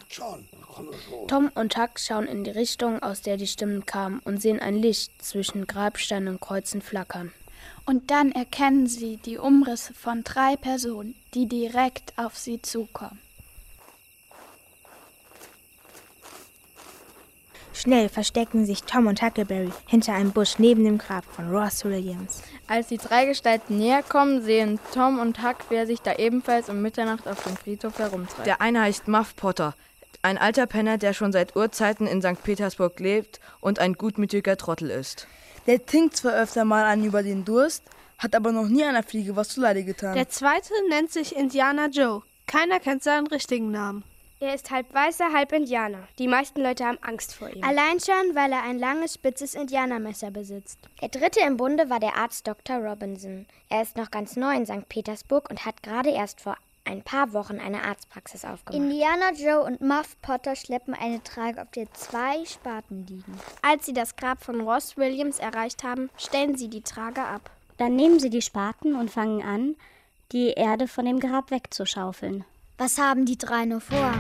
Tom 1.28 1.52
und 1.56 1.78
Huck 1.78 2.00
schauen 2.00 2.28
in 2.28 2.44
die 2.44 2.52
Richtung, 2.52 3.02
aus 3.02 3.22
der 3.22 3.38
die 3.38 3.48
Stimmen 3.48 3.86
kamen, 3.86 4.20
und 4.26 4.42
sehen 4.42 4.60
ein 4.60 4.76
Licht 4.76 5.22
zwischen 5.22 5.68
Grabsteinen 5.68 6.30
und 6.30 6.42
Kreuzen 6.42 6.82
flackern. 6.82 7.32
Und 7.86 8.12
dann 8.12 8.32
erkennen 8.32 8.88
sie 8.88 9.18
die 9.18 9.38
Umrisse 9.38 9.94
von 9.94 10.24
drei 10.24 10.56
Personen, 10.56 11.16
die 11.34 11.48
direkt 11.48 12.14
auf 12.18 12.38
sie 12.38 12.62
zukommen. 12.62 13.20
Schnell 17.84 18.08
verstecken 18.08 18.66
sich 18.66 18.84
Tom 18.84 19.08
und 19.08 19.22
Huckleberry 19.22 19.70
hinter 19.88 20.14
einem 20.14 20.32
Busch 20.32 20.58
neben 20.58 20.86
dem 20.86 20.98
Grab 20.98 21.26
von 21.26 21.54
Ross 21.54 21.84
Williams. 21.84 22.42
Als 22.66 22.88
die 22.88 22.98
drei 22.98 23.26
Gestalten 23.26 23.78
näher 23.78 24.04
kommen, 24.04 24.42
sehen 24.42 24.80
Tom 24.94 25.20
und 25.20 25.44
Huck, 25.44 25.58
wer 25.68 25.86
sich 25.86 26.00
da 26.00 26.16
ebenfalls 26.16 26.70
um 26.70 26.82
Mitternacht 26.82 27.28
auf 27.28 27.44
dem 27.44 27.58
Friedhof 27.58 28.00
herumtreibt. 28.00 28.48
Der 28.48 28.62
eine 28.62 28.84
heißt 28.84 29.10
Muff 29.10 29.36
Potter, 29.36 29.76
ein 30.22 30.38
alter 30.38 30.66
Penner, 30.66 30.98
der 30.98 31.12
schon 31.12 31.34
seit 31.34 31.58
Urzeiten 31.58 32.08
in 32.08 32.22
St. 32.22 32.42
Petersburg 32.42 32.98
lebt 33.02 33.42
und 33.60 33.80
ein 33.80 33.96
gutmütiger 33.96 34.56
Trottel 34.56 34.90
ist. 34.90 35.28
Der 35.68 35.86
trinkt 35.86 36.16
zwar 36.16 36.36
öfter 36.36 36.64
mal 36.64 36.86
an 36.86 37.04
über 37.04 37.22
den 37.22 37.44
Durst, 37.44 37.84
hat 38.18 38.34
aber 38.34 38.54
noch 38.54 38.70
nie 38.70 38.86
einer 38.86 39.04
Fliege 39.04 39.36
was 39.36 39.50
zuleide 39.50 39.84
getan. 39.84 40.16
Der 40.16 40.30
zweite 40.30 40.72
nennt 40.88 41.12
sich 41.12 41.36
Indiana 41.36 41.88
Joe. 41.88 42.22
Keiner 42.48 42.80
kennt 42.80 43.04
seinen 43.04 43.28
richtigen 43.28 43.72
Namen. 43.72 44.06
Er 44.44 44.56
ist 44.56 44.72
halb 44.72 44.94
Weißer, 44.94 45.32
halb 45.32 45.54
Indianer. 45.54 46.06
Die 46.20 46.28
meisten 46.28 46.62
Leute 46.62 46.84
haben 46.84 46.98
Angst 47.02 47.34
vor 47.34 47.50
ihm. 47.50 47.64
Allein 47.64 48.02
schon, 48.02 48.36
weil 48.36 48.52
er 48.52 48.64
ein 48.64 48.78
langes, 48.78 49.14
spitzes 49.14 49.56
Indianermesser 49.56 50.32
besitzt. 50.32 50.78
Der 51.02 51.08
dritte 51.08 51.40
im 51.40 51.56
Bunde 51.56 51.90
war 51.90 52.02
der 52.02 52.18
Arzt 52.18 52.46
Dr. 52.46 52.76
Robinson. 52.76 53.46
Er 53.70 53.84
ist 53.84 53.96
noch 53.96 54.12
ganz 54.12 54.36
neu 54.36 54.54
in 54.54 54.66
St. 54.66 54.90
Petersburg 54.90 55.50
und 55.50 55.66
hat 55.66 55.82
gerade 55.82 56.10
erst 56.10 56.42
vor 56.42 56.58
ein 56.84 57.04
paar 57.04 57.32
Wochen 57.32 57.58
eine 57.58 57.86
Arztpraxis 57.86 58.44
aufgemacht. 58.44 58.84
Indiana 58.84 59.32
Joe 59.32 59.64
und 59.64 59.80
Muff 59.80 60.18
Potter 60.22 60.58
schleppen 60.58 60.94
eine 60.94 61.24
Trage, 61.24 61.62
auf 61.62 61.72
der 61.72 61.94
zwei 61.94 62.44
Spaten 62.44 63.08
liegen. 63.08 63.40
Als 63.62 63.86
sie 63.86 63.94
das 63.94 64.18
Grab 64.18 64.44
von 64.44 64.60
Ross 64.60 64.98
Williams 64.98 65.40
erreicht 65.40 65.86
haben, 65.86 66.10
stellen 66.18 66.58
sie 66.58 66.68
die 66.68 66.82
Trage 66.82 67.24
ab. 67.24 67.50
Dann 67.78 67.96
nehmen 67.96 68.20
sie 68.20 68.30
die 68.30 68.42
Spaten 68.42 68.96
und 68.96 69.10
fangen 69.10 69.42
an, 69.42 69.78
die 70.34 70.50
Erde 70.50 70.90
von 70.90 71.06
dem 71.06 71.22
Grab 71.22 71.50
wegzuschaufeln. 71.50 72.44
Was 72.78 72.98
haben 72.98 73.26
die 73.26 73.38
drei 73.38 73.66
nur 73.66 73.82
vor? 73.82 74.12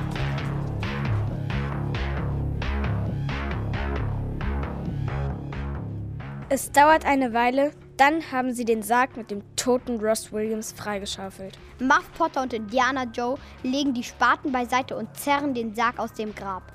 Es 6.49 6.71
dauert 6.71 7.03
eine 7.03 7.33
Weile, 7.33 7.71
dann 7.97 8.31
haben 8.31 8.53
sie 8.53 8.63
den 8.63 8.83
Sarg 8.83 9.17
mit 9.17 9.31
dem 9.31 9.41
toten 9.55 9.99
Ross 9.99 10.31
Williams 10.31 10.71
freigeschaufelt. 10.71 11.57
Muff 11.79 12.07
Potter 12.15 12.43
und 12.43 12.53
Indiana 12.53 13.05
Joe 13.05 13.39
legen 13.63 13.95
die 13.95 14.03
Spaten 14.03 14.51
beiseite 14.51 14.95
und 14.95 15.17
zerren 15.17 15.55
den 15.55 15.73
Sarg 15.73 15.97
aus 15.97 16.13
dem 16.13 16.35
Grab. 16.35 16.71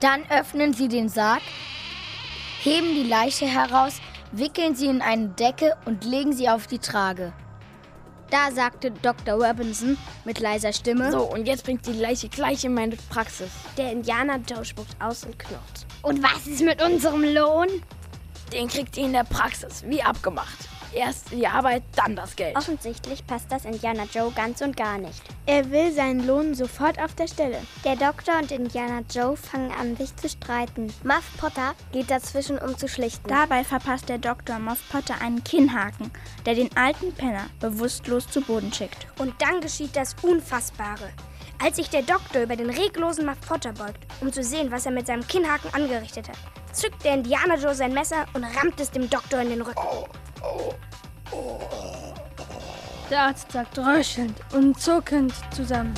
Dann 0.00 0.24
öffnen 0.28 0.74
sie 0.74 0.88
den 0.88 1.08
Sarg, 1.08 1.42
heben 2.60 2.94
die 2.94 3.08
Leiche 3.08 3.46
heraus, 3.46 3.98
wickeln 4.30 4.74
sie 4.74 4.88
in 4.88 5.00
eine 5.00 5.28
Decke 5.28 5.74
und 5.86 6.04
legen 6.04 6.34
sie 6.34 6.50
auf 6.50 6.66
die 6.66 6.80
Trage. 6.80 7.32
Da 8.32 8.50
sagte 8.50 8.90
Dr. 8.90 9.34
Robinson 9.34 9.98
mit 10.24 10.40
leiser 10.40 10.72
Stimme: 10.72 11.12
So, 11.12 11.20
und 11.20 11.46
jetzt 11.46 11.64
bringt 11.64 11.86
die 11.86 11.92
Leiche 11.92 12.30
gleich 12.30 12.64
in 12.64 12.72
meine 12.72 12.96
Praxis. 13.10 13.50
Der 13.76 13.92
Indianer 13.92 14.38
Joe 14.38 14.64
spuckt 14.64 14.96
aus 15.00 15.24
und 15.24 15.38
knurrt. 15.38 15.86
Und 16.00 16.22
was 16.22 16.46
ist 16.46 16.62
mit 16.62 16.82
unserem 16.82 17.22
Lohn? 17.22 17.68
Den 18.50 18.68
kriegt 18.68 18.96
ihr 18.96 19.04
in 19.04 19.12
der 19.12 19.24
Praxis, 19.24 19.84
wie 19.86 20.02
abgemacht. 20.02 20.71
Erst 20.94 21.32
die 21.32 21.46
Arbeit, 21.46 21.82
dann 21.96 22.14
das 22.16 22.36
Geld. 22.36 22.56
Offensichtlich 22.56 23.26
passt 23.26 23.50
das 23.50 23.64
Indiana 23.64 24.04
Joe 24.12 24.30
ganz 24.32 24.60
und 24.60 24.76
gar 24.76 24.98
nicht. 24.98 25.22
Er 25.46 25.70
will 25.70 25.90
seinen 25.92 26.26
Lohn 26.26 26.54
sofort 26.54 27.02
auf 27.02 27.14
der 27.14 27.28
Stelle. 27.28 27.58
Der 27.84 27.96
Doktor 27.96 28.38
und 28.38 28.52
Indiana 28.52 29.02
Joe 29.10 29.36
fangen 29.36 29.72
an, 29.72 29.96
sich 29.96 30.14
zu 30.16 30.28
streiten. 30.28 30.92
Muff 31.02 31.24
Potter 31.38 31.74
geht 31.92 32.10
dazwischen, 32.10 32.58
um 32.58 32.76
zu 32.76 32.88
schlichten. 32.88 33.26
Dabei 33.28 33.64
verpasst 33.64 34.08
der 34.08 34.18
Doktor 34.18 34.58
Muff 34.58 34.82
Potter 34.90 35.14
einen 35.22 35.42
Kinnhaken, 35.42 36.10
der 36.44 36.54
den 36.54 36.74
alten 36.76 37.12
Penner 37.14 37.46
bewusstlos 37.60 38.28
zu 38.28 38.42
Boden 38.42 38.72
schickt. 38.72 39.06
Und 39.18 39.34
dann 39.40 39.60
geschieht 39.60 39.96
das 39.96 40.14
Unfassbare. 40.22 41.10
Als 41.62 41.76
sich 41.76 41.88
der 41.88 42.02
Doktor 42.02 42.42
über 42.42 42.56
den 42.56 42.70
reglosen 42.70 43.24
Muff 43.24 43.40
Potter 43.40 43.72
beugt, 43.72 44.04
um 44.20 44.32
zu 44.32 44.42
sehen, 44.42 44.70
was 44.70 44.84
er 44.84 44.92
mit 44.92 45.06
seinem 45.06 45.26
Kinnhaken 45.26 45.72
angerichtet 45.72 46.28
hat, 46.28 46.36
zückt 46.72 47.04
der 47.04 47.14
Indiana 47.14 47.56
Joe 47.56 47.74
sein 47.74 47.94
Messer 47.94 48.26
und 48.34 48.44
rammt 48.44 48.80
es 48.80 48.90
dem 48.90 49.08
Doktor 49.08 49.40
in 49.40 49.50
den 49.50 49.62
Rücken. 49.62 49.80
Der 53.10 53.20
Arzt 53.20 53.52
sagt 53.52 53.78
röchelnd 53.78 54.34
und 54.54 54.80
zuckend 54.80 55.34
zusammen. 55.54 55.94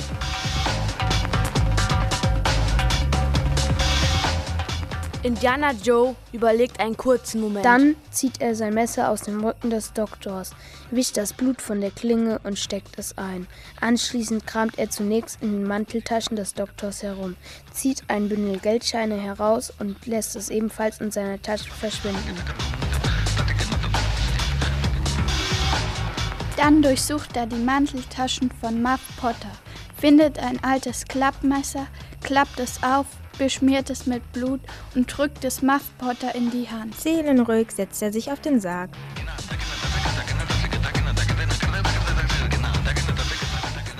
Indiana 5.25 5.71
Joe 5.71 6.15
überlegt 6.33 6.79
einen 6.79 6.95
kurzen 6.95 7.41
Moment. 7.41 7.65
Dann 7.65 7.95
zieht 8.11 8.41
er 8.41 8.53
sein 8.53 8.75
Messer 8.75 9.09
aus 9.09 9.21
dem 9.21 9.43
Rücken 9.43 9.71
des 9.71 9.91
Doktors, 9.91 10.51
wischt 10.91 11.17
das 11.17 11.33
Blut 11.33 11.63
von 11.63 11.81
der 11.81 11.89
Klinge 11.89 12.39
und 12.43 12.59
steckt 12.59 12.99
es 12.99 13.17
ein. 13.17 13.47
Anschließend 13.81 14.45
kramt 14.45 14.77
er 14.77 14.91
zunächst 14.91 15.41
in 15.41 15.51
den 15.53 15.63
Manteltaschen 15.63 16.35
des 16.35 16.53
Doktors 16.53 17.01
herum, 17.01 17.37
zieht 17.73 18.03
ein 18.07 18.29
Bündel 18.29 18.59
Geldscheine 18.59 19.15
heraus 19.19 19.73
und 19.79 20.05
lässt 20.05 20.35
es 20.35 20.51
ebenfalls 20.51 21.01
in 21.01 21.09
seiner 21.09 21.41
Tasche 21.41 21.71
verschwinden. 21.71 22.35
Dann 26.57 26.81
durchsucht 26.81 27.35
er 27.35 27.47
die 27.47 27.57
Manteltaschen 27.57 28.49
von 28.61 28.81
Muff 28.81 29.01
Potter, 29.17 29.51
findet 29.97 30.39
ein 30.39 30.63
altes 30.63 31.05
Klappmesser, 31.05 31.87
klappt 32.23 32.59
es 32.59 32.81
auf, 32.81 33.05
beschmiert 33.37 33.89
es 33.89 34.05
mit 34.05 34.31
Blut 34.31 34.61
und 34.95 35.05
drückt 35.05 35.43
es 35.43 35.61
Muff 35.61 35.83
Potter 35.97 36.33
in 36.33 36.51
die 36.51 36.69
Hand. 36.69 36.95
Seelenruhig 36.95 37.71
setzt 37.71 38.01
er 38.01 38.13
sich 38.13 38.31
auf 38.31 38.39
den 38.39 38.61
Sarg. 38.61 38.89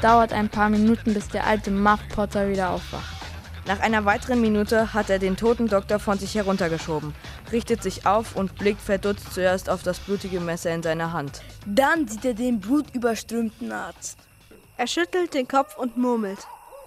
Dauert 0.02 0.32
ein 0.34 0.50
paar 0.50 0.70
Minuten, 0.70 1.14
bis 1.14 1.28
der 1.28 1.46
alte 1.46 1.72
Muff 1.72 2.00
Potter 2.10 2.48
wieder 2.50 2.70
aufwacht. 2.70 3.15
Nach 3.68 3.80
einer 3.80 4.06
weiteren 4.06 4.42
Minute 4.42 4.94
hat 4.94 5.10
er 5.10 5.18
den 5.18 5.38
toten 5.38 5.68
Doktor 5.68 5.98
von 5.98 6.20
sich 6.20 6.36
heruntergeschoben, 6.36 7.16
richtet 7.52 7.82
sich 7.82 8.06
auf 8.06 8.36
und 8.36 8.56
blickt 8.60 8.80
verdutzt 8.80 9.34
zuerst 9.34 9.72
auf 9.72 9.82
das 9.82 10.00
blutige 10.00 10.40
Messer 10.40 10.72
in 10.74 10.84
seiner 10.84 11.14
Hand. 11.14 11.42
Dann 11.66 12.08
sieht 12.08 12.26
er 12.26 12.36
den 12.36 12.60
blutüberströmten 12.60 13.72
Arzt. 13.72 14.20
Er 14.78 14.86
schüttelt 14.86 15.34
den 15.34 15.48
Kopf 15.48 15.78
und 15.78 15.98
murmelt. 15.98 16.40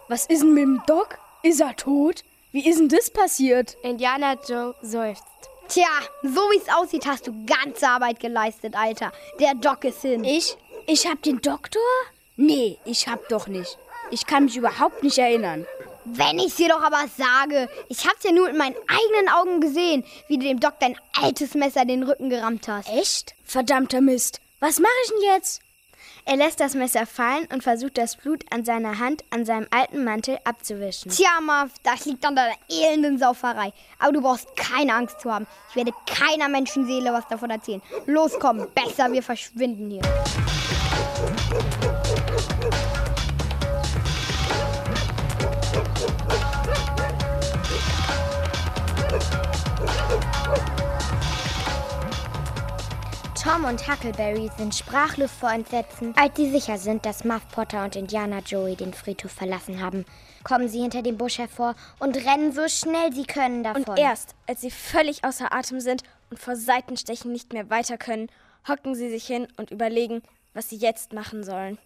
Was 0.07 0.27
ist 0.27 0.43
denn 0.43 0.55
mit 0.55 0.63
dem 0.63 0.83
Doc? 0.87 1.19
Ist 1.43 1.61
er 1.61 1.75
tot? 1.75 2.23
Wie 2.53 2.69
ist 2.69 2.79
denn 2.79 2.89
das 2.89 3.11
passiert? 3.11 3.77
Indiana 3.83 4.37
Joe 4.49 4.75
seufzt. 4.81 5.25
Tja, 5.69 5.89
so 6.23 6.41
wie 6.51 6.59
es 6.59 6.73
aussieht, 6.75 7.07
hast 7.07 7.27
du 7.27 7.45
ganze 7.45 7.89
Arbeit 7.89 8.21
geleistet, 8.21 8.77
Alter. 8.77 9.11
Der 9.41 9.55
Doc 9.55 9.85
ist 9.85 10.03
hin. 10.03 10.23
Ich? 10.23 10.57
Ich 10.87 11.09
hab 11.09 11.23
den 11.23 11.41
Doktor? 11.41 11.83
Nee, 12.37 12.79
ich 12.85 13.09
hab 13.09 13.29
doch 13.29 13.49
nicht. 13.49 13.79
Ich 14.11 14.27
kann 14.27 14.45
mich 14.45 14.57
überhaupt 14.57 15.03
nicht 15.03 15.19
erinnern. 15.19 15.67
Wenn 16.11 16.39
ich's 16.39 16.57
dir 16.57 16.69
doch 16.69 16.83
aber 16.83 17.05
sage. 17.17 17.69
Ich 17.89 18.07
hab's 18.07 18.25
ja 18.25 18.33
nur 18.33 18.49
mit 18.49 18.57
meinen 18.57 18.77
eigenen 18.87 19.29
Augen 19.35 19.61
gesehen, 19.61 20.05
wie 20.29 20.39
du 20.39 20.45
dem 20.47 20.61
Doc 20.61 20.75
dein 20.81 20.97
altes 21.21 21.55
Messer 21.55 21.83
in 21.83 21.89
den 21.89 22.03
Rücken 22.03 22.31
gerammt 22.31 22.69
hast. 22.69 22.89
Echt? 22.89 23.35
Verdammter 23.45 24.01
Mist. 24.01 24.41
Was 24.61 24.81
mache 24.81 24.93
ich 25.05 25.11
denn 25.11 25.35
jetzt? 25.35 25.61
Er 26.25 26.37
lässt 26.37 26.61
das 26.61 26.75
Messer 26.75 27.07
fallen 27.07 27.47
und 27.53 27.63
versucht 27.63 27.97
das 27.97 28.17
Blut 28.17 28.45
an 28.51 28.63
seiner 28.63 28.99
Hand 28.99 29.25
an 29.31 29.47
seinem 29.47 29.67
alten 29.71 30.05
Mantel 30.05 30.39
abzuwischen. 30.45 31.11
Tja, 31.11 31.41
Marv, 31.41 31.71
das 31.83 32.05
liegt 32.05 32.25
an 32.27 32.37
deiner 32.37 32.55
elenden 32.69 33.19
Sauferei. 33.19 33.73
Aber 33.99 34.13
du 34.13 34.21
brauchst 34.21 34.55
keine 34.55 34.95
Angst 34.95 35.21
zu 35.21 35.33
haben. 35.33 35.47
Ich 35.71 35.77
werde 35.77 35.93
keiner 36.07 36.49
Menschenseele 36.49 37.13
was 37.13 37.27
davon 37.29 37.49
erzählen. 37.49 37.81
Los, 38.05 38.33
komm, 38.39 38.67
besser 38.75 39.11
wir 39.11 39.23
verschwinden 39.23 39.91
hier. 39.91 40.03
Tom 53.49 53.65
und 53.65 53.89
Huckleberry 53.89 54.51
sind 54.59 54.75
sprachlos 54.75 55.31
vor 55.33 55.51
Entsetzen, 55.51 56.13
als 56.19 56.37
sie 56.37 56.51
sicher 56.51 56.77
sind, 56.77 57.07
dass 57.07 57.25
Muff 57.25 57.49
Potter 57.51 57.83
und 57.83 57.97
Indiana 57.97 58.41
Joey 58.41 58.77
den 58.77 58.93
Friedhof 58.93 59.33
verlassen 59.33 59.81
haben. 59.81 60.05
Kommen 60.45 60.69
sie 60.69 60.83
hinter 60.83 61.01
dem 61.01 61.17
Busch 61.17 61.39
hervor 61.39 61.75
und 61.99 62.15
rennen 62.27 62.53
so 62.53 62.69
schnell 62.69 63.11
sie 63.15 63.25
können 63.25 63.63
davon. 63.63 63.85
Und 63.85 63.99
erst, 63.99 64.35
als 64.47 64.61
sie 64.61 64.71
völlig 64.71 65.25
außer 65.25 65.51
Atem 65.51 65.81
sind 65.81 66.03
und 66.29 66.39
vor 66.39 66.57
Seitenstechen 66.57 67.33
nicht 67.33 67.55
mehr 67.55 67.71
weiter 67.71 67.97
können, 67.97 68.29
hocken 68.69 68.95
sie 68.95 69.09
sich 69.09 69.27
hin 69.27 69.49
und 69.57 69.71
überlegen, 69.71 70.21
was 70.53 70.69
sie 70.69 70.77
jetzt 70.77 71.15
machen 71.15 71.43
sollen. 71.43 71.79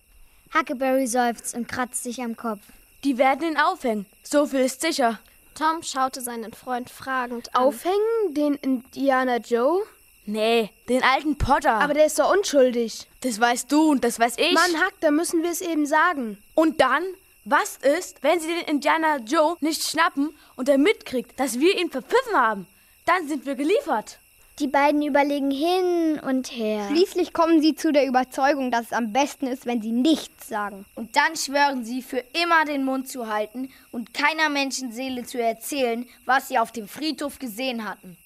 Huckleberry 0.52 1.06
seufzt 1.06 1.54
und 1.54 1.68
kratzt 1.68 2.02
sich 2.02 2.20
am 2.22 2.34
Kopf. 2.34 2.62
Die 3.04 3.18
werden 3.18 3.46
ihn 3.46 3.56
aufhängen. 3.56 4.06
So 4.24 4.46
viel 4.46 4.62
ist 4.62 4.80
sicher. 4.80 5.20
Tom 5.54 5.84
schaute 5.84 6.22
seinen 6.22 6.54
Freund 6.54 6.90
fragend 6.90 7.54
an. 7.54 7.62
Aufhängen? 7.62 8.34
Den 8.34 8.54
Indiana 8.54 9.36
Joe? 9.36 9.84
Nee, 10.24 10.70
den 10.88 11.02
alten 11.02 11.36
Potter. 11.36 11.74
Aber 11.74 11.94
der 11.94 12.06
ist 12.06 12.18
doch 12.18 12.32
unschuldig. 12.32 13.06
Das 13.22 13.40
weißt 13.40 13.70
du 13.70 13.90
und 13.90 14.04
das 14.04 14.18
weiß 14.18 14.34
ich. 14.38 14.52
Mann, 14.52 14.80
Hack, 14.80 14.94
da 15.00 15.10
müssen 15.10 15.42
wir 15.42 15.50
es 15.50 15.60
eben 15.60 15.86
sagen. 15.86 16.38
Und 16.54 16.80
dann? 16.80 17.02
Was 17.44 17.76
ist, 17.98 18.22
wenn 18.22 18.38
sie 18.38 18.46
den 18.46 18.66
Indiana 18.66 19.16
Joe 19.16 19.56
nicht 19.58 19.82
schnappen 19.82 20.32
und 20.54 20.68
er 20.68 20.78
mitkriegt, 20.78 21.40
dass 21.40 21.58
wir 21.58 21.76
ihn 21.76 21.90
verpfiffen 21.90 22.34
haben? 22.34 22.68
Dann 23.04 23.26
sind 23.26 23.46
wir 23.46 23.56
geliefert. 23.56 24.20
Die 24.60 24.68
beiden 24.68 25.02
überlegen 25.02 25.50
hin 25.50 26.20
und 26.20 26.52
her. 26.52 26.86
Schließlich 26.88 27.32
kommen 27.32 27.60
sie 27.60 27.74
zu 27.74 27.90
der 27.90 28.06
Überzeugung, 28.06 28.70
dass 28.70 28.86
es 28.86 28.92
am 28.92 29.12
besten 29.12 29.48
ist, 29.48 29.66
wenn 29.66 29.82
sie 29.82 29.90
nichts 29.90 30.48
sagen. 30.48 30.84
Und 30.94 31.16
dann 31.16 31.34
schwören 31.34 31.84
sie, 31.84 32.00
für 32.00 32.22
immer 32.40 32.64
den 32.64 32.84
Mund 32.84 33.08
zu 33.08 33.26
halten 33.26 33.70
und 33.90 34.14
keiner 34.14 34.48
Menschenseele 34.48 35.24
zu 35.24 35.42
erzählen, 35.42 36.06
was 36.26 36.46
sie 36.46 36.58
auf 36.58 36.70
dem 36.70 36.86
Friedhof 36.86 37.40
gesehen 37.40 37.88
hatten. 37.88 38.16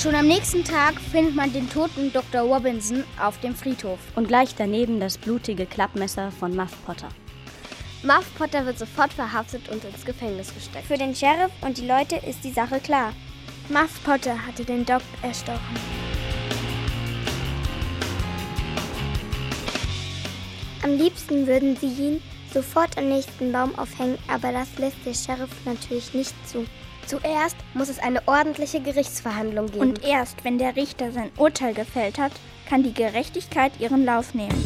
Schon 0.00 0.14
am 0.14 0.28
nächsten 0.28 0.62
Tag 0.62 1.00
findet 1.00 1.34
man 1.34 1.52
den 1.52 1.68
toten 1.68 2.12
Dr. 2.12 2.42
Robinson 2.42 3.02
auf 3.20 3.40
dem 3.40 3.56
Friedhof. 3.56 3.98
Und 4.14 4.28
gleich 4.28 4.54
daneben 4.56 5.00
das 5.00 5.18
blutige 5.18 5.66
Klappmesser 5.66 6.30
von 6.30 6.54
Muff 6.54 6.70
Potter. 6.86 7.08
Muff 8.04 8.32
Potter 8.38 8.64
wird 8.64 8.78
sofort 8.78 9.12
verhaftet 9.12 9.68
und 9.68 9.82
ins 9.82 10.04
Gefängnis 10.04 10.54
gesteckt. 10.54 10.86
Für 10.86 10.96
den 10.96 11.16
Sheriff 11.16 11.50
und 11.62 11.78
die 11.78 11.86
Leute 11.86 12.14
ist 12.14 12.44
die 12.44 12.52
Sache 12.52 12.78
klar. 12.78 13.12
Muff 13.70 14.00
Potter 14.04 14.46
hatte 14.46 14.64
den 14.64 14.86
Doc 14.86 15.02
erstochen. 15.22 15.58
Am 20.84 20.96
liebsten 20.96 21.48
würden 21.48 21.76
sie 21.76 21.88
ihn 21.88 22.22
sofort 22.54 22.96
am 22.96 23.08
nächsten 23.08 23.50
Baum 23.50 23.76
aufhängen, 23.76 24.18
aber 24.28 24.52
das 24.52 24.78
lässt 24.78 25.04
der 25.04 25.14
Sheriff 25.14 25.50
natürlich 25.64 26.14
nicht 26.14 26.34
zu. 26.48 26.64
Zuerst 27.08 27.56
muss 27.72 27.88
es 27.88 27.98
eine 27.98 28.28
ordentliche 28.28 28.82
Gerichtsverhandlung 28.82 29.68
geben. 29.68 29.80
Und 29.80 30.04
erst 30.04 30.44
wenn 30.44 30.58
der 30.58 30.76
Richter 30.76 31.10
sein 31.10 31.30
Urteil 31.38 31.72
gefällt 31.72 32.18
hat, 32.18 32.32
kann 32.68 32.82
die 32.82 32.92
Gerechtigkeit 32.92 33.72
ihren 33.80 34.04
Lauf 34.04 34.34
nehmen. 34.34 34.62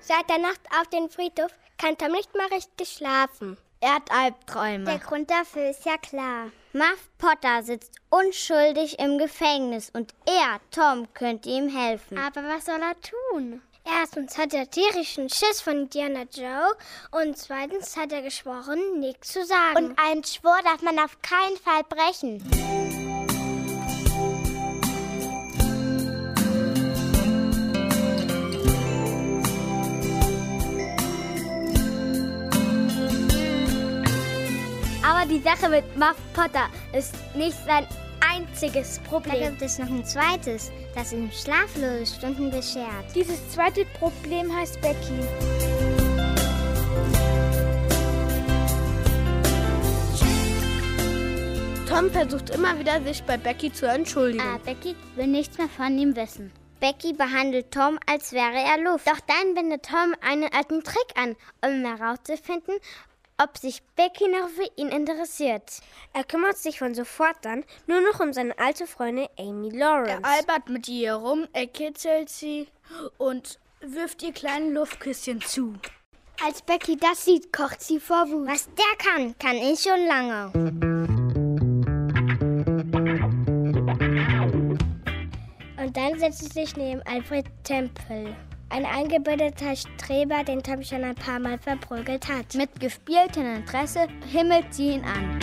Seit 0.00 0.28
der 0.28 0.38
Nacht 0.38 0.60
auf 0.80 0.88
dem 0.92 1.08
Friedhof 1.08 1.52
kann 1.78 1.96
Tom 1.96 2.10
nicht 2.10 2.34
mal 2.34 2.48
richtig 2.48 2.88
schlafen. 2.88 3.56
Er 3.80 3.94
hat 3.96 4.10
Albträume. 4.10 4.84
Der 4.84 4.98
Grund 4.98 5.30
dafür 5.30 5.70
ist 5.70 5.84
ja 5.84 5.96
klar. 5.98 6.50
Muff 6.72 7.08
Potter 7.18 7.62
sitzt 7.62 7.92
unschuldig 8.10 8.98
im 8.98 9.18
Gefängnis 9.18 9.90
und 9.90 10.14
er, 10.26 10.60
Tom, 10.70 11.06
könnte 11.14 11.48
ihm 11.48 11.68
helfen. 11.68 12.18
Aber 12.18 12.42
was 12.44 12.66
soll 12.66 12.80
er 12.80 12.96
tun? 13.00 13.62
Erstens 13.84 14.36
hat 14.36 14.52
er 14.52 14.68
tierischen 14.68 15.28
Schiss 15.28 15.60
von 15.60 15.82
Indiana 15.82 16.24
Joe 16.32 16.74
und 17.12 17.38
zweitens 17.38 17.96
hat 17.96 18.12
er 18.12 18.22
geschworen, 18.22 18.98
nichts 18.98 19.32
zu 19.32 19.44
sagen. 19.44 19.76
Und 19.76 19.98
einen 19.98 20.24
Schwur 20.24 20.58
darf 20.64 20.82
man 20.82 20.98
auf 20.98 21.18
keinen 21.22 21.56
Fall 21.56 21.84
brechen. 21.84 23.05
Die 35.28 35.40
Sache 35.40 35.68
mit 35.68 35.96
Muff 35.96 36.16
Potter 36.34 36.68
ist 36.92 37.14
nicht 37.34 37.56
sein 37.66 37.86
einziges 38.20 39.00
Problem. 39.00 39.40
Da 39.40 39.48
gibt 39.50 39.62
es 39.62 39.78
noch 39.78 39.88
ein 39.88 40.04
zweites, 40.04 40.70
das 40.94 41.12
ihm 41.12 41.30
schlaflose 41.32 42.06
Stunden 42.06 42.50
beschert. 42.50 43.04
Dieses 43.14 43.48
zweite 43.50 43.84
Problem 43.98 44.54
heißt 44.54 44.80
Becky. 44.80 45.20
Tom 51.88 52.10
versucht 52.10 52.50
immer 52.50 52.78
wieder, 52.78 53.00
sich 53.02 53.22
bei 53.22 53.36
Becky 53.36 53.72
zu 53.72 53.86
entschuldigen. 53.86 54.42
Ah, 54.44 54.58
Becky 54.64 54.94
will 55.16 55.26
nichts 55.26 55.58
mehr 55.58 55.68
von 55.68 55.98
ihm 55.98 56.14
wissen. 56.14 56.52
Becky 56.78 57.14
behandelt 57.14 57.72
Tom, 57.72 57.98
als 58.06 58.32
wäre 58.32 58.58
er 58.58 58.82
Luft. 58.84 59.06
Doch 59.06 59.20
dann 59.26 59.56
wendet 59.56 59.86
Tom 59.86 60.14
einen 60.20 60.52
alten 60.52 60.84
Trick 60.84 61.06
an, 61.16 61.34
um 61.64 61.84
herauszufinden, 61.84 62.74
ob 63.38 63.56
sich 63.58 63.82
Becky 63.96 64.28
noch 64.28 64.48
für 64.48 64.68
ihn 64.76 64.88
interessiert. 64.88 65.80
Er 66.12 66.24
kümmert 66.24 66.56
sich 66.56 66.78
von 66.78 66.94
sofort 66.94 67.46
an 67.46 67.64
nur 67.86 68.00
noch 68.00 68.20
um 68.20 68.32
seine 68.32 68.58
alte 68.58 68.86
Freundin 68.86 69.28
Amy 69.38 69.70
Lawrence. 69.70 70.22
Er 70.22 70.24
albert 70.24 70.68
mit 70.68 70.88
ihr 70.88 71.14
rum, 71.14 71.46
er 71.52 71.66
kitzelt 71.66 72.28
sie 72.28 72.68
und 73.18 73.58
wirft 73.80 74.22
ihr 74.22 74.32
kleine 74.32 74.70
Luftküsschen 74.70 75.40
zu. 75.40 75.74
Als 76.44 76.62
Becky 76.62 76.96
das 76.96 77.24
sieht, 77.24 77.52
kocht 77.52 77.80
sie 77.80 77.98
vor 77.98 78.28
Wut. 78.28 78.48
Was 78.48 78.68
der 78.74 78.96
kann, 78.98 79.34
kann 79.38 79.56
ich 79.56 79.80
schon 79.80 80.06
lange. 80.06 80.52
Und 85.78 85.96
dann 85.96 86.18
setzt 86.18 86.40
sie 86.40 86.60
sich 86.60 86.76
neben 86.76 87.00
Alfred 87.02 87.46
Temple. 87.64 88.36
Ein 88.68 88.84
eingebildeter 88.84 89.76
Streber, 89.76 90.42
den 90.42 90.62
Tom 90.62 90.82
schon 90.82 91.04
ein 91.04 91.14
paar 91.14 91.38
Mal 91.38 91.56
verprügelt 91.58 92.28
hat. 92.28 92.54
Mit 92.54 92.80
gespieltem 92.80 93.56
Interesse 93.56 94.08
himmelt 94.30 94.74
sie 94.74 94.94
ihn 94.94 95.04
an. 95.04 95.38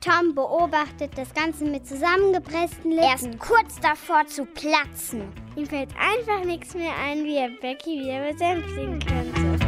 Tom 0.00 0.34
beobachtet 0.34 1.16
das 1.16 1.32
Ganze 1.34 1.64
mit 1.64 1.86
zusammengepressten 1.86 2.92
Lippen. 2.92 3.04
Er 3.04 3.14
ist 3.14 3.38
kurz 3.38 3.80
davor 3.80 4.26
zu 4.26 4.44
platzen. 4.44 5.22
Ihm 5.56 5.66
fällt 5.66 5.90
einfach 5.98 6.44
nichts 6.44 6.74
mehr 6.74 6.92
ein, 7.02 7.24
wie 7.24 7.36
er 7.36 7.48
Becky 7.48 8.00
wieder 8.00 8.30
besänftigen 8.30 8.98
könnte. 9.00 9.58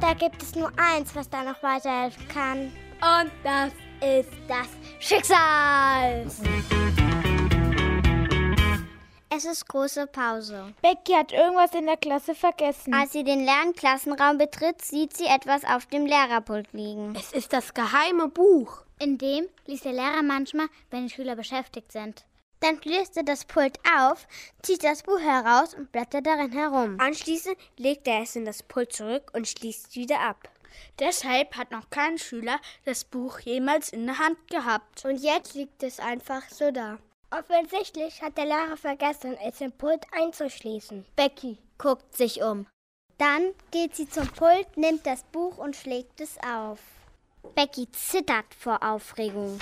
Da 0.00 0.12
gibt 0.12 0.42
es 0.42 0.54
nur 0.54 0.70
eins, 0.76 1.14
was 1.14 1.30
da 1.30 1.42
noch 1.44 1.62
weiterhelfen 1.62 2.28
kann. 2.28 2.72
Und 3.00 3.30
das 3.42 3.72
ist 4.04 4.28
das 4.46 4.68
Schicksal. 5.00 6.26
Es 9.30 9.44
ist 9.46 9.66
große 9.66 10.06
Pause. 10.06 10.74
Becky 10.82 11.12
hat 11.12 11.32
irgendwas 11.32 11.72
in 11.74 11.86
der 11.86 11.96
Klasse 11.96 12.34
vergessen. 12.34 12.94
Als 12.94 13.12
sie 13.12 13.24
den 13.24 13.40
leeren 13.40 13.74
Klassenraum 13.74 14.38
betritt, 14.38 14.82
sieht 14.82 15.16
sie 15.16 15.26
etwas 15.26 15.64
auf 15.64 15.86
dem 15.86 16.06
Lehrerpult 16.06 16.72
liegen. 16.72 17.14
Es 17.16 17.32
ist 17.32 17.52
das 17.52 17.74
geheime 17.74 18.28
Buch. 18.28 18.84
In 19.00 19.18
dem 19.18 19.46
liest 19.66 19.86
der 19.86 19.92
Lehrer 19.92 20.22
manchmal, 20.22 20.68
wenn 20.90 21.06
die 21.06 21.12
Schüler 21.12 21.34
beschäftigt 21.34 21.90
sind. 21.90 22.24
Dann 22.60 22.80
schließt 22.80 23.16
er 23.16 23.24
das 23.24 23.44
Pult 23.44 23.78
auf, 23.98 24.26
zieht 24.62 24.84
das 24.84 25.02
Buch 25.02 25.20
heraus 25.20 25.74
und 25.74 25.90
blättert 25.90 26.26
darin 26.26 26.52
herum. 26.52 26.96
Anschließend 27.00 27.56
legt 27.76 28.06
er 28.06 28.22
es 28.22 28.36
in 28.36 28.44
das 28.44 28.62
Pult 28.62 28.92
zurück 28.92 29.32
und 29.34 29.48
schließt 29.48 29.88
es 29.88 29.96
wieder 29.96 30.20
ab. 30.20 30.48
Deshalb 30.98 31.56
hat 31.56 31.70
noch 31.70 31.90
kein 31.90 32.18
Schüler 32.18 32.60
das 32.84 33.04
Buch 33.04 33.40
jemals 33.40 33.90
in 33.90 34.06
der 34.06 34.18
Hand 34.18 34.38
gehabt. 34.48 35.04
Und 35.04 35.22
jetzt 35.22 35.54
liegt 35.54 35.82
es 35.82 36.00
einfach 36.00 36.42
so 36.50 36.70
da. 36.70 36.98
Offensichtlich 37.30 38.22
hat 38.22 38.36
der 38.38 38.46
Lehrer 38.46 38.76
vergessen, 38.76 39.36
es 39.44 39.60
im 39.60 39.72
Pult 39.72 40.06
einzuschließen. 40.12 41.04
Becky 41.16 41.58
guckt 41.78 42.16
sich 42.16 42.42
um. 42.42 42.66
Dann 43.18 43.54
geht 43.70 43.96
sie 43.96 44.08
zum 44.08 44.28
Pult, 44.28 44.76
nimmt 44.76 45.06
das 45.06 45.24
Buch 45.24 45.58
und 45.58 45.74
schlägt 45.74 46.20
es 46.20 46.36
auf. 46.38 46.78
Becky 47.54 47.90
zittert 47.92 48.54
vor 48.58 48.82
Aufregung. 48.82 49.58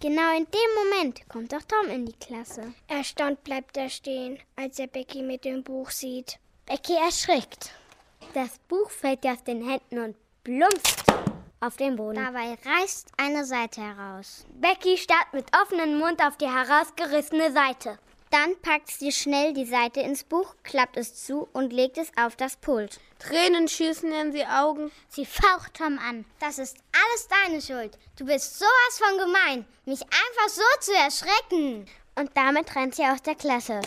Genau 0.00 0.36
in 0.36 0.46
dem 0.46 0.84
Moment 0.84 1.28
kommt 1.28 1.52
auch 1.54 1.62
Tom 1.62 1.90
in 1.90 2.06
die 2.06 2.12
Klasse. 2.12 2.72
Erstaunt 2.86 3.42
bleibt 3.42 3.76
er 3.76 3.90
stehen, 3.90 4.38
als 4.54 4.78
er 4.78 4.86
Becky 4.86 5.22
mit 5.22 5.44
dem 5.44 5.64
Buch 5.64 5.90
sieht. 5.90 6.38
Becky 6.66 6.94
erschrickt. 6.94 7.72
Das 8.32 8.58
Buch 8.68 8.90
fällt 8.90 9.24
ihr 9.24 9.32
aus 9.32 9.42
den 9.42 9.68
Händen 9.68 9.98
und 9.98 10.16
plumpst 10.48 11.04
auf 11.60 11.76
den 11.76 11.96
Boden. 11.96 12.14
Dabei 12.14 12.56
reißt 12.64 13.08
eine 13.18 13.44
Seite 13.44 13.82
heraus. 13.82 14.46
Becky 14.54 14.96
starrt 14.96 15.34
mit 15.34 15.44
offenem 15.54 15.98
Mund 15.98 16.22
auf 16.24 16.38
die 16.38 16.48
herausgerissene 16.48 17.52
Seite. 17.52 17.98
Dann 18.30 18.58
packt 18.62 18.88
sie 18.88 19.12
schnell 19.12 19.52
die 19.52 19.66
Seite 19.66 20.00
ins 20.00 20.24
Buch, 20.24 20.54
klappt 20.62 20.96
es 20.96 21.26
zu 21.26 21.48
und 21.52 21.74
legt 21.74 21.98
es 21.98 22.10
auf 22.16 22.34
das 22.34 22.56
Pult. 22.56 22.98
Tränen 23.18 23.68
schießen 23.68 24.10
in 24.10 24.32
die 24.32 24.46
Augen. 24.46 24.90
Sie 25.10 25.26
faucht 25.26 25.74
Tom 25.74 25.98
an. 25.98 26.24
Das 26.40 26.58
ist 26.58 26.78
alles 26.92 27.28
deine 27.28 27.60
Schuld. 27.60 27.98
Du 28.16 28.24
bist 28.24 28.58
sowas 28.58 28.98
von 28.98 29.18
gemein, 29.18 29.66
mich 29.84 30.00
einfach 30.00 30.48
so 30.48 30.62
zu 30.80 30.92
erschrecken. 30.94 31.86
Und 32.14 32.30
damit 32.34 32.74
rennt 32.74 32.94
sie 32.94 33.04
aus 33.04 33.20
der 33.20 33.34
Klasse. 33.34 33.82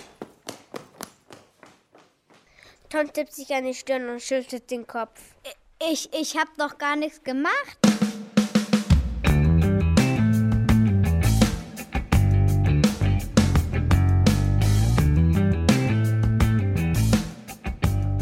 Tom 2.89 3.11
tippt 3.11 3.33
sich 3.33 3.51
an 3.51 3.65
die 3.65 3.73
Stirn 3.73 4.09
und 4.09 4.21
schüttelt 4.21 4.69
den 4.69 4.85
Kopf. 4.85 5.19
Ich, 5.89 6.13
ich 6.13 6.37
hab 6.37 6.55
doch 6.57 6.77
gar 6.77 6.95
nichts 6.95 7.23
gemacht. 7.23 7.77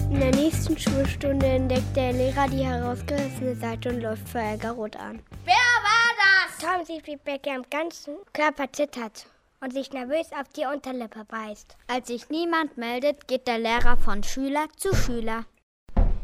In 0.09 0.19
der 0.19 0.31
nächsten 0.35 0.77
Schulstunde 0.77 1.45
entdeckt 1.45 1.95
der 1.97 2.13
Lehrer 2.13 2.47
die 2.47 2.63
herausgerissene 2.63 3.55
Seite 3.55 3.89
und 3.89 4.01
läuft 4.01 4.29
vor 4.29 4.39
Ärger 4.39 4.71
rot 4.71 4.95
an. 4.95 5.21
Wer 5.43 5.53
war 5.53 6.15
das? 6.15 6.57
Tom 6.59 6.85
sieht, 6.85 7.07
wie 7.07 7.17
Becky 7.17 7.49
am 7.49 7.63
ganzen 7.69 8.15
Körper 8.31 8.71
zittert 8.71 9.25
und 9.59 9.73
sich 9.73 9.91
nervös 9.91 10.31
auf 10.31 10.47
die 10.55 10.65
Unterlippe 10.65 11.25
beißt. 11.25 11.75
Als 11.87 12.07
sich 12.07 12.29
niemand 12.29 12.77
meldet, 12.77 13.27
geht 13.27 13.47
der 13.47 13.59
Lehrer 13.59 13.97
von 13.97 14.23
Schüler 14.23 14.67
zu 14.77 14.95
Schüler. 14.95 15.43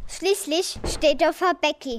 Schließlich 0.07 0.79
steht 0.85 1.21
er 1.21 1.33
vor 1.33 1.53
Becky. 1.55 1.97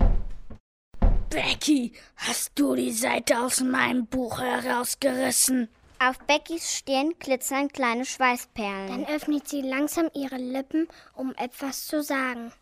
Becky, 1.28 1.92
hast 2.16 2.52
du 2.54 2.74
die 2.74 2.92
Seite 2.92 3.40
aus 3.40 3.60
meinem 3.60 4.06
Buch 4.06 4.40
herausgerissen? 4.40 5.68
Auf 5.98 6.18
Beckys 6.20 6.76
Stirn 6.76 7.14
glitzern 7.18 7.68
kleine 7.68 8.04
Schweißperlen. 8.04 8.88
Dann 8.88 9.06
öffnet 9.06 9.48
sie 9.48 9.62
langsam 9.62 10.08
ihre 10.14 10.36
Lippen, 10.36 10.88
um 11.14 11.34
etwas 11.36 11.86
zu 11.86 12.02
sagen. 12.02 12.52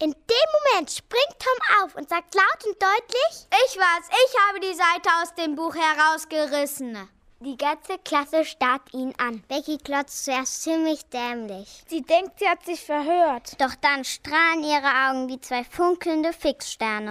In 0.00 0.10
dem 0.10 0.72
Moment 0.72 0.90
springt 0.90 1.36
Tom 1.38 1.84
auf 1.84 1.94
und 1.94 2.08
sagt 2.08 2.34
laut 2.34 2.66
und 2.66 2.82
deutlich: 2.82 3.46
Ich 3.66 3.78
war's, 3.78 4.08
ich 4.08 4.36
habe 4.46 4.60
die 4.60 4.74
Seite 4.74 5.08
aus 5.22 5.34
dem 5.34 5.54
Buch 5.54 5.74
herausgerissen. 5.74 7.08
Die 7.44 7.56
ganze 7.56 7.98
Klasse 8.04 8.44
starrt 8.44 8.94
ihn 8.94 9.12
an. 9.18 9.42
Becky 9.48 9.76
klotzt 9.76 10.26
zuerst 10.26 10.62
ziemlich 10.62 11.04
dämlich. 11.06 11.82
Sie 11.88 12.02
denkt, 12.02 12.38
sie 12.38 12.48
hat 12.48 12.64
sich 12.64 12.80
verhört. 12.80 13.60
Doch 13.60 13.74
dann 13.80 14.04
strahlen 14.04 14.62
ihre 14.62 15.08
Augen 15.08 15.28
wie 15.28 15.40
zwei 15.40 15.64
funkelnde 15.64 16.32
Fixsterne. 16.32 17.10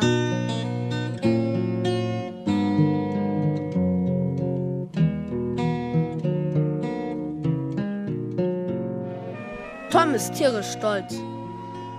Tom 9.89 10.13
ist 10.13 10.33
tierisch 10.33 10.71
stolz. 10.71 11.13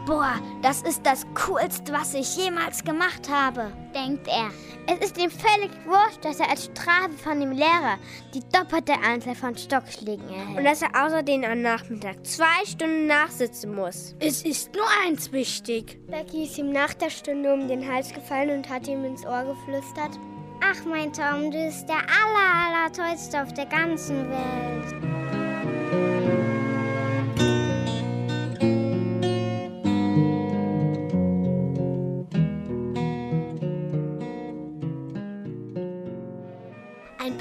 Boah, 0.04 0.34
das 0.62 0.82
ist 0.82 1.06
das 1.06 1.24
Coolste, 1.34 1.92
was 1.92 2.12
ich 2.14 2.36
jemals 2.36 2.82
gemacht 2.82 3.28
habe, 3.30 3.72
denkt 3.94 4.26
er. 4.26 4.50
Es 4.88 4.98
ist 5.06 5.16
ihm 5.16 5.30
völlig 5.30 5.70
wurscht, 5.86 6.24
dass 6.24 6.40
er 6.40 6.50
als 6.50 6.64
Strafe 6.64 7.12
von 7.22 7.38
dem 7.38 7.52
Lehrer 7.52 7.98
die 8.34 8.42
doppelte 8.52 8.94
Anzahl 8.94 9.36
von 9.36 9.56
Stockschlägen 9.56 10.28
erhält. 10.28 10.58
Und 10.58 10.64
dass 10.64 10.82
er 10.82 11.06
außerdem 11.06 11.44
am 11.44 11.62
Nachmittag 11.62 12.26
zwei 12.26 12.66
Stunden 12.66 13.06
nachsitzen 13.06 13.76
muss. 13.76 14.16
Es 14.18 14.42
ist 14.42 14.74
nur 14.74 14.86
eins 15.06 15.30
wichtig. 15.30 16.00
Becky 16.08 16.42
ist 16.44 16.58
ihm 16.58 16.72
nach 16.72 16.94
der 16.94 17.10
Stunde 17.10 17.54
um 17.54 17.68
den 17.68 17.88
Hals 17.88 18.12
gefallen 18.12 18.58
und 18.58 18.68
hat 18.68 18.88
ihm 18.88 19.04
ins 19.04 19.24
Ohr 19.24 19.44
geflüstert. 19.44 20.18
Ach, 20.60 20.84
mein 20.84 21.12
Tom, 21.12 21.52
du 21.52 21.64
bist 21.64 21.88
der 21.88 21.98
aller, 21.98 22.66
aller 22.66 22.92
tollste 22.92 23.40
auf 23.40 23.54
der 23.54 23.66
ganzen 23.66 24.28
Welt. 24.28 26.41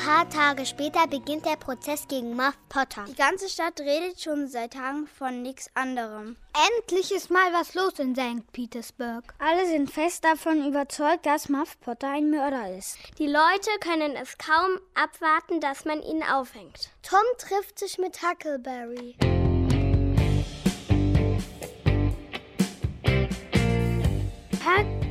Paar 0.04 0.28
Tage 0.30 0.66
später 0.66 1.06
beginnt 1.06 1.46
der 1.46 1.58
Prozess 1.58 2.08
gegen 2.08 2.36
Muff 2.36 2.58
Potter. 2.70 3.06
Die 3.08 3.16
ganze 3.16 3.48
Stadt 3.48 3.80
redet 3.80 4.20
schon 4.20 4.48
seit 4.48 4.74
Tagen 4.74 5.08
von 5.08 5.44
nichts 5.44 5.70
anderem. 5.76 6.38
Endlich 6.80 7.12
ist 7.12 7.30
mal 7.30 7.54
was 7.54 7.76
los 7.76 8.00
in 8.00 8.16
St. 8.16 8.52
Petersburg. 8.52 9.24
Alle 9.38 9.68
sind 9.68 9.92
fest 9.92 10.24
davon 10.24 10.68
überzeugt, 10.68 11.26
dass 11.26 11.50
Muff 11.50 11.80
Potter 11.82 12.10
ein 12.10 12.32
Mörder 12.32 12.76
ist. 12.76 12.98
Die 13.20 13.28
Leute 13.28 13.70
können 13.80 14.16
es 14.16 14.38
kaum 14.38 14.80
abwarten, 14.96 15.60
dass 15.60 15.86
man 15.86 16.02
ihn 16.02 16.24
aufhängt. 16.24 16.90
Tom 17.04 17.20
trifft 17.38 17.78
sich 17.78 18.00
mit 18.00 18.22
Huckleberry. 18.24 19.16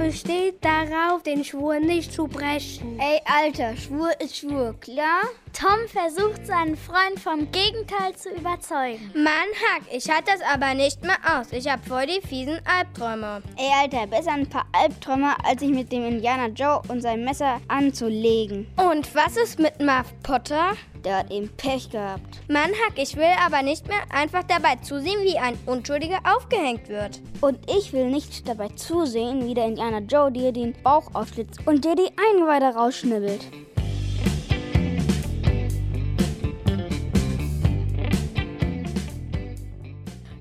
Besteht 0.00 0.64
darauf, 0.64 1.22
den 1.22 1.44
Schwur 1.44 1.78
nicht 1.78 2.10
zu 2.14 2.26
brechen. 2.26 2.98
Ey, 2.98 3.20
Alter, 3.26 3.76
Schwur 3.76 4.08
ist 4.18 4.34
Schwur, 4.34 4.74
klar? 4.80 5.24
Tom 5.52 5.78
versucht 5.88 6.46
seinen 6.46 6.74
Freund 6.74 7.20
vom 7.22 7.52
Gegenteil 7.52 8.14
zu 8.16 8.30
überzeugen. 8.30 9.12
Mann, 9.14 9.50
Huck, 9.60 9.82
ich 9.92 10.08
halte 10.08 10.32
das 10.32 10.40
aber 10.40 10.72
nicht 10.72 11.02
mehr 11.02 11.18
aus. 11.26 11.52
Ich 11.52 11.68
hab 11.68 11.84
voll 11.86 12.06
die 12.06 12.26
fiesen 12.26 12.60
Albträume. 12.64 13.42
Ey, 13.58 13.70
Alter, 13.82 14.06
besser 14.06 14.32
ein 14.32 14.48
paar 14.48 14.64
Albträume, 14.72 15.34
als 15.44 15.60
sich 15.60 15.70
mit 15.70 15.92
dem 15.92 16.06
Indianer 16.06 16.48
Joe 16.48 16.80
und 16.88 17.02
seinem 17.02 17.24
Messer 17.24 17.60
anzulegen. 17.68 18.68
Und 18.76 19.14
was 19.14 19.36
ist 19.36 19.58
mit 19.58 19.80
Muff 19.80 20.14
Potter? 20.22 20.76
Der 21.04 21.18
hat 21.18 21.30
eben 21.30 21.48
Pech 21.56 21.90
gehabt. 21.90 22.40
Mann, 22.48 22.70
Huck, 22.70 22.94
ich 22.96 23.16
will 23.16 23.32
aber 23.44 23.62
nicht 23.62 23.88
mehr 23.88 24.02
einfach 24.10 24.42
dabei 24.42 24.76
zusehen, 24.76 25.22
wie 25.22 25.38
ein 25.38 25.58
Unschuldiger 25.66 26.18
aufgehängt 26.24 26.88
wird. 26.88 27.20
Und 27.40 27.58
ich 27.70 27.92
will 27.92 28.10
nicht 28.10 28.46
dabei 28.46 28.68
zusehen, 28.68 29.46
wie 29.46 29.54
der 29.54 29.66
Indianer 29.66 30.00
Joe 30.00 30.30
dir 30.30 30.52
den 30.52 30.74
Bauch 30.82 31.14
aufschlitzt 31.14 31.66
und 31.66 31.84
dir 31.84 31.94
die 31.94 32.10
Eingeweide 32.18 32.76
rausschnibbelt. 32.76 33.40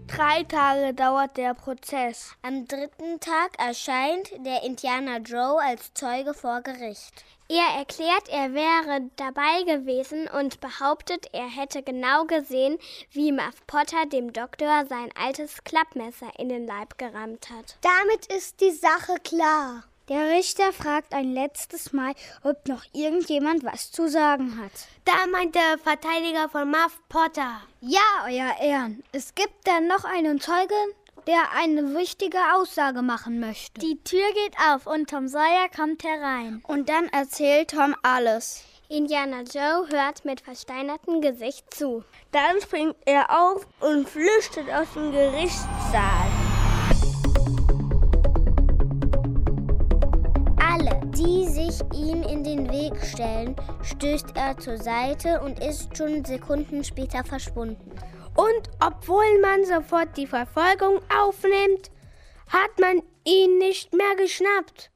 Drei 0.07 0.43
Tage 0.43 0.93
dauert 0.93 1.37
der 1.37 1.53
Prozess. 1.53 2.33
Am 2.41 2.67
dritten 2.67 3.21
Tag 3.21 3.57
erscheint 3.57 4.29
der 4.45 4.63
Indianer 4.63 5.19
Joe 5.19 5.61
als 5.61 5.93
Zeuge 5.93 6.33
vor 6.33 6.59
Gericht. 6.61 7.23
Er 7.51 7.79
erklärt, 7.79 8.29
er 8.29 8.53
wäre 8.53 9.09
dabei 9.15 9.63
gewesen 9.63 10.27
und 10.27 10.61
behauptet, 10.61 11.25
er 11.33 11.47
hätte 11.47 11.81
genau 11.81 12.25
gesehen, 12.25 12.77
wie 13.11 13.31
Muff 13.31 13.65
Potter 13.65 14.05
dem 14.05 14.33
Doktor 14.33 14.85
sein 14.85 15.09
altes 15.19 15.63
Klappmesser 15.63 16.29
in 16.37 16.49
den 16.49 16.67
Leib 16.67 16.99
gerammt 16.99 17.49
hat. 17.49 17.77
Damit 17.81 18.27
ist 18.27 18.61
die 18.61 18.69
Sache 18.69 19.15
klar. 19.23 19.83
Der 20.09 20.29
Richter 20.29 20.73
fragt 20.73 21.13
ein 21.13 21.33
letztes 21.33 21.91
Mal, 21.91 22.13
ob 22.43 22.67
noch 22.67 22.83
irgendjemand 22.93 23.63
was 23.63 23.91
zu 23.91 24.07
sagen 24.09 24.59
hat. 24.59 24.71
Da 25.05 25.27
meint 25.31 25.55
der 25.55 25.77
Verteidiger 25.77 26.49
von 26.49 26.69
Muff 26.69 26.99
Potter. 27.09 27.61
Ja, 27.81 28.25
euer 28.25 28.59
Ehren. 28.59 29.03
Es 29.11 29.33
gibt 29.33 29.67
dann 29.67 29.87
noch 29.87 30.03
einen 30.03 30.39
Zeugen, 30.39 30.93
der 31.29 31.51
eine 31.55 31.93
wichtige 31.95 32.39
Aussage 32.55 33.03
machen 33.03 33.39
möchte. 33.39 33.79
Die 33.81 34.01
Tür 34.03 34.25
geht 34.33 34.55
auf 34.67 34.87
und 34.87 35.11
Tom 35.11 35.27
Sawyer 35.27 35.69
kommt 35.75 36.03
herein. 36.03 36.63
Und 36.67 36.89
dann 36.89 37.07
erzählt 37.09 37.69
Tom 37.69 37.95
alles. 38.01 38.63
Indiana 38.87 39.41
Joe 39.41 39.87
hört 39.89 40.25
mit 40.25 40.41
versteinertem 40.41 41.21
Gesicht 41.21 41.71
zu. 41.71 42.03
Dann 42.31 42.59
springt 42.59 42.95
er 43.05 43.27
auf 43.29 43.67
und 43.79 44.09
flüchtet 44.09 44.67
aus 44.73 44.87
dem 44.95 45.11
Gerichtssaal. 45.11 46.25
Alle, 50.59 50.99
die 51.15 51.47
sich 51.47 51.79
ihm 51.93 52.23
in 52.23 52.43
den 52.43 52.71
Weg 52.71 52.99
stellen, 53.05 53.55
stößt 53.83 54.29
er 54.33 54.57
zur 54.57 54.77
Seite 54.77 55.41
und 55.41 55.59
ist 55.59 55.95
schon 55.95 56.25
Sekunden 56.25 56.83
später 56.83 57.23
verschwunden. 57.23 57.91
Und 58.39 58.69
obwohl 58.79 59.39
man 59.41 59.65
sofort 59.65 60.15
die 60.15 60.27
Verfolgung 60.27 61.01
aufnimmt, 61.13 61.91
hat 62.47 62.79
man 62.79 63.01
ihn 63.25 63.57
nicht 63.57 63.93
mehr 63.93 64.15
geschnappt. 64.15 64.91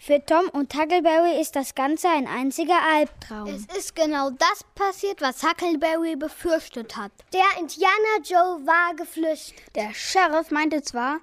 Für 0.00 0.24
Tom 0.24 0.48
und 0.50 0.72
Huckleberry 0.74 1.40
ist 1.40 1.56
das 1.56 1.74
Ganze 1.74 2.08
ein 2.08 2.28
einziger 2.28 2.80
Albtraum. 2.80 3.48
Es 3.48 3.66
ist 3.76 3.96
genau 3.96 4.30
das 4.30 4.64
passiert, 4.76 5.20
was 5.20 5.42
Huckleberry 5.42 6.14
befürchtet 6.14 6.96
hat. 6.96 7.10
Der 7.32 7.58
Indianer 7.58 8.22
Joe 8.22 8.64
war 8.64 8.94
geflüchtet. 8.94 9.74
Der 9.74 9.92
Sheriff 9.92 10.52
meinte 10.52 10.80
zwar, 10.82 11.18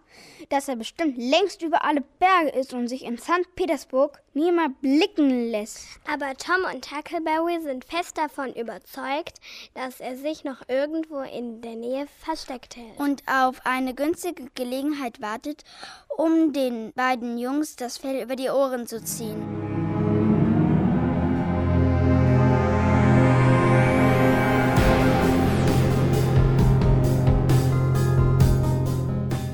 dass 0.49 0.68
er 0.68 0.76
bestimmt 0.76 1.18
längst 1.18 1.62
über 1.62 1.86
alle 1.86 2.01
Berge 2.20 2.49
ist 2.49 2.74
und 2.74 2.89
sich 2.89 3.06
in 3.06 3.18
St. 3.18 3.56
Petersburg 3.56 4.22
niemand 4.36 4.82
blicken 4.82 5.50
lässt. 5.50 5.88
Aber 6.12 6.36
Tom 6.36 6.66
und 6.74 6.92
Huckleberry 6.92 7.62
sind 7.62 7.86
fest 7.86 8.18
davon 8.18 8.54
überzeugt, 8.54 9.40
dass 9.74 10.00
er 10.00 10.18
sich 10.18 10.44
noch 10.44 10.68
irgendwo 10.68 11.22
in 11.22 11.62
der 11.62 11.76
Nähe 11.76 12.08
versteckt 12.20 12.76
hält. 12.76 13.00
Und 13.00 13.24
auf 13.28 13.66
eine 13.66 13.94
günstige 13.94 14.48
Gelegenheit 14.56 15.22
wartet, 15.22 15.64
um 16.18 16.54
den 16.54 16.92
beiden 16.94 17.38
Jungs 17.38 17.76
das 17.76 17.98
Fell 17.98 18.22
über 18.22 18.36
die 18.36 18.50
Ohren 18.50 18.88
zu 18.88 19.04
ziehen. 19.04 19.42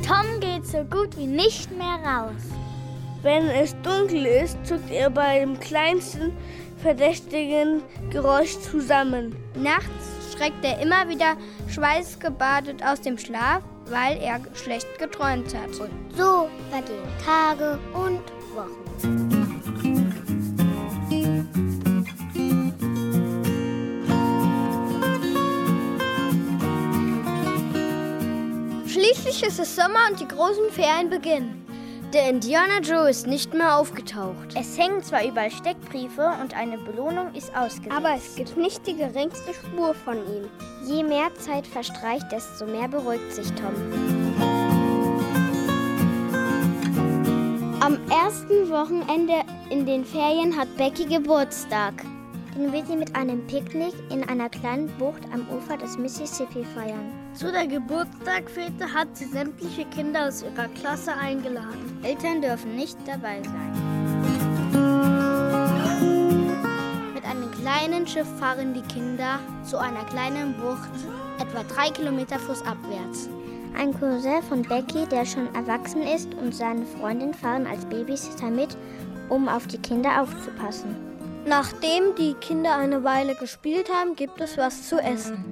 Tom 0.05 0.39
geht 0.39 0.65
so 0.65 0.83
gut 0.83 1.15
wie 1.17 1.27
nicht 1.27 1.71
mehr 1.71 1.99
raus. 2.03 2.60
Wenn 3.23 3.47
es 3.49 3.75
dunkel 3.83 4.25
ist, 4.25 4.57
zuckt 4.65 4.89
er 4.89 5.11
bei 5.11 5.39
dem 5.39 5.59
kleinsten 5.59 6.31
verdächtigen 6.81 7.83
Geräusch 8.09 8.59
zusammen. 8.59 9.35
Nachts 9.55 10.33
schreckt 10.35 10.65
er 10.65 10.81
immer 10.81 11.07
wieder 11.07 11.37
schweißgebadet 11.67 12.83
aus 12.83 12.99
dem 13.01 13.19
Schlaf, 13.19 13.61
weil 13.85 14.17
er 14.17 14.39
schlecht 14.55 14.87
geträumt 14.97 15.53
hat. 15.53 15.79
Und 15.79 15.91
so 16.17 16.49
vergehen 16.71 17.07
Tage 17.23 17.77
und 17.93 18.21
Wochen. 18.55 18.81
Schließlich 28.87 29.43
ist 29.43 29.59
es 29.59 29.75
Sommer 29.75 30.09
und 30.09 30.19
die 30.19 30.27
großen 30.27 30.71
Ferien 30.71 31.09
beginnen. 31.11 31.60
Der 32.13 32.27
Indianer 32.27 32.81
Joe 32.81 33.09
ist 33.09 33.25
nicht 33.25 33.53
mehr 33.53 33.77
aufgetaucht. 33.77 34.53
Es 34.59 34.77
hängen 34.77 35.01
zwar 35.01 35.23
überall 35.23 35.49
Steckbriefe 35.49 36.29
und 36.41 36.53
eine 36.53 36.77
Belohnung 36.77 37.33
ist 37.33 37.55
ausgesetzt. 37.55 37.95
Aber 37.95 38.13
es 38.17 38.35
gibt 38.35 38.57
nicht 38.57 38.85
die 38.85 38.97
geringste 38.97 39.53
Spur 39.53 39.93
von 39.93 40.17
ihm. 40.17 40.49
Je 40.85 41.03
mehr 41.03 41.33
Zeit 41.35 41.65
verstreicht, 41.65 42.29
desto 42.29 42.65
mehr 42.65 42.89
beruhigt 42.89 43.31
sich 43.31 43.47
Tom. 43.53 43.73
Am 47.79 47.97
ersten 48.09 48.69
Wochenende 48.69 49.45
in 49.69 49.85
den 49.85 50.03
Ferien 50.03 50.57
hat 50.57 50.67
Becky 50.75 51.05
Geburtstag. 51.05 51.93
Den 52.55 52.73
will 52.73 52.85
sie 52.85 52.97
mit 52.97 53.15
einem 53.15 53.47
Picknick 53.47 53.93
in 54.09 54.27
einer 54.27 54.49
kleinen 54.49 54.87
Bucht 54.97 55.21
am 55.33 55.47
Ufer 55.49 55.77
des 55.77 55.97
Mississippi 55.97 56.65
feiern. 56.75 57.11
Zu 57.33 57.49
der 57.51 57.65
Geburtstagfete 57.65 58.93
hat 58.93 59.07
sie 59.13 59.25
sämtliche 59.25 59.85
Kinder 59.85 60.27
aus 60.27 60.43
ihrer 60.43 60.67
Klasse 60.69 61.13
eingeladen. 61.13 61.99
Eltern 62.03 62.41
dürfen 62.41 62.75
nicht 62.75 62.97
dabei 63.05 63.41
sein. 63.43 63.71
Mit 67.13 67.23
einem 67.23 67.51
kleinen 67.51 68.05
Schiff 68.05 68.27
fahren 68.37 68.73
die 68.73 68.93
Kinder 68.93 69.39
zu 69.63 69.77
einer 69.77 70.03
kleinen 70.05 70.53
Bucht, 70.55 70.89
etwa 71.39 71.63
drei 71.73 71.89
Kilometer 71.89 72.37
flussabwärts. 72.37 73.29
Ein 73.77 73.97
Cousin 73.97 74.43
von 74.43 74.63
Becky, 74.63 75.05
der 75.09 75.25
schon 75.25 75.47
erwachsen 75.55 76.01
ist, 76.01 76.33
und 76.33 76.53
seine 76.53 76.85
Freundin 76.85 77.33
fahren 77.33 77.65
als 77.65 77.85
Babysitter 77.85 78.49
mit, 78.49 78.75
um 79.29 79.47
auf 79.47 79.67
die 79.67 79.77
Kinder 79.77 80.21
aufzupassen. 80.21 81.10
Nachdem 81.45 82.15
die 82.15 82.33
Kinder 82.35 82.75
eine 82.77 83.03
Weile 83.03 83.35
gespielt 83.35 83.89
haben, 83.91 84.15
gibt 84.15 84.39
es 84.39 84.57
was 84.57 84.87
zu 84.87 84.99
essen. 84.99 85.43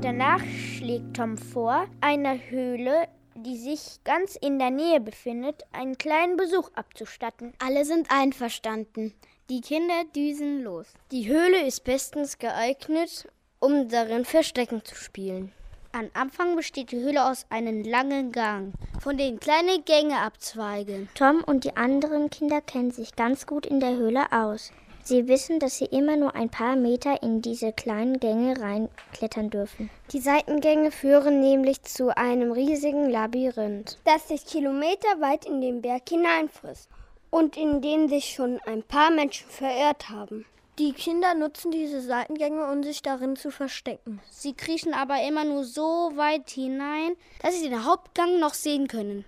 Danach 0.00 0.42
schlägt 0.44 1.16
Tom 1.16 1.36
vor, 1.36 1.86
einer 2.00 2.38
Höhle, 2.50 3.08
die 3.34 3.56
sich 3.56 4.00
ganz 4.04 4.36
in 4.36 4.58
der 4.58 4.70
Nähe 4.70 5.00
befindet, 5.00 5.62
einen 5.72 5.98
kleinen 5.98 6.36
Besuch 6.36 6.70
abzustatten. 6.74 7.52
Alle 7.58 7.84
sind 7.84 8.10
einverstanden. 8.10 9.14
Die 9.50 9.60
Kinder 9.60 10.04
düsen 10.14 10.62
los. 10.62 10.86
Die 11.10 11.28
Höhle 11.28 11.66
ist 11.66 11.84
bestens 11.84 12.38
geeignet, 12.38 13.28
um 13.60 13.88
darin 13.88 14.24
Verstecken 14.24 14.84
zu 14.84 14.94
spielen. 14.94 15.52
Am 15.94 16.08
Anfang 16.14 16.56
besteht 16.56 16.90
die 16.90 17.00
Höhle 17.00 17.22
aus 17.22 17.44
einem 17.50 17.84
langen 17.84 18.32
Gang, 18.32 18.72
von 18.98 19.18
dem 19.18 19.38
kleine 19.38 19.78
Gänge 19.84 20.16
abzweigen. 20.16 21.10
Tom 21.14 21.44
und 21.44 21.64
die 21.64 21.76
anderen 21.76 22.30
Kinder 22.30 22.62
kennen 22.62 22.92
sich 22.92 23.14
ganz 23.14 23.46
gut 23.46 23.66
in 23.66 23.78
der 23.78 23.94
Höhle 23.96 24.32
aus. 24.32 24.72
Sie 25.02 25.28
wissen, 25.28 25.58
dass 25.58 25.76
sie 25.76 25.84
immer 25.84 26.16
nur 26.16 26.34
ein 26.34 26.48
paar 26.48 26.76
Meter 26.76 27.22
in 27.22 27.42
diese 27.42 27.74
kleinen 27.74 28.18
Gänge 28.20 28.58
reinklettern 28.58 29.50
dürfen. 29.50 29.90
Die 30.12 30.20
Seitengänge 30.20 30.92
führen 30.92 31.40
nämlich 31.40 31.82
zu 31.82 32.16
einem 32.16 32.52
riesigen 32.52 33.10
Labyrinth, 33.10 33.98
das 34.06 34.28
sich 34.28 34.46
kilometerweit 34.46 35.44
in 35.44 35.60
den 35.60 35.82
Berg 35.82 36.08
hineinfrisst 36.08 36.88
und 37.28 37.58
in 37.58 37.82
den 37.82 38.08
sich 38.08 38.32
schon 38.32 38.60
ein 38.64 38.82
paar 38.82 39.10
Menschen 39.10 39.50
verirrt 39.50 40.08
haben. 40.08 40.46
Die 40.82 40.94
Kinder 40.94 41.34
nutzen 41.34 41.70
diese 41.70 42.00
Seitengänge, 42.00 42.66
um 42.66 42.82
sich 42.82 43.02
darin 43.02 43.36
zu 43.36 43.52
verstecken. 43.52 44.20
Sie 44.32 44.52
kriechen 44.52 44.94
aber 44.94 45.22
immer 45.22 45.44
nur 45.44 45.62
so 45.62 46.10
weit 46.16 46.50
hinein, 46.50 47.14
dass 47.40 47.54
sie 47.54 47.68
den 47.68 47.84
Hauptgang 47.84 48.40
noch 48.40 48.54
sehen 48.54 48.88
können. 48.88 49.24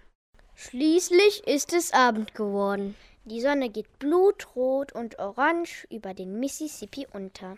Schließlich 0.56 1.46
ist 1.46 1.72
es 1.72 1.92
Abend 1.92 2.34
geworden. 2.34 2.96
Die 3.24 3.40
Sonne 3.40 3.70
geht 3.70 4.00
blutrot 4.00 4.90
und 4.96 5.20
orange 5.20 5.86
über 5.90 6.12
den 6.12 6.40
Mississippi 6.40 7.06
unter. 7.12 7.56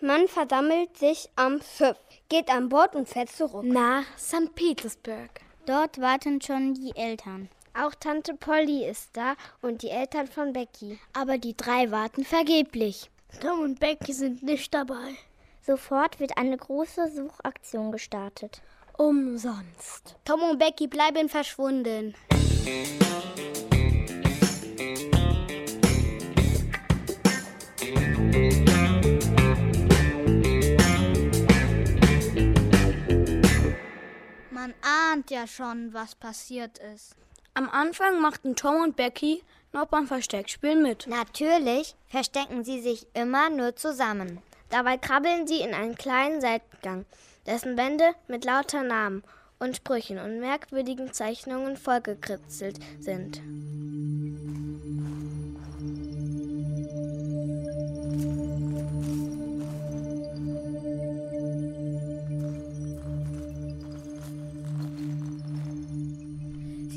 Man 0.00 0.28
versammelt 0.28 0.96
sich 0.96 1.28
am 1.34 1.60
Schiff, 1.60 1.98
geht 2.28 2.48
an 2.50 2.68
Bord 2.68 2.94
und 2.94 3.08
fährt 3.08 3.30
zurück. 3.30 3.64
Nach 3.64 4.04
St. 4.16 4.54
Petersburg. 4.54 5.40
Dort 5.66 6.00
warten 6.00 6.40
schon 6.40 6.74
die 6.74 6.94
Eltern. 6.94 7.48
Auch 7.80 7.94
Tante 7.94 8.34
Polly 8.34 8.84
ist 8.84 9.10
da 9.12 9.36
und 9.62 9.82
die 9.82 9.90
Eltern 9.90 10.26
von 10.26 10.52
Becky. 10.52 10.98
Aber 11.12 11.38
die 11.38 11.56
drei 11.56 11.92
warten 11.92 12.24
vergeblich. 12.24 13.08
Tom 13.40 13.60
und 13.60 13.78
Becky 13.78 14.12
sind 14.12 14.42
nicht 14.42 14.74
dabei. 14.74 15.14
Sofort 15.64 16.18
wird 16.18 16.36
eine 16.36 16.56
große 16.56 17.08
Suchaktion 17.14 17.92
gestartet. 17.92 18.62
Umsonst. 18.96 20.16
Tom 20.24 20.42
und 20.42 20.58
Becky 20.58 20.88
bleiben 20.88 21.28
verschwunden. 21.28 22.16
Man 34.50 34.74
ahnt 34.82 35.30
ja 35.30 35.46
schon, 35.46 35.94
was 35.94 36.16
passiert 36.16 36.78
ist. 36.78 37.14
Am 37.58 37.68
Anfang 37.70 38.20
machten 38.20 38.54
Tom 38.54 38.82
und 38.82 38.94
Becky 38.94 39.42
noch 39.72 39.86
beim 39.86 40.06
Versteckspielen 40.06 40.80
mit. 40.80 41.08
Natürlich 41.08 41.96
verstecken 42.06 42.62
sie 42.62 42.80
sich 42.80 43.08
immer 43.14 43.50
nur 43.50 43.74
zusammen. 43.74 44.38
Dabei 44.70 44.96
krabbeln 44.96 45.48
sie 45.48 45.62
in 45.62 45.74
einen 45.74 45.96
kleinen 45.96 46.40
Seitengang, 46.40 47.04
dessen 47.46 47.76
Wände 47.76 48.12
mit 48.28 48.44
lauter 48.44 48.84
Namen 48.84 49.24
und 49.58 49.74
Sprüchen 49.74 50.20
und 50.20 50.38
merkwürdigen 50.38 51.12
Zeichnungen 51.12 51.76
vollgekritzelt 51.76 52.78
sind. 53.00 53.40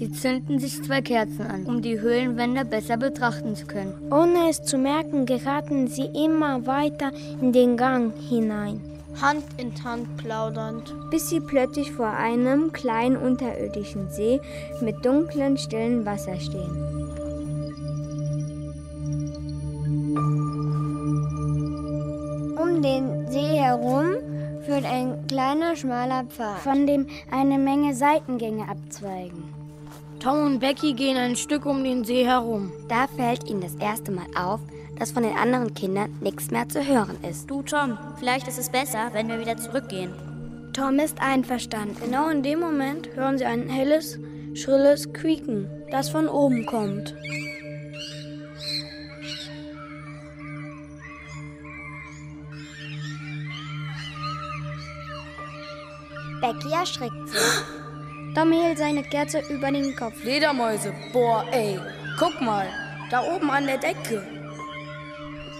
Sie 0.01 0.11
zünden 0.11 0.57
sich 0.57 0.81
zwei 0.81 0.99
Kerzen 1.03 1.45
an, 1.45 1.67
um 1.67 1.83
die 1.83 1.99
Höhlenwände 1.99 2.65
besser 2.65 2.97
betrachten 2.97 3.55
zu 3.55 3.67
können. 3.67 3.93
Ohne 4.09 4.49
es 4.49 4.63
zu 4.63 4.79
merken, 4.79 5.27
geraten 5.27 5.85
sie 5.85 6.05
immer 6.05 6.65
weiter 6.65 7.11
in 7.39 7.53
den 7.53 7.77
Gang 7.77 8.11
hinein. 8.27 8.81
Hand 9.21 9.43
in 9.57 9.71
Hand 9.83 10.17
plaudernd, 10.17 10.91
bis 11.11 11.29
sie 11.29 11.39
plötzlich 11.39 11.91
vor 11.91 12.07
einem 12.07 12.73
kleinen 12.73 13.15
unterirdischen 13.15 14.09
See 14.09 14.39
mit 14.81 15.05
dunklem, 15.05 15.55
stillen 15.55 16.03
Wasser 16.03 16.39
stehen. 16.39 16.71
Um 22.59 22.81
den 22.81 23.29
See 23.29 23.55
herum 23.55 24.15
führt 24.65 24.85
ein 24.85 25.27
kleiner, 25.27 25.75
schmaler 25.75 26.23
Pfad, 26.23 26.57
von 26.61 26.87
dem 26.87 27.05
eine 27.29 27.59
Menge 27.59 27.93
Seitengänge 27.93 28.67
abzweigen. 28.67 29.60
Tom 30.21 30.45
und 30.45 30.59
Becky 30.59 30.93
gehen 30.93 31.17
ein 31.17 31.35
Stück 31.35 31.65
um 31.65 31.83
den 31.83 32.03
See 32.03 32.23
herum. 32.23 32.71
Da 32.87 33.07
fällt 33.07 33.49
ihnen 33.49 33.61
das 33.61 33.73
erste 33.73 34.11
Mal 34.11 34.27
auf, 34.35 34.59
dass 34.99 35.11
von 35.11 35.23
den 35.23 35.35
anderen 35.35 35.73
Kindern 35.73 36.15
nichts 36.21 36.51
mehr 36.51 36.69
zu 36.69 36.85
hören 36.85 37.17
ist. 37.27 37.49
Du, 37.49 37.63
Tom, 37.63 37.97
vielleicht 38.19 38.47
ist 38.47 38.59
es 38.59 38.69
besser, 38.69 39.09
wenn 39.13 39.29
wir 39.29 39.39
wieder 39.39 39.57
zurückgehen. 39.57 40.13
Tom 40.73 40.99
ist 40.99 41.19
einverstanden. 41.19 41.95
Genau 41.99 42.29
in 42.29 42.43
dem 42.43 42.59
Moment 42.59 43.09
hören 43.15 43.39
sie 43.39 43.45
ein 43.45 43.67
helles, 43.67 44.19
schrilles 44.53 45.11
Quieken, 45.11 45.67
das 45.89 46.09
von 46.09 46.27
oben 46.27 46.67
kommt. 46.67 47.15
Becky 56.41 56.73
erschrickt 56.73 57.29
sich. 57.29 57.41
Tom 58.33 58.53
hält 58.53 58.77
seine 58.77 59.03
Kerze 59.03 59.41
über 59.49 59.71
den 59.71 59.93
Kopf. 59.95 60.15
Fledermäuse, 60.15 60.93
boah, 61.11 61.43
ey, 61.51 61.77
guck 62.17 62.39
mal, 62.41 62.65
da 63.09 63.21
oben 63.23 63.49
an 63.49 63.65
der 63.65 63.77
Decke. 63.77 64.23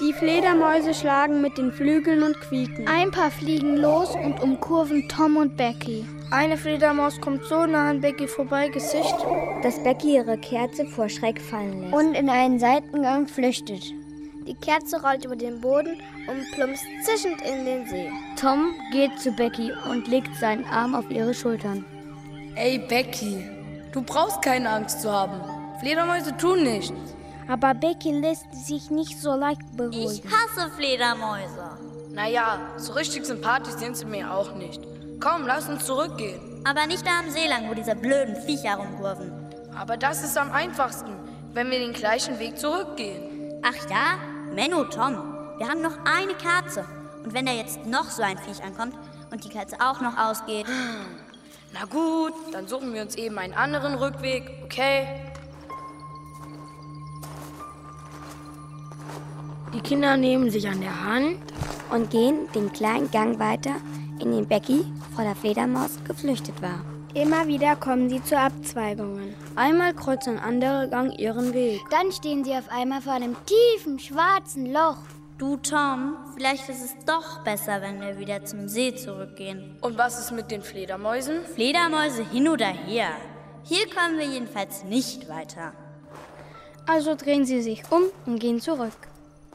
Die 0.02 0.14
Fledermäuse 0.14 0.94
schlagen 0.94 1.42
mit 1.42 1.58
den 1.58 1.72
Flügeln 1.74 2.24
und 2.24 2.40
quieken. 2.40 2.88
Ein 2.88 3.12
paar 3.12 3.30
fliegen 3.30 3.76
los 3.76 4.16
und 4.16 4.42
umkurven 4.42 5.08
Tom 5.10 5.38
und 5.38 5.58
Becky. 5.58 6.06
Eine 6.32 6.58
Fledermaus 6.58 7.20
kommt 7.20 7.44
so 7.44 7.66
nah 7.66 7.90
an 7.90 8.00
Becky 8.00 8.26
vorbei, 8.28 8.70
Gesicht, 8.70 9.16
dass 9.64 9.84
Becky 9.84 10.16
ihre 10.16 10.38
Kerze 10.38 10.86
vor 10.86 11.10
Schreck 11.10 11.42
fallen 11.42 11.82
lässt. 11.82 11.94
Und 11.94 12.14
in 12.16 12.30
einen 12.30 12.58
Seitengang 12.58 13.28
flüchtet. 13.28 13.84
Die 14.48 14.56
Kerze 14.56 15.02
rollt 15.04 15.26
über 15.26 15.36
den 15.36 15.60
Boden 15.62 16.02
und 16.28 16.52
plumpst 16.56 16.86
zischend 17.04 17.42
in 17.42 17.66
den 17.66 17.86
See. 17.86 18.10
Tom 18.40 18.74
geht 18.92 19.20
zu 19.20 19.32
Becky 19.34 19.72
und 19.92 20.08
legt 20.08 20.34
seinen 20.38 20.66
Arm 20.66 20.96
auf 20.96 21.12
ihre 21.12 21.34
Schultern. 21.34 21.86
Ey, 22.56 22.80
Becky, 22.80 23.50
du 23.94 24.02
brauchst 24.02 24.42
keine 24.42 24.70
Angst 24.70 25.02
zu 25.02 25.12
haben. 25.12 25.42
Fledermäuse 25.80 26.36
tun 26.36 26.64
nichts. 26.64 26.94
Aber 27.48 27.74
Becky 27.74 28.12
lässt 28.12 28.54
sich 28.54 28.90
nicht 28.92 29.20
so 29.20 29.34
leicht 29.36 29.62
beruhigen. 29.76 30.12
Ich 30.12 30.24
hasse 30.26 30.70
Fledermäuse. 30.72 31.78
Naja, 32.12 32.60
so 32.78 32.94
richtig 32.94 33.26
sympathisch 33.26 33.76
sind 33.76 33.96
sie 33.96 34.06
mir 34.06 34.34
auch 34.34 34.54
nicht. 34.56 34.82
Komm, 35.22 35.48
lass 35.48 35.70
uns 35.70 35.86
zurückgehen. 35.86 36.62
Aber 36.66 36.86
nicht 36.88 37.06
da 37.06 37.20
am 37.20 37.30
See 37.30 37.48
lang, 37.48 37.70
wo 37.70 37.74
diese 37.74 37.96
blöden 37.96 38.36
Viecher 38.36 38.76
rumkurven. 38.76 39.32
Aber 39.78 39.96
das 39.96 40.24
ist 40.24 40.38
am 40.38 40.52
einfachsten, 40.52 41.12
wenn 41.54 41.72
wir 41.72 41.80
den 41.80 41.94
gleichen 41.94 42.38
Weg 42.40 42.60
zurückgehen. 42.60 43.62
Ach 43.64 43.90
ja? 43.90 44.18
Menno, 44.54 44.84
Tom, 44.86 45.16
wir 45.58 45.70
haben 45.70 45.82
noch 45.82 45.98
eine 46.06 46.34
Kerze. 46.34 46.86
Und 47.24 47.34
wenn 47.34 47.46
da 47.46 47.54
jetzt 47.54 47.86
noch 47.86 48.10
so 48.10 48.24
ein 48.24 48.38
Viech 48.38 48.64
ankommt 48.64 48.96
und 49.32 49.44
die 49.44 49.50
Kerze 49.50 49.78
auch 49.80 50.02
noch 50.02 50.18
ausgeht. 50.18 50.66
Na 51.74 51.86
gut, 51.86 52.34
dann 52.52 52.68
suchen 52.68 52.94
wir 52.94 53.02
uns 53.02 53.16
eben 53.16 53.38
einen 53.38 53.54
anderen 53.54 53.96
Rückweg, 53.96 54.44
okay? 54.64 55.08
Die 59.74 59.80
Kinder 59.80 60.18
nehmen 60.18 60.52
sich 60.52 60.68
an 60.68 60.82
der 60.82 61.06
Hand 61.06 61.38
und 61.92 62.10
gehen 62.10 62.48
den 62.54 62.72
kleinen 62.74 63.10
Gang 63.10 63.40
weiter, 63.40 63.76
in 64.20 64.32
den 64.32 64.48
Becky 64.48 64.86
vor 65.16 65.24
der 65.24 65.36
Fledermaus 65.36 65.98
geflüchtet 66.06 66.62
war. 66.62 66.84
Immer 67.14 67.48
wieder 67.48 67.76
kommen 67.76 68.10
sie 68.10 68.24
zu 68.24 68.38
Abzweigungen. 68.38 69.34
Einmal 69.56 69.94
kreuzt 69.94 70.28
ein 70.28 70.40
anderer 70.40 70.88
Gang 70.88 71.18
ihren 71.20 71.54
Weg. 71.54 71.82
Dann 71.90 72.12
stehen 72.12 72.44
sie 72.44 72.54
auf 72.54 72.70
einmal 72.70 73.02
vor 73.02 73.14
einem 73.14 73.36
tiefen, 73.46 74.00
schwarzen 74.00 74.72
Loch. 74.72 74.98
Du, 75.42 75.58
Tom, 75.58 76.18
vielleicht 76.36 76.70
ist 76.70 76.86
es 76.86 76.96
doch 77.08 77.44
besser, 77.44 77.82
wenn 77.82 78.00
wir 78.00 78.20
wieder 78.20 78.46
zum 78.46 78.68
See 78.68 78.94
zurückgehen. 78.94 79.76
Und 79.82 79.98
was 79.98 80.20
ist 80.20 80.32
mit 80.32 80.52
den 80.52 80.62
Fledermäusen? 80.62 81.44
Fledermäuse 81.56 82.24
hin 82.30 82.48
oder 82.48 82.68
her. 82.68 83.08
Hier 83.64 83.88
kommen 83.90 84.20
wir 84.20 84.28
jedenfalls 84.28 84.84
nicht 84.84 85.28
weiter. 85.30 85.74
Also 86.86 87.16
drehen 87.16 87.46
sie 87.46 87.64
sich 87.64 87.82
um 87.90 88.04
und 88.28 88.38
gehen 88.38 88.62
zurück. 88.62 88.96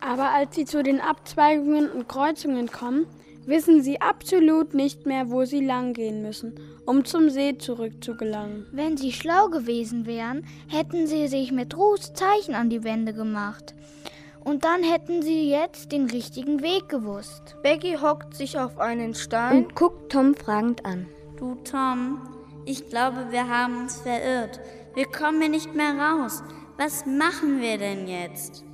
Aber 0.01 0.33
als 0.33 0.57
sie 0.57 0.65
zu 0.65 0.83
den 0.83 1.01
Abzweigungen 1.01 1.89
und 1.89 2.09
Kreuzungen 2.09 2.69
kommen, 2.69 3.07
wissen 3.45 3.81
sie 3.81 4.01
absolut 4.01 4.75
nicht 4.75 5.07
mehr, 5.07 5.31
wo 5.31 5.45
sie 5.45 5.65
langgehen 5.65 6.21
müssen, 6.21 6.59
um 6.85 7.05
zum 7.05 7.31
See 7.31 7.59
zurückzugelangen. 7.59 8.67
Wenn 8.73 8.97
sie 8.97 9.13
schlau 9.13 9.51
gewesen 9.51 10.05
wären, 10.05 10.45
hätten 10.67 11.07
sie 11.07 11.29
sich 11.29 11.53
mit 11.53 11.77
Ruhs 11.77 12.13
Zeichen 12.13 12.57
an 12.57 12.71
die 12.71 12.83
Wände 12.83 13.15
gemacht. 13.15 13.76
Und 14.47 14.65
dann 14.65 14.85
hätten 14.85 15.23
sie 15.23 15.51
jetzt 15.51 15.91
den 15.91 16.09
richtigen 16.09 16.63
Weg 16.63 16.89
gewusst. 16.89 17.57
Becky 17.65 17.97
hockt 18.01 18.37
sich 18.37 18.57
auf 18.57 18.79
einen 18.79 19.13
Stein 19.13 19.65
und 19.65 19.75
guckt 19.75 20.13
Tom 20.13 20.37
fragend 20.37 20.87
an. 20.87 21.09
Du, 21.37 21.57
Tom, 21.65 22.21
ich 22.65 22.89
glaube, 22.89 23.27
wir 23.31 23.49
haben 23.49 23.81
uns 23.81 23.97
verirrt. 23.97 24.61
Wir 24.95 25.07
kommen 25.07 25.41
hier 25.41 25.51
nicht 25.51 25.75
mehr 25.75 25.95
raus. 25.99 26.45
Was 26.79 27.05
machen 27.07 27.61
wir 27.61 27.77
denn 27.77 28.07
jetzt? 28.07 28.65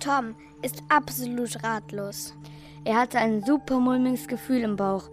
Tom 0.00 0.34
ist 0.62 0.82
absolut 0.88 1.62
ratlos. 1.62 2.32
Er 2.86 2.96
hatte 2.96 3.18
ein 3.18 3.44
super 3.44 3.78
mulmiges 3.78 4.26
Gefühl 4.26 4.62
im 4.62 4.76
Bauch 4.76 5.10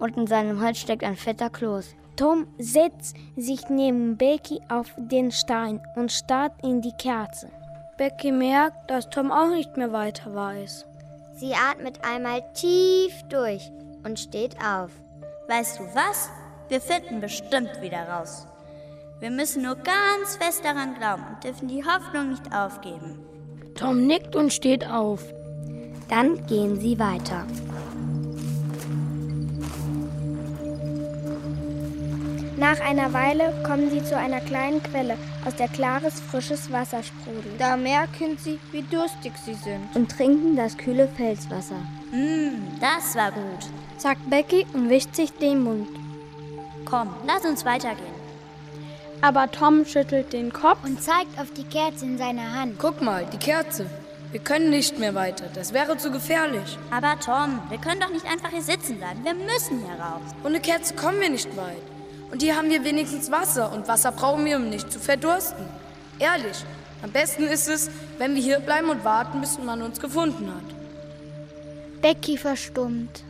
und 0.00 0.18
in 0.18 0.26
seinem 0.26 0.60
Hals 0.60 0.80
steckt 0.80 1.02
ein 1.02 1.16
fetter 1.16 1.48
Kloß. 1.48 1.96
Tom 2.16 2.46
setzt 2.58 3.16
sich 3.36 3.70
neben 3.70 4.18
Becky 4.18 4.60
auf 4.68 4.92
den 4.98 5.32
Stein 5.32 5.80
und 5.96 6.12
starrt 6.12 6.62
in 6.62 6.82
die 6.82 6.92
Kerze. 6.98 7.50
Becky 7.96 8.32
merkt, 8.32 8.90
dass 8.90 9.08
Tom 9.08 9.30
auch 9.30 9.50
nicht 9.50 9.76
mehr 9.76 9.92
weiter 9.92 10.34
weiß. 10.34 10.86
Sie 11.36 11.54
atmet 11.54 12.04
einmal 12.04 12.42
tief 12.54 13.12
durch 13.28 13.70
und 14.04 14.18
steht 14.18 14.56
auf. 14.58 14.90
Weißt 15.48 15.78
du 15.78 15.84
was? 15.94 16.30
Wir 16.68 16.80
finden 16.80 17.20
bestimmt 17.20 17.80
wieder 17.82 18.08
raus. 18.08 18.46
Wir 19.20 19.30
müssen 19.30 19.62
nur 19.62 19.76
ganz 19.76 20.36
fest 20.40 20.64
daran 20.64 20.94
glauben 20.94 21.22
und 21.28 21.44
dürfen 21.44 21.68
die 21.68 21.84
Hoffnung 21.84 22.30
nicht 22.30 22.52
aufgeben. 22.54 23.20
Tom 23.76 24.06
nickt 24.06 24.34
und 24.34 24.52
steht 24.52 24.86
auf. 24.86 25.22
Dann 26.08 26.46
gehen 26.46 26.80
sie 26.80 26.98
weiter. 26.98 27.46
Nach 32.56 32.80
einer 32.80 33.12
Weile 33.12 33.52
kommen 33.66 33.90
sie 33.90 34.04
zu 34.04 34.16
einer 34.16 34.40
kleinen 34.40 34.80
Quelle, 34.80 35.16
aus 35.44 35.56
der 35.56 35.66
klares, 35.66 36.20
frisches 36.20 36.70
Wasser 36.70 37.02
sprudelt. 37.02 37.58
Da 37.58 37.76
merken 37.76 38.38
sie, 38.38 38.60
wie 38.70 38.82
durstig 38.82 39.32
sie 39.44 39.54
sind. 39.54 39.88
Und 39.94 40.10
trinken 40.10 40.54
das 40.54 40.76
kühle 40.76 41.08
Felswasser. 41.16 41.80
Mm, 42.12 42.78
das 42.80 43.16
war 43.16 43.32
gut, 43.32 43.66
sagt 43.98 44.30
Becky 44.30 44.66
und 44.72 44.88
wischt 44.88 45.16
sich 45.16 45.32
den 45.32 45.64
Mund. 45.64 45.88
Komm, 46.84 47.08
lass 47.26 47.44
uns 47.44 47.64
weitergehen. 47.64 48.14
Aber 49.20 49.50
Tom 49.50 49.84
schüttelt 49.84 50.32
den 50.32 50.52
Kopf 50.52 50.84
und 50.84 51.02
zeigt 51.02 51.40
auf 51.40 51.50
die 51.56 51.64
Kerze 51.64 52.04
in 52.04 52.18
seiner 52.18 52.54
Hand. 52.54 52.76
Guck 52.78 53.02
mal, 53.02 53.26
die 53.32 53.38
Kerze. 53.38 53.86
Wir 54.30 54.40
können 54.40 54.70
nicht 54.70 54.98
mehr 54.98 55.14
weiter. 55.14 55.46
Das 55.54 55.72
wäre 55.72 55.96
zu 55.96 56.12
gefährlich. 56.12 56.78
Aber 56.90 57.18
Tom, 57.18 57.60
wir 57.68 57.78
können 57.78 58.00
doch 58.00 58.10
nicht 58.10 58.26
einfach 58.26 58.50
hier 58.50 58.62
sitzen 58.62 58.98
bleiben. 58.98 59.24
Wir 59.24 59.34
müssen 59.34 59.78
hier 59.78 59.94
raus. 59.94 60.22
Ohne 60.44 60.60
Kerze 60.60 60.94
kommen 60.94 61.20
wir 61.20 61.30
nicht 61.30 61.56
weit. 61.56 61.93
Und 62.34 62.42
hier 62.42 62.56
haben 62.56 62.68
wir 62.68 62.82
wenigstens 62.82 63.30
Wasser. 63.30 63.72
Und 63.72 63.86
Wasser 63.86 64.10
brauchen 64.10 64.44
wir, 64.44 64.56
um 64.56 64.68
nicht 64.68 64.90
zu 64.90 64.98
verdursten. 64.98 65.64
Ehrlich, 66.18 66.64
am 67.00 67.12
besten 67.12 67.44
ist 67.44 67.68
es, 67.68 67.88
wenn 68.18 68.34
wir 68.34 68.42
hier 68.42 68.58
bleiben 68.58 68.88
und 68.88 69.04
warten, 69.04 69.40
bis 69.40 69.56
man 69.60 69.82
uns 69.82 70.00
gefunden 70.00 70.48
hat. 70.48 72.02
Becky 72.02 72.36
verstummt. 72.36 73.22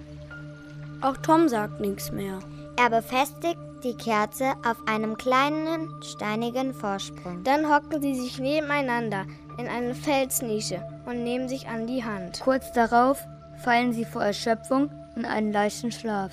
Auch 1.02 1.18
Tom 1.18 1.50
sagt 1.50 1.80
nichts 1.80 2.12
mehr. 2.12 2.38
Er 2.78 2.88
befestigt 2.88 3.58
die 3.84 3.92
Kerze 3.92 4.54
auf 4.66 4.78
einem 4.86 5.18
kleinen, 5.18 5.90
steinigen 6.02 6.72
Vorsprung. 6.72 7.44
Dann 7.44 7.70
hocken 7.70 8.00
sie 8.00 8.18
sich 8.18 8.38
nebeneinander 8.38 9.26
in 9.58 9.68
eine 9.68 9.94
Felsnische 9.94 10.82
und 11.04 11.22
nehmen 11.24 11.50
sich 11.50 11.68
an 11.68 11.86
die 11.86 12.02
Hand. 12.02 12.40
Kurz 12.40 12.72
darauf 12.72 13.22
fallen 13.62 13.92
sie 13.92 14.06
vor 14.06 14.24
Erschöpfung 14.24 14.88
in 15.14 15.26
einen 15.26 15.52
leichten 15.52 15.92
Schlaf. 15.92 16.30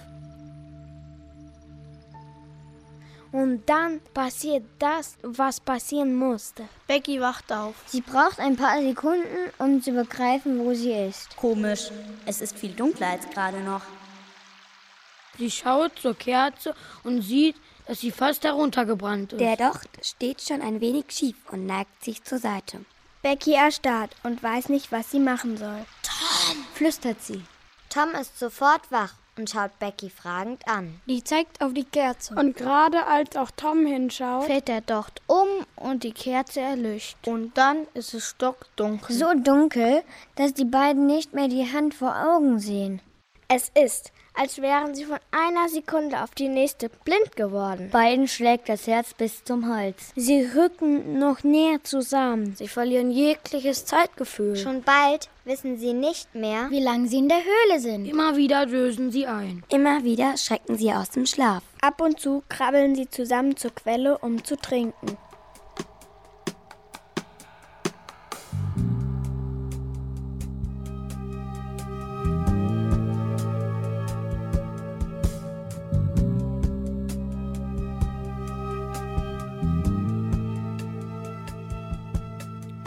Und 3.32 3.64
dann 3.68 4.02
passiert 4.14 4.64
das, 4.80 5.16
was 5.22 5.62
passieren 5.62 6.16
musste. 6.16 6.68
Becky 6.88 7.22
wacht 7.22 7.52
auf. 7.52 7.76
Sie 7.86 8.02
braucht 8.02 8.40
ein 8.40 8.58
paar 8.58 8.82
Sekunden, 8.82 9.52
um 9.58 9.82
zu 9.82 9.94
begreifen, 9.94 10.60
wo 10.60 10.74
sie 10.74 10.92
ist. 10.92 11.38
Komisch. 11.38 11.92
Es 12.26 12.42
ist 12.42 12.58
viel 12.58 12.74
dunkler 12.74 13.08
als 13.08 13.30
gerade 13.30 13.62
noch. 13.62 13.84
Sie 15.38 15.50
schaut 15.50 15.98
zur 15.98 16.14
Kerze 16.14 16.76
und 17.04 17.22
sieht, 17.22 17.56
dass 17.88 18.02
sie 18.02 18.12
fast 18.12 18.44
heruntergebrannt 18.44 19.34
ist. 19.34 19.40
Der 19.40 19.56
Docht 19.56 19.90
steht 20.02 20.42
schon 20.42 20.62
ein 20.62 20.82
wenig 20.82 21.06
schief 21.10 21.38
und 21.52 21.66
neigt 21.66 22.04
sich 22.04 22.22
zur 22.24 22.38
Seite. 22.38 22.84
Becky 23.22 23.54
erstarrt 23.54 24.14
und 24.24 24.44
weiß 24.44 24.68
nicht, 24.68 24.92
was 24.92 25.12
sie 25.12 25.20
machen 25.20 25.56
soll. 25.56 25.86
Tom, 26.04 26.58
flüstert 26.74 27.22
sie. 27.22 27.44
Tom 27.90 28.10
ist 28.20 28.38
sofort 28.38 28.92
wach 28.92 29.14
und 29.38 29.50
schaut 29.50 29.78
Becky 29.80 30.10
fragend 30.10 30.68
an. 30.68 31.02
Die 31.08 31.24
zeigt 31.24 31.62
auf 31.62 31.74
die 31.74 31.84
Kerze. 31.84 32.36
Und 32.36 32.56
gerade 32.56 33.06
als 33.08 33.36
auch 33.36 33.52
Tom 33.56 33.86
hinschaut, 33.86 34.46
fällt 34.46 34.68
der 34.68 34.82
Docht 34.82 35.22
um 35.28 35.48
und 35.76 36.04
die 36.04 36.12
Kerze 36.12 36.62
erlischt. 36.62 37.18
Und 37.26 37.58
dann 37.58 37.88
ist 37.94 38.14
es 38.14 38.30
stockdunkel. 38.30 39.16
So 39.16 39.34
dunkel, 39.34 40.04
dass 40.36 40.54
die 40.54 40.66
beiden 40.66 41.06
nicht 41.08 41.34
mehr 41.34 41.48
die 41.48 41.72
Hand 41.72 41.94
vor 41.94 42.16
Augen 42.16 42.60
sehen. 42.60 43.02
Es 43.48 43.70
ist, 43.76 44.12
als 44.34 44.62
wären 44.62 44.96
sie 44.96 45.06
von 45.06 45.20
einer 45.32 45.70
Sekunde 45.70 46.24
auf 46.24 46.32
die 46.32 46.48
nächste 46.48 46.90
blind 46.90 47.36
geworden. 47.36 47.90
Beiden 47.92 48.28
schlägt 48.28 48.70
das 48.70 48.88
Herz 48.88 49.14
bis 49.14 49.44
zum 49.44 49.68
Hals. 49.68 50.12
Sie 50.16 50.48
rücken 50.56 51.20
noch 51.20 51.44
näher 51.44 51.84
zusammen. 51.84 52.56
Sie 52.56 52.68
verlieren 52.68 53.12
jegliches 53.12 53.86
Zeitgefühl. 53.86 54.56
Schon 54.56 54.84
bald 54.84 55.30
wissen 55.46 55.78
sie 55.78 55.94
nicht 55.94 56.34
mehr, 56.36 56.68
wie 56.70 56.84
lange 56.84 57.08
sie 57.08 57.18
in 57.18 57.30
der 57.30 57.40
Höhle 57.44 57.80
sind. 57.80 58.06
Immer 58.06 58.36
wieder 58.36 58.66
dösen 58.66 59.12
sie 59.12 59.28
ein. 59.28 59.64
Immer 59.70 60.04
wieder 60.04 60.38
schrecken 60.38 60.78
sie 60.78 60.94
aus 60.94 61.10
dem 61.10 61.26
Schlaf. 61.26 61.64
Ab 61.82 62.02
und 62.02 62.20
zu 62.20 62.44
krabbeln 62.48 62.96
sie 62.96 63.10
zusammen 63.10 63.58
zur 63.58 63.72
Quelle, 63.72 64.18
um 64.20 64.44
zu 64.44 64.56
trinken. 64.56 65.18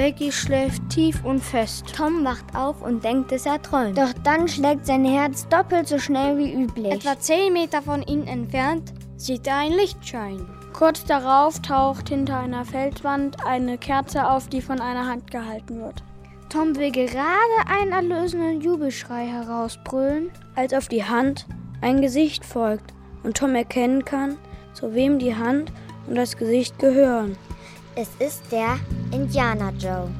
Becky 0.04 0.30
schläft 0.30 0.82
tief 0.90 1.24
und 1.24 1.40
fest. 1.40 1.86
Tom 1.96 2.26
wacht 2.26 2.54
auf 2.54 2.82
und 2.82 3.02
denkt, 3.02 3.32
dass 3.32 3.46
er 3.46 3.62
träumt. 3.62 3.96
Doch 3.96 4.12
dann 4.22 4.46
schlägt 4.46 4.84
sein 4.84 5.06
Herz 5.06 5.48
doppelt 5.48 5.88
so 5.88 5.98
schnell 5.98 6.36
wie 6.36 6.52
üblich. 6.52 6.92
Etwa 6.92 7.18
zehn 7.18 7.54
Meter 7.54 7.80
von 7.80 8.02
ihnen 8.02 8.26
entfernt 8.26 8.92
sieht 9.16 9.46
er 9.46 9.56
ein 9.56 9.72
Lichtschein. 9.72 10.46
Kurz 10.74 11.06
darauf 11.06 11.58
taucht 11.62 12.10
hinter 12.10 12.38
einer 12.38 12.66
Felswand 12.66 13.46
eine 13.46 13.78
Kerze 13.78 14.28
auf, 14.28 14.46
die 14.48 14.60
von 14.60 14.78
einer 14.78 15.06
Hand 15.06 15.30
gehalten 15.30 15.80
wird. 15.80 16.02
Tom 16.50 16.76
will 16.76 16.92
gerade 16.92 17.30
einen 17.66 17.92
erlösenden 17.92 18.60
Jubelschrei 18.60 19.24
herausbrüllen, 19.26 20.30
als 20.54 20.74
auf 20.74 20.88
die 20.88 21.04
Hand 21.04 21.46
ein 21.80 22.02
Gesicht 22.02 22.44
folgt 22.44 22.92
und 23.22 23.38
Tom 23.38 23.54
erkennen 23.54 24.04
kann, 24.04 24.36
zu 24.74 24.94
wem 24.94 25.18
die 25.18 25.34
Hand 25.34 25.72
und 26.06 26.16
das 26.16 26.36
Gesicht 26.36 26.78
gehören. 26.78 27.38
Es 27.96 28.08
ist 28.18 28.42
der 28.50 28.80
Indianer 29.12 29.72
Joe. 29.78 30.10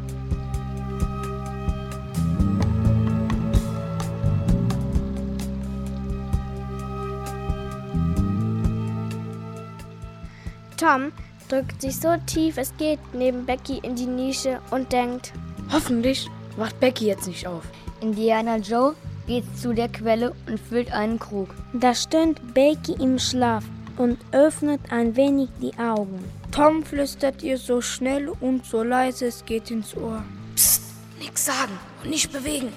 Tom 10.76 11.10
drückt 11.48 11.82
sich 11.82 11.96
so 11.96 12.14
tief 12.26 12.58
es 12.58 12.72
geht 12.76 13.00
neben 13.12 13.44
Becky 13.44 13.78
in 13.82 13.96
die 13.96 14.06
Nische 14.06 14.60
und 14.70 14.92
denkt, 14.92 15.32
Hoffentlich 15.72 16.30
wacht 16.56 16.78
Becky 16.78 17.06
jetzt 17.06 17.26
nicht 17.26 17.44
auf. 17.48 17.64
Indianer 18.00 18.58
Joe 18.58 18.94
geht 19.26 19.44
zu 19.58 19.72
der 19.72 19.88
Quelle 19.88 20.32
und 20.46 20.60
füllt 20.60 20.92
einen 20.92 21.18
Krug. 21.18 21.48
Da 21.72 21.92
stöhnt 21.92 22.54
Becky 22.54 22.92
im 23.02 23.18
Schlaf 23.18 23.64
und 23.96 24.18
öffnet 24.30 24.80
ein 24.90 25.16
wenig 25.16 25.48
die 25.60 25.76
Augen. 25.76 26.22
Tom 26.54 26.84
flüstert 26.84 27.42
ihr 27.42 27.58
so 27.58 27.80
schnell 27.80 28.28
und 28.28 28.64
so 28.64 28.84
leise 28.84 29.26
es 29.26 29.44
geht 29.44 29.72
ins 29.72 29.96
Ohr. 29.96 30.22
Psst, 30.54 30.82
nix 31.18 31.46
sagen 31.46 31.76
und 32.00 32.10
nicht 32.10 32.30
bewegen. 32.30 32.72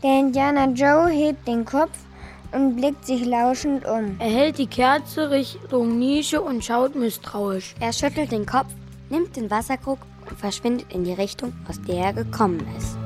Der 0.00 0.20
Indianer 0.20 0.68
Joe 0.68 1.10
hebt 1.10 1.48
den 1.48 1.64
Kopf 1.64 1.90
und 2.52 2.76
blickt 2.76 3.04
sich 3.04 3.24
lauschend 3.24 3.84
um. 3.84 4.14
Er 4.20 4.30
hält 4.30 4.58
die 4.58 4.68
Kerze 4.68 5.28
Richtung 5.28 5.98
Nische 5.98 6.40
und 6.40 6.64
schaut 6.64 6.94
misstrauisch. 6.94 7.74
Er 7.80 7.92
schüttelt 7.92 8.30
den 8.30 8.46
Kopf, 8.46 8.72
nimmt 9.10 9.34
den 9.34 9.50
Wasserkrug 9.50 9.98
und 10.30 10.38
verschwindet 10.38 10.92
in 10.94 11.02
die 11.02 11.14
Richtung, 11.14 11.52
aus 11.68 11.80
der 11.82 11.96
er 11.96 12.12
gekommen 12.12 12.64
ist. 12.78 12.96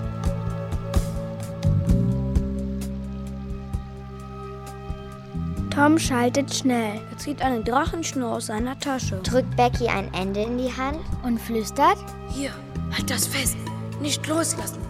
Tom 5.81 5.99
schaltet 5.99 6.55
schnell. 6.55 7.01
Er 7.11 7.17
zieht 7.17 7.41
eine 7.41 7.65
Drachenschnur 7.65 8.33
aus 8.33 8.49
seiner 8.49 8.79
Tasche. 8.79 9.17
Drückt 9.23 9.57
Becky 9.57 9.89
ein 9.89 10.13
Ende 10.13 10.43
in 10.43 10.59
die 10.59 10.71
Hand 10.71 10.99
und 11.23 11.41
flüstert: 11.41 11.97
Hier, 12.29 12.51
halt 12.95 13.11
das 13.11 13.27
fest. 13.27 13.57
Nicht 13.99 14.27
loslassen. 14.27 14.83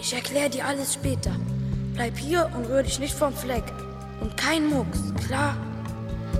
Ich 0.00 0.14
erkläre 0.14 0.48
dir 0.48 0.64
alles 0.64 0.94
später. 0.94 1.32
Bleib 1.94 2.16
hier 2.16 2.48
und 2.56 2.66
rühr 2.66 2.84
dich 2.84 3.00
nicht 3.00 3.14
vom 3.14 3.32
Fleck. 3.32 3.64
Und 4.20 4.36
kein 4.36 4.70
Mucks, 4.70 5.12
klar? 5.26 5.56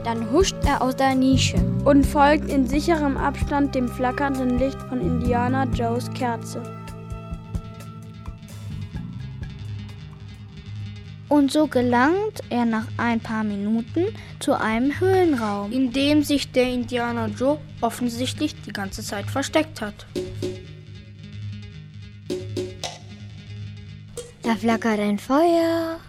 Dann 0.05 0.31
huscht 0.31 0.55
er 0.65 0.81
aus 0.81 0.95
der 0.95 1.17
Nische 1.17 1.59
und 1.85 2.07
folgt 2.07 2.49
in 2.49 2.69
sicherem 2.69 3.17
Abstand 3.17 3.75
dem 3.75 3.89
flackernden 3.89 4.61
Licht 4.61 4.81
von 4.89 5.01
Indianer 5.01 5.67
Joes 5.75 6.09
Kerze. 6.13 6.63
Und 11.29 11.53
so 11.53 11.67
gelangt 11.67 12.41
er 12.49 12.65
nach 12.65 12.87
ein 12.97 13.21
paar 13.21 13.45
Minuten 13.45 14.07
zu 14.41 14.59
einem 14.59 14.99
Höhlenraum, 14.99 15.71
in 15.73 15.93
dem 15.93 16.23
sich 16.23 16.51
der 16.53 16.69
Indianer 16.69 17.29
Joe 17.29 17.59
offensichtlich 17.83 18.55
die 18.63 18.73
ganze 18.73 19.03
Zeit 19.03 19.27
versteckt 19.27 19.81
hat. 19.81 20.07
Da 24.43 24.55
flackert 24.57 24.99
ein 25.01 25.19
Feuer. 25.19 26.01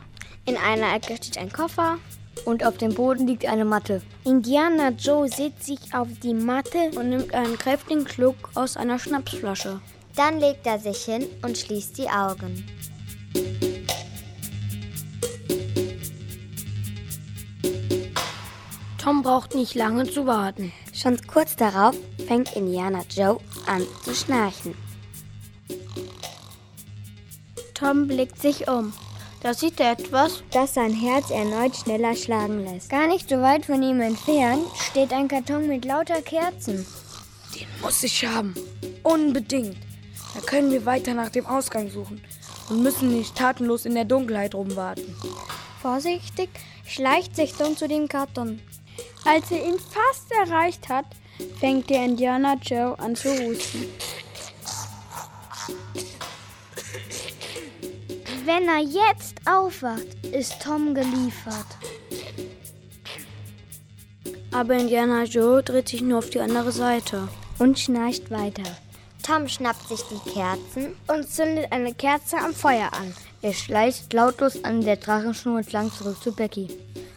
In 0.46 0.56
einer 0.56 0.96
Ecke 0.96 1.18
steht 1.18 1.38
ein 1.38 1.52
Koffer. 1.52 1.98
Und 2.46 2.66
auf 2.66 2.78
dem 2.78 2.94
Boden 2.94 3.28
liegt 3.28 3.46
eine 3.46 3.66
Matte. 3.66 4.02
Indianer 4.24 4.92
Joe 4.92 5.28
setzt 5.28 5.66
sich 5.66 5.94
auf 5.94 6.08
die 6.24 6.34
Matte 6.34 6.92
und 6.96 7.10
nimmt 7.10 7.34
einen 7.34 7.58
kräftigen 7.58 8.08
Schluck 8.08 8.50
aus 8.56 8.78
einer 8.78 8.98
Schnapsflasche. 8.98 9.82
Dann 10.16 10.40
legt 10.40 10.66
er 10.66 10.80
sich 10.80 11.04
hin 11.04 11.26
und 11.42 11.58
schließt 11.58 11.98
die 11.98 12.10
Augen. 12.10 12.66
Tom 19.10 19.24
braucht 19.24 19.56
nicht 19.56 19.74
lange 19.74 20.08
zu 20.08 20.28
warten. 20.28 20.72
Schon 20.94 21.18
kurz 21.26 21.56
darauf 21.56 21.96
fängt 22.28 22.56
Indianer 22.56 23.04
Joe 23.10 23.40
an 23.66 23.82
zu 24.04 24.14
schnarchen. 24.14 24.76
Tom 27.74 28.08
blickt 28.08 28.40
sich 28.40 28.68
um. 28.68 28.94
Da 29.42 29.56
sieht 29.56 29.80
er 29.80 29.94
etwas, 29.94 30.44
das 30.52 30.76
sein 30.76 30.94
Herz 30.94 31.32
erneut 31.32 31.76
schneller 31.76 32.14
schlagen 32.14 32.64
lässt. 32.66 32.92
Gar 32.92 33.08
nicht 33.08 33.28
so 33.28 33.42
weit 33.42 33.66
von 33.66 33.82
ihm 33.82 34.00
entfernt 34.00 34.68
steht 34.92 35.12
ein 35.12 35.28
Karton 35.28 35.68
mit 35.68 35.86
lauter 35.86 36.22
Kerzen. 36.22 36.86
Den 37.56 37.68
muss 37.82 38.04
ich 38.04 38.24
haben. 38.28 38.54
Unbedingt. 39.02 39.78
Da 40.36 40.42
können 40.42 40.70
wir 40.70 40.86
weiter 40.86 41.16
nach 41.16 41.30
dem 41.30 41.48
Ausgang 41.48 41.90
suchen 41.90 42.22
und 42.70 42.84
müssen 42.84 43.10
nicht 43.10 43.36
tatenlos 43.36 43.88
in 43.88 43.96
der 43.96 44.06
Dunkelheit 44.06 44.54
rumwarten. 44.54 45.16
Vorsichtig 45.82 46.50
schleicht 46.86 47.36
sich 47.36 47.54
Tom 47.54 47.76
zu 47.76 47.88
dem 47.88 48.08
Karton. 48.08 48.60
Als 49.26 49.52
er 49.52 49.66
ihn 49.66 49.78
fast 49.80 50.32
erreicht 50.32 50.90
hat, 50.90 51.06
fängt 51.60 51.90
der 51.90 52.06
Indianer 52.06 52.58
Joe 52.62 52.98
an 53.00 53.16
zu 53.16 53.30
husten. 53.30 53.86
Wenn 58.46 58.68
er 58.68 58.80
jetzt 58.80 59.36
aufwacht, 59.46 60.08
ist 60.32 60.62
Tom 60.62 60.96
geliefert. 60.96 61.68
Aber 64.52 64.74
Indiana 64.74 65.24
Joe 65.24 65.62
dreht 65.62 65.90
sich 65.90 66.02
nur 66.02 66.18
auf 66.18 66.30
die 66.32 66.40
andere 66.40 66.72
Seite 66.72 67.28
und 67.60 67.78
schnarcht 67.78 68.32
weiter. 68.32 68.64
Tom 69.22 69.48
schnappt 69.48 69.88
sich 69.88 70.02
die 70.10 70.32
Kerzen 70.32 70.96
und 71.08 71.30
zündet 71.30 71.72
eine 71.72 71.94
Kerze 71.94 72.38
am 72.38 72.54
Feuer 72.54 72.92
an. 72.94 73.14
Er 73.44 73.54
schleicht 73.54 74.12
lautlos 74.12 74.64
an 74.64 74.82
der 74.82 74.96
Drachenschnur 74.96 75.60
entlang 75.60 75.92
zurück 75.92 76.18
zu 76.24 76.32
Becky. 76.32 76.68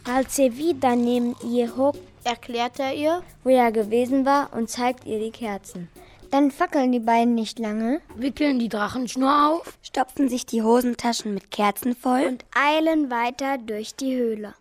Als 0.05 0.37
er 0.37 0.57
wieder 0.57 0.97
neben 0.97 1.33
ihr 1.49 1.77
hockt, 1.77 1.99
erklärt 2.25 2.77
er 2.77 2.93
ihr, 2.93 3.23
wo 3.43 3.49
er 3.49 3.71
gewesen 3.71 4.25
war 4.25 4.51
und 4.51 4.69
zeigt 4.69 5.05
ihr 5.05 5.17
die 5.17 5.31
Kerzen. 5.31 5.87
Dann 6.29 6.51
fackeln 6.51 6.91
die 6.91 6.99
beiden 6.99 7.35
nicht 7.35 7.57
lange, 7.57 8.01
wickeln 8.15 8.59
die 8.59 8.67
Drachenschnur 8.67 9.47
auf, 9.47 9.77
stopfen 9.81 10.27
sich 10.27 10.45
die 10.45 10.61
Hosentaschen 10.61 11.33
mit 11.33 11.51
Kerzen 11.51 11.95
voll 11.95 12.25
und 12.27 12.45
eilen 12.53 13.11
weiter 13.11 13.57
durch 13.57 13.95
die 13.95 14.15
Höhle. 14.15 14.53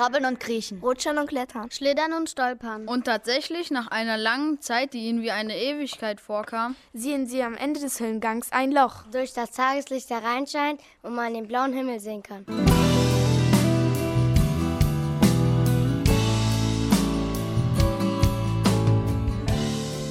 Krabbeln 0.00 0.24
und 0.24 0.40
Kriechen. 0.40 0.80
Rutschern 0.80 1.18
und 1.18 1.26
Klettern. 1.26 1.70
Schlittern 1.70 2.14
und 2.14 2.30
Stolpern. 2.30 2.88
Und 2.88 3.04
tatsächlich, 3.04 3.70
nach 3.70 3.88
einer 3.88 4.16
langen 4.16 4.58
Zeit, 4.62 4.94
die 4.94 5.00
ihnen 5.00 5.20
wie 5.20 5.30
eine 5.30 5.54
Ewigkeit 5.54 6.22
vorkam, 6.22 6.74
sehen 6.94 7.26
sie 7.26 7.42
am 7.42 7.54
Ende 7.54 7.80
des 7.80 8.00
Höhlengangs 8.00 8.50
ein 8.50 8.72
Loch, 8.72 9.02
durch 9.12 9.34
das 9.34 9.50
Tageslicht 9.50 10.08
hereinscheint 10.08 10.80
und 11.02 11.14
man 11.14 11.34
den 11.34 11.48
blauen 11.48 11.74
Himmel 11.74 12.00
sehen 12.00 12.22
kann. 12.22 12.46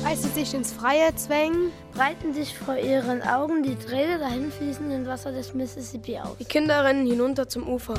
Als 0.10 0.24
sie 0.24 0.30
sich 0.30 0.55
ins 0.55 0.74
Freie 0.74 1.14
zwängen, 1.16 1.72
breiten 1.93 2.34
sich 2.34 2.57
vor 2.57 2.76
ihren 2.76 3.22
Augen 3.22 3.62
die 3.62 3.76
träge 3.76 4.18
dahinfließenden 4.18 5.05
Wasser 5.05 5.32
des 5.32 5.53
Mississippi 5.53 6.18
aus. 6.18 6.36
Die 6.39 6.45
Kinder 6.45 6.84
rennen 6.84 7.05
hinunter 7.05 7.47
zum 7.47 7.68
Ufer. 7.68 7.93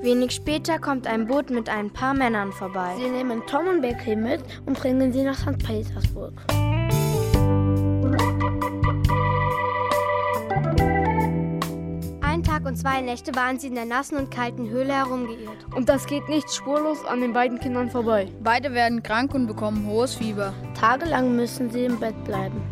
Wenig 0.00 0.30
später 0.30 0.78
kommt 0.78 1.08
ein 1.08 1.26
Boot 1.26 1.50
mit 1.50 1.68
ein 1.68 1.92
paar 1.92 2.14
Männern 2.14 2.52
vorbei. 2.52 2.94
Sie 2.96 3.10
nehmen 3.10 3.42
Tom 3.48 3.66
und 3.66 3.80
Becky 3.80 4.14
mit 4.14 4.42
und 4.66 4.78
bringen 4.78 5.12
sie 5.12 5.24
nach 5.24 5.36
St. 5.36 5.58
Petersburg. 5.58 6.34
Tag 12.64 12.70
und 12.70 12.76
zwei 12.76 13.00
Nächte 13.02 13.34
waren 13.34 13.58
sie 13.58 13.66
in 13.66 13.74
der 13.74 13.84
nassen 13.84 14.16
und 14.16 14.30
kalten 14.30 14.70
Höhle 14.70 14.94
herumgeirrt. 14.94 15.66
Und 15.74 15.88
das 15.88 16.06
geht 16.06 16.28
nicht 16.30 16.50
spurlos 16.50 17.04
an 17.04 17.20
den 17.20 17.34
beiden 17.34 17.60
Kindern 17.60 17.90
vorbei. 17.90 18.28
beide 18.42 18.72
werden 18.72 19.02
krank 19.02 19.34
und 19.34 19.46
bekommen 19.46 19.86
hohes 19.86 20.14
Fieber. 20.14 20.54
Tagelang 20.78 21.36
müssen 21.36 21.70
sie 21.70 21.84
im 21.84 21.98
Bett 21.98 22.14
bleiben. 22.24 22.62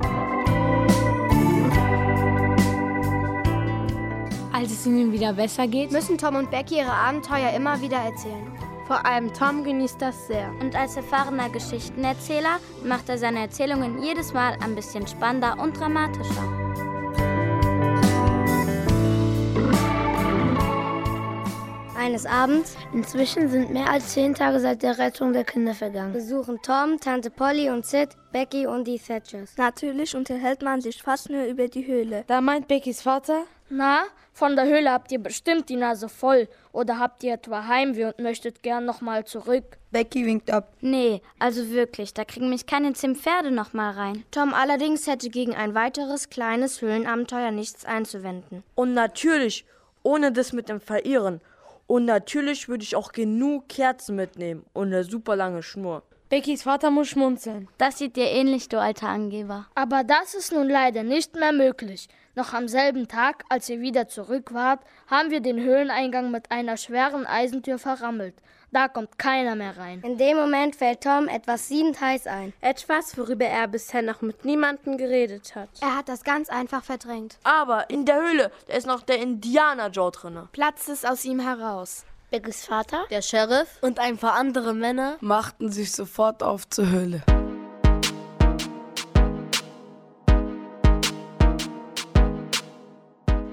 Als 4.53 4.73
es 4.73 4.87
ihnen 4.87 5.13
wieder 5.13 5.35
besser 5.35 5.67
geht, 5.67 5.93
Müssen 5.93 6.17
Tom 6.17 6.37
und 6.37 6.51
Becky 6.51 6.79
ihre 6.79 6.93
Abenteuer 6.93 7.51
immer 7.55 7.81
wieder 7.83 7.99
erzählen. 7.99 8.51
Vor 8.87 9.05
allem 9.05 9.33
Tom 9.35 9.63
genießt 9.63 10.01
das 10.01 10.27
sehr. 10.27 10.51
Und 10.61 10.75
als 10.75 10.97
erfahrener 10.97 11.51
Geschichtenerzähler 11.51 12.61
macht 12.85 13.09
er 13.09 13.19
seine 13.19 13.41
Erzählungen 13.41 14.03
jedes 14.03 14.33
Mal 14.33 14.57
ein 14.63 14.75
bisschen 14.75 15.07
spannender 15.07 15.59
und 15.59 15.79
dramatischer. 15.79 16.92
Eines 22.03 22.27
Abends, 22.27 22.77
Inzwischen 22.93 23.49
sind 23.49 23.71
mehr 23.71 23.89
als 23.89 24.15
zehn 24.15 24.35
Tage 24.35 24.59
seit 24.59 24.83
der 24.83 24.99
Rettung 24.99 25.33
der 25.33 25.45
Kinder 25.45 25.73
vergangen. 25.73 26.13
besuchen 26.13 26.59
Tom, 26.61 26.99
Tante 26.99 27.31
Polly 27.31 27.71
und 27.71 27.87
Sid 27.87 28.09
Becky 28.33 28.67
und 28.67 28.89
die 28.89 28.99
Thatchers. 28.99 29.57
Natürlich 29.57 30.17
unterhält 30.17 30.63
man 30.63 30.81
sich 30.81 31.01
fast 31.01 31.31
nur 31.31 31.45
über 31.45 31.69
die 31.69 31.87
Höhle. 31.87 32.25
da 32.27 32.41
meint 32.41 32.67
Beckys 32.67 33.03
Vater, 33.03 33.45
Na, 33.69 34.03
von 34.33 34.57
der 34.57 34.67
Höhle 34.67 34.91
habt 34.91 35.13
ihr 35.13 35.21
bestimmt 35.21 35.69
die 35.69 35.77
Nase 35.77 36.09
voll. 36.09 36.49
Oder 36.73 36.99
habt 36.99 37.23
ihr 37.23 37.35
etwa 37.35 37.69
Heimweh 37.69 38.07
und 38.07 38.19
möchtet 38.19 38.65
gern 38.65 38.85
nochmal 38.85 39.25
zurück? 39.25 39.79
Becky 39.93 40.27
winkt 40.27 40.51
ab. 40.51 40.73
Nee, 40.81 41.23
also 41.39 41.71
wirklich, 41.71 42.15
da 42.15 42.25
kriegen 42.25 42.51
mich 42.51 42.67
keine 42.67 42.95
zehn 42.95 43.15
Pferde 43.15 43.53
noch 43.53 43.75
mal 43.75 43.93
rein. 43.93 44.25
Tom 44.33 44.55
allerdings 44.55 45.07
hätte 45.07 45.31
gegen 45.31 45.55
ein 45.55 45.77
weiteres 45.77 46.31
kleines 46.31 46.83
Höhlenabenteuer 46.83 47.53
nichts 47.53 47.85
einzuwenden. 47.85 48.65
Und 48.75 48.93
natürlich, 48.93 49.65
ohne 50.03 50.33
das 50.33 50.53
mit 50.53 50.69
dem 50.69 50.81
Verirren. 50.81 51.41
Und 51.87 52.05
natürlich 52.05 52.69
würde 52.69 52.85
ich 52.85 52.97
auch 52.97 53.13
genug 53.13 53.69
Kerzen 53.69 54.17
mitnehmen 54.17 54.65
und 54.73 54.89
eine 54.89 55.05
super 55.05 55.37
lange 55.37 55.63
Schnur. 55.63 56.03
Beckys 56.33 56.63
Vater 56.63 56.91
muss 56.91 57.09
schmunzeln. 57.09 57.69
Das 57.77 57.99
sieht 57.99 58.17
dir 58.17 58.31
ähnlich, 58.31 58.71
du 58.71 58.81
alter 58.81 59.09
Angeber. 59.09 59.67
Aber 59.75 60.03
das 60.03 60.33
ist 60.33 60.51
nun 60.51 60.67
leider 60.67 61.03
nicht 61.03 61.35
mehr 61.35 61.53
möglich. 61.53 62.09
Noch 62.35 62.55
am 62.55 62.69
selben 62.69 63.07
Tag, 63.07 63.45
als 63.51 63.69
ihr 63.69 63.81
wieder 63.81 64.09
zurück 64.09 64.55
wart, 64.55 64.81
haben 65.09 65.31
wir 65.31 65.41
den 65.41 65.61
Höhleneingang 65.61 66.31
mit 66.31 66.51
einer 66.51 66.79
schweren 66.79 67.27
Eisentür 67.27 67.79
verrammelt. 67.79 68.35
Da 68.73 68.89
kommt 68.89 69.19
keiner 69.19 69.55
mehr 69.55 69.77
rein. 69.77 70.01
In 70.01 70.17
dem 70.17 70.39
Moment 70.39 70.77
fällt 70.77 71.03
Tom 71.03 71.29
etwas 71.29 71.69
siedend 71.69 72.01
heiß 72.01 72.27
ein. 72.27 72.55
Etwas, 72.63 73.19
worüber 73.19 73.45
er 73.45 73.69
bisher 73.69 74.01
noch 74.01 74.23
mit 74.23 74.47
niemandem 74.47 74.97
geredet 74.97 75.55
hat. 75.55 75.69
Er 75.83 75.95
hat 75.95 76.09
das 76.09 76.25
ganz 76.25 76.49
einfach 76.49 76.83
verdrängt. 76.83 77.37
Aber 77.45 77.91
in 77.91 78.07
der 78.07 78.17
Höhle, 78.17 78.51
da 78.69 78.75
ist 78.75 78.87
noch 78.87 79.03
der 79.03 79.19
Indianer 79.19 79.89
Joe 79.91 80.11
drinne. 80.11 80.49
Platzt 80.53 80.89
es 80.89 81.05
aus 81.05 81.23
ihm 81.27 81.41
heraus. 81.41 82.07
Beckys 82.31 82.65
Vater, 82.65 83.05
Der 83.11 83.21
Sheriff 83.21 83.69
Und 83.83 83.99
ein 83.99 84.17
paar 84.17 84.33
andere 84.33 84.73
Männer 84.73 85.19
machten 85.21 85.71
sich 85.71 85.93
sofort 85.93 86.43
auf 86.43 86.67
zur 86.67 86.89
Höhle. 86.89 87.23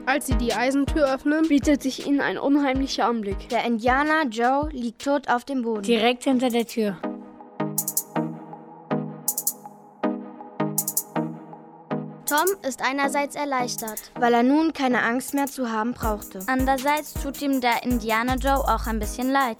Als 0.09 0.25
sie 0.25 0.33
die 0.33 0.55
Eisentür 0.55 1.13
öffnen, 1.13 1.47
bietet 1.47 1.83
sich 1.83 2.07
ihnen 2.07 2.19
ein 2.19 2.39
unheimlicher 2.39 3.05
Anblick. 3.05 3.47
Der 3.49 3.63
Indianer 3.63 4.25
Joe 4.25 4.67
liegt 4.71 5.03
tot 5.03 5.29
auf 5.29 5.45
dem 5.45 5.61
Boden. 5.61 5.83
Direkt 5.83 6.23
hinter 6.23 6.49
der 6.49 6.65
Tür. 6.65 6.97
Tom 12.25 12.47
ist 12.67 12.81
einerseits 12.83 13.35
erleichtert. 13.35 14.11
weil 14.15 14.33
er 14.33 14.41
nun 14.41 14.73
keine 14.73 15.03
Angst 15.03 15.35
mehr 15.35 15.45
zu 15.45 15.71
haben 15.71 15.93
brauchte. 15.93 16.39
Andererseits 16.47 17.13
tut 17.13 17.39
ihm 17.43 17.61
der 17.61 17.83
Indianer 17.83 18.37
Joe 18.37 18.57
auch 18.57 18.87
ein 18.87 18.97
bisschen 18.97 19.31
leid. 19.31 19.57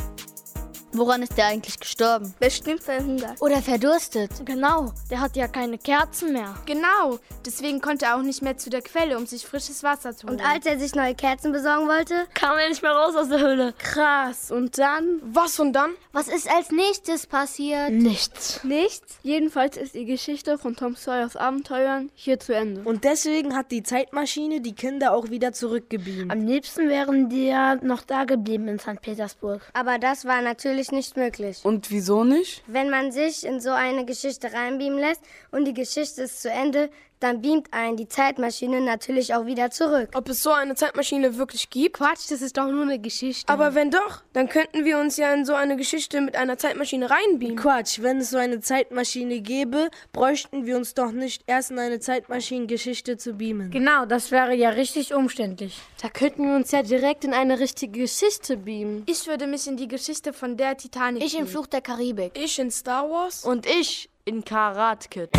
Woran 0.92 1.22
ist 1.22 1.38
der 1.38 1.48
eigentlich 1.48 1.80
gestorben? 1.80 2.34
Bestimmt 2.40 2.84
verhungert. 2.84 3.42
Oder 3.42 3.62
verdurstet. 3.62 4.32
Genau, 4.46 4.92
der 5.10 5.22
hat 5.22 5.36
ja 5.36 5.48
keine 5.48 5.78
Kerzen 5.78 6.34
mehr. 6.34 6.56
Genau, 6.66 7.20
deswegen 7.46 7.82
konnte 7.82 8.06
er 8.06 8.18
auch 8.18 8.22
nicht 8.22 8.42
mehr 8.42 8.58
zu 8.58 8.70
der 8.70 8.82
Quelle, 8.82 9.18
um 9.18 9.26
sich 9.26 9.46
frisches 9.46 9.84
Wasser 9.84 10.16
zu 10.16 10.28
holen. 10.28 10.40
Und 10.40 10.46
als 10.46 10.66
er 10.66 10.80
sich 10.80 10.96
neue 10.96 11.16
Kerzen 11.16 11.52
besorgen 11.52 11.88
wollte, 11.88 12.26
kam 12.34 12.58
er 12.58 12.70
nicht 12.70 12.82
mehr 12.82 12.92
raus 12.92 13.16
aus 13.16 13.30
der 13.30 13.40
Höhle. 13.40 13.74
Krass, 13.78 14.52
und 14.52 14.78
dann? 14.78 15.22
Was 15.24 15.60
und 15.60 15.74
dann? 15.74 15.92
was 16.12 16.28
ist 16.28 16.50
als 16.50 16.72
nächstes 16.72 17.28
passiert? 17.28 17.92
Nichts. 17.92 18.64
Nichts. 18.64 19.20
Jedenfalls 19.22 19.78
ist 19.78 19.94
die 19.94 20.06
Geschichte 20.06 20.58
von 20.58 20.76
Tom 20.76 20.96
Sawyers 20.96 21.36
Abenteuern 21.36 22.10
hier 22.16 22.40
zu 22.40 22.54
Ende. 22.56 22.82
Und 22.82 23.04
deswegen 23.04 23.56
hat 23.56 23.72
die 23.72 23.84
Zeitmaschine 23.84 24.60
die 24.60 24.74
Kinder 24.74 25.14
auch 25.14 25.30
wieder 25.30 25.54
zurückgebeamt. 25.54 26.32
Am 26.32 26.46
liebsten 26.46 26.90
wären 26.90 27.30
die 27.30 27.48
ja 27.48 27.76
noch 27.76 28.02
da 28.02 28.26
geblieben 28.26 28.68
in 28.68 28.80
St. 28.80 29.02
Petersburg. 29.02 29.62
Aber 29.74 30.00
das 30.00 30.26
war 30.26 30.42
natürlich 30.42 30.79
nicht 30.92 31.18
möglich. 31.18 31.60
Und 31.64 31.92
wieso 31.92 32.24
nicht? 32.24 32.64
Wenn 32.68 32.90
man 32.90 33.12
sich 33.12 33.46
in 33.46 33.60
so 33.60 33.72
eine 33.72 34.06
Geschichte 34.06 34.52
reinbeamen 34.54 35.00
lässt 35.00 35.22
und 35.52 35.66
die 35.66 35.74
Geschichte 35.74 36.24
ist 36.24 36.42
zu 36.42 36.50
Ende, 36.50 36.90
dann 37.20 37.42
beamt 37.42 37.74
einen 37.74 37.98
die 37.98 38.08
Zeitmaschine 38.08 38.82
natürlich 38.82 39.34
auch 39.34 39.46
wieder 39.46 39.72
zurück. 39.72 40.10
Ob 40.14 40.30
es 40.30 40.42
so 40.42 40.52
eine 40.52 40.76
Zeitmaschine 40.76 41.38
wirklich 41.38 41.70
gibt? 41.70 41.98
Quatsch, 41.98 42.32
das 42.32 42.42
ist 42.42 42.58
doch 42.58 42.68
nur 42.68 42.84
eine 42.84 43.00
Geschichte. 43.00 43.52
Aber 43.52 43.76
wenn 43.76 43.92
doch, 43.92 44.22
dann 44.34 44.48
könnten 44.50 44.86
wir 44.86 44.98
uns 45.00 45.18
ja 45.18 45.34
in 45.34 45.46
so 45.46 45.54
eine 45.54 45.76
Geschichte 45.76 46.22
mit 46.22 46.36
einer 46.36 46.58
Zeitmaschine 46.58 47.10
reinbeamen. 47.10 47.58
Quatsch, 47.58 48.02
wenn 48.02 48.18
es 48.18 48.30
so 48.30 48.38
eine 48.38 48.62
Zeitmaschine 48.62 49.42
gäbe, 49.42 49.90
bräuchten 50.14 50.66
wir 50.66 50.78
uns 50.78 50.94
doch 50.94 51.12
nicht 51.12 51.44
erst 51.48 51.72
in 51.72 51.80
eine 51.80 52.00
Zeitmaschinengeschichte 52.00 53.18
zu 53.18 53.34
beamen. 53.34 53.72
Genau, 53.72 54.06
das 54.06 54.32
wäre 54.32 54.54
ja 54.56 54.70
richtig 54.70 55.14
umständlich. 55.14 55.80
Da 56.02 56.10
könnten 56.10 56.48
wir 56.48 56.56
uns 56.56 56.72
ja 56.72 56.84
direkt 56.84 57.26
in 57.26 57.34
eine 57.34 57.60
richtige 57.60 58.00
Geschichte 58.00 58.58
beamen. 58.58 59.04
ich 59.08 59.28
würde 59.28 59.48
mich 59.48 59.68
in 59.68 59.78
die 59.78 59.88
Geschichte 59.88 60.34
von 60.34 60.58
der 60.58 60.78
Titanic 60.78 61.24
Ich 61.24 61.38
in 61.38 61.48
Fluch 61.48 61.68
der 61.68 61.82
Karibik. 61.82 62.32
Ich 62.38 62.60
in 62.60 62.72
Star 62.72 63.10
Wars. 63.10 63.44
Und 63.44 63.66
ich 63.66 64.10
in 64.26 64.46
Karat 64.46 65.10
Kid. 65.12 65.30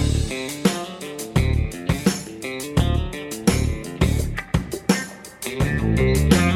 Thank 2.43 2.63
you. 6.39 6.50